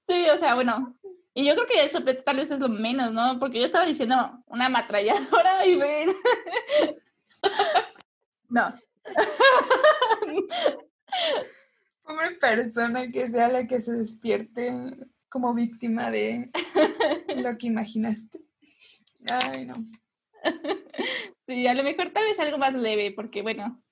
Sí, 0.00 0.28
o 0.28 0.38
sea, 0.38 0.54
bueno, 0.54 0.94
y 1.34 1.44
yo 1.44 1.54
creo 1.54 1.66
que 1.66 1.84
eso 1.84 2.02
tal 2.24 2.36
vez 2.36 2.50
es 2.50 2.60
lo 2.60 2.68
menos, 2.68 3.12
¿no? 3.12 3.38
Porque 3.38 3.58
yo 3.58 3.64
estaba 3.64 3.86
diciendo 3.86 4.42
una 4.46 4.66
ametralladora 4.66 5.66
y 5.66 5.76
ven. 5.76 6.10
no. 8.48 8.74
Pobre 12.02 12.30
persona 12.32 13.10
que 13.10 13.30
sea 13.30 13.48
la 13.48 13.66
que 13.66 13.80
se 13.82 13.92
despierte 13.92 14.72
como 15.28 15.54
víctima 15.54 16.10
de 16.10 16.50
lo 17.36 17.56
que 17.58 17.66
imaginaste. 17.66 18.40
Ay, 19.28 19.66
no. 19.66 19.76
Sí, 21.46 21.66
a 21.66 21.74
lo 21.74 21.82
mejor 21.82 22.12
tal 22.12 22.24
vez 22.24 22.38
algo 22.40 22.58
más 22.58 22.72
leve, 22.74 23.12
porque 23.12 23.42
bueno, 23.42 23.82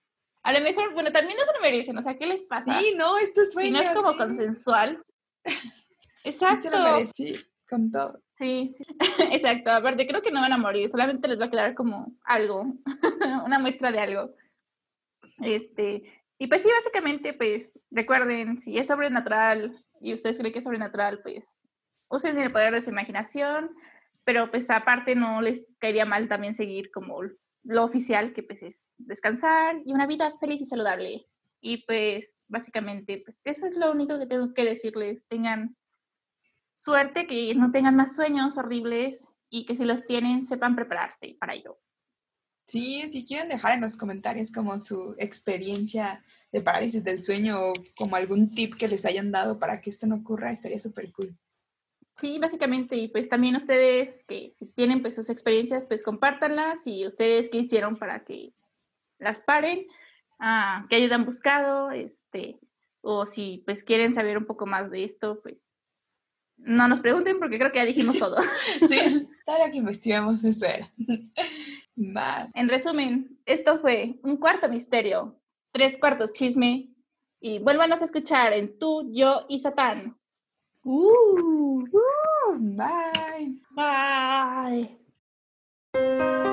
a 0.43 0.53
lo 0.53 0.61
mejor, 0.61 0.93
bueno, 0.93 1.13
también 1.13 1.39
no 1.39 1.45
se 1.45 1.53
lo 1.53 1.61
merecen, 1.61 1.97
o 1.97 2.03
sea, 2.03 2.17
¿qué 2.17 2.27
les 2.27 2.43
pasa? 2.43 2.79
Sí, 2.79 2.95
no, 2.97 3.17
esto 3.19 3.43
es 3.43 3.53
Si 3.53 3.71
no 3.71 3.81
es 3.81 3.91
como 3.91 4.17
consensual. 4.17 5.03
Exacto. 5.45 5.83
Sí, 6.25 6.63
se 6.63 6.71
lo 6.71 6.83
merecí, 6.83 7.35
con 7.69 7.91
todo. 7.91 8.23
Sí, 8.39 8.71
sí, 8.71 8.85
exacto. 9.33 9.71
Aparte, 9.71 10.07
creo 10.07 10.23
que 10.23 10.31
no 10.31 10.41
van 10.41 10.53
a 10.53 10.59
morir, 10.59 10.89
solamente 10.89 11.29
les 11.29 11.41
va 11.41 11.47
a 11.47 11.51
quedar 11.51 11.75
como 11.75 12.15
algo, 12.25 12.75
una 13.45 13.59
muestra 13.59 13.91
de 13.91 14.01
algo. 14.01 14.35
Este, 15.41 16.03
y 16.39 16.47
pues 16.47 16.63
sí, 16.63 16.71
básicamente, 16.73 17.35
pues 17.35 17.79
recuerden, 17.91 18.59
si 18.59 18.79
es 18.79 18.87
sobrenatural 18.87 19.77
y 20.01 20.15
ustedes 20.15 20.39
creen 20.39 20.53
que 20.53 20.59
es 20.59 20.65
sobrenatural, 20.65 21.21
pues 21.23 21.61
usen 22.09 22.39
el 22.39 22.53
poder 22.53 22.73
de 22.73 22.81
su 22.81 22.91
imaginación, 22.91 23.71
pero 24.25 24.51
pues 24.51 24.71
aparte 24.71 25.15
no 25.15 25.41
les 25.41 25.67
caería 25.79 26.05
mal 26.05 26.29
también 26.29 26.55
seguir 26.55 26.91
como 26.91 27.17
lo 27.65 27.85
oficial, 27.85 28.33
que 28.33 28.43
pues 28.43 28.63
es 28.63 28.95
descansar 28.99 29.81
y 29.85 29.93
una 29.93 30.07
vida 30.07 30.37
feliz 30.39 30.61
y 30.61 30.67
saludable. 30.67 31.27
Y 31.61 31.85
pues 31.87 32.45
básicamente, 32.49 33.23
pues 33.25 33.39
eso 33.45 33.67
es 33.67 33.77
lo 33.77 33.93
único 33.93 34.19
que 34.19 34.27
tengo 34.27 34.53
que 34.53 34.65
decirles. 34.65 35.23
Tengan 35.29 35.77
suerte, 36.75 37.27
que 37.27 37.55
no 37.55 37.71
tengan 37.71 37.95
más 37.97 38.17
sueños 38.17 38.59
horribles 38.59 39.29
y 39.49 39.65
que 39.65 39.77
si 39.77 39.85
los 39.85 40.05
tienen, 40.05 40.45
sepan 40.45 40.75
prepararse 40.75 41.37
para 41.39 41.55
ellos. 41.55 41.89
Sí, 42.67 43.09
si 43.13 43.25
quieren 43.25 43.49
dejar 43.49 43.75
en 43.75 43.83
los 43.83 43.97
comentarios 43.97 44.51
como 44.51 44.79
su 44.79 45.15
experiencia 45.19 46.25
de 46.51 46.63
parálisis 46.63 47.05
del 47.05 47.21
sueño 47.21 47.69
o 47.69 47.73
como 47.97 48.17
algún 48.17 48.51
tip 48.51 48.75
que 48.75 48.89
les 48.89 49.05
hayan 49.05 49.31
dado 49.31 49.59
para 49.59 49.81
que 49.81 49.91
esto 49.91 50.07
no 50.07 50.17
ocurra, 50.17 50.51
estaría 50.51 50.79
súper 50.79 51.13
cool. 51.13 51.37
Sí, 52.15 52.39
básicamente, 52.39 52.97
y 52.97 53.09
pues 53.09 53.29
también 53.29 53.57
ustedes 53.57 54.25
que 54.25 54.51
si 54.51 54.67
tienen 54.67 55.01
pues 55.01 55.15
sus 55.15 55.31
experiencias, 55.31 55.87
pues 55.87 56.03
compártanlas 56.03 56.87
y 56.87 57.07
ustedes 57.07 57.49
qué 57.51 57.59
hicieron 57.59 57.97
para 57.97 58.25
que 58.25 58.53
las 59.19 59.41
paren, 59.41 59.87
ah, 60.39 60.87
qué 60.91 60.97
ayuda 60.97 61.15
han 61.15 61.25
buscado, 61.25 61.91
este, 61.91 62.59
o 63.01 63.25
si 63.25 63.63
pues 63.65 63.83
quieren 63.83 64.13
saber 64.13 64.37
un 64.37 64.45
poco 64.45 64.67
más 64.67 64.91
de 64.91 65.05
esto, 65.05 65.41
pues 65.43 65.75
no 66.59 66.87
nos 66.87 67.01
pregunten 67.01 67.39
porque 67.39 67.59
creo 67.59 67.73
que 67.73 67.79
ya 67.79 67.85
dijimos 67.85 68.19
todo. 68.19 68.37
sí, 68.89 69.29
tal 69.47 69.71
que 69.71 69.79
investigamos 69.79 70.45
eso 70.45 70.67
era. 70.67 70.89
En 71.95 72.69
resumen, 72.69 73.39
esto 73.45 73.79
fue 73.79 74.19
un 74.23 74.39
cuarto 74.39 74.69
misterio, 74.69 75.39
tres 75.73 75.99
cuartos 75.99 76.33
chisme 76.33 76.89
y 77.39 77.59
vuélvanos 77.59 78.01
a 78.01 78.07
escuchar 78.07 78.55
en 78.55 78.79
Tú, 78.79 79.11
Yo 79.13 79.45
y 79.49 79.59
Satán. 79.59 80.17
Uh, 80.85 81.85
uh, 81.95 82.59
bye. 82.59 83.53
Bye. 85.95 86.49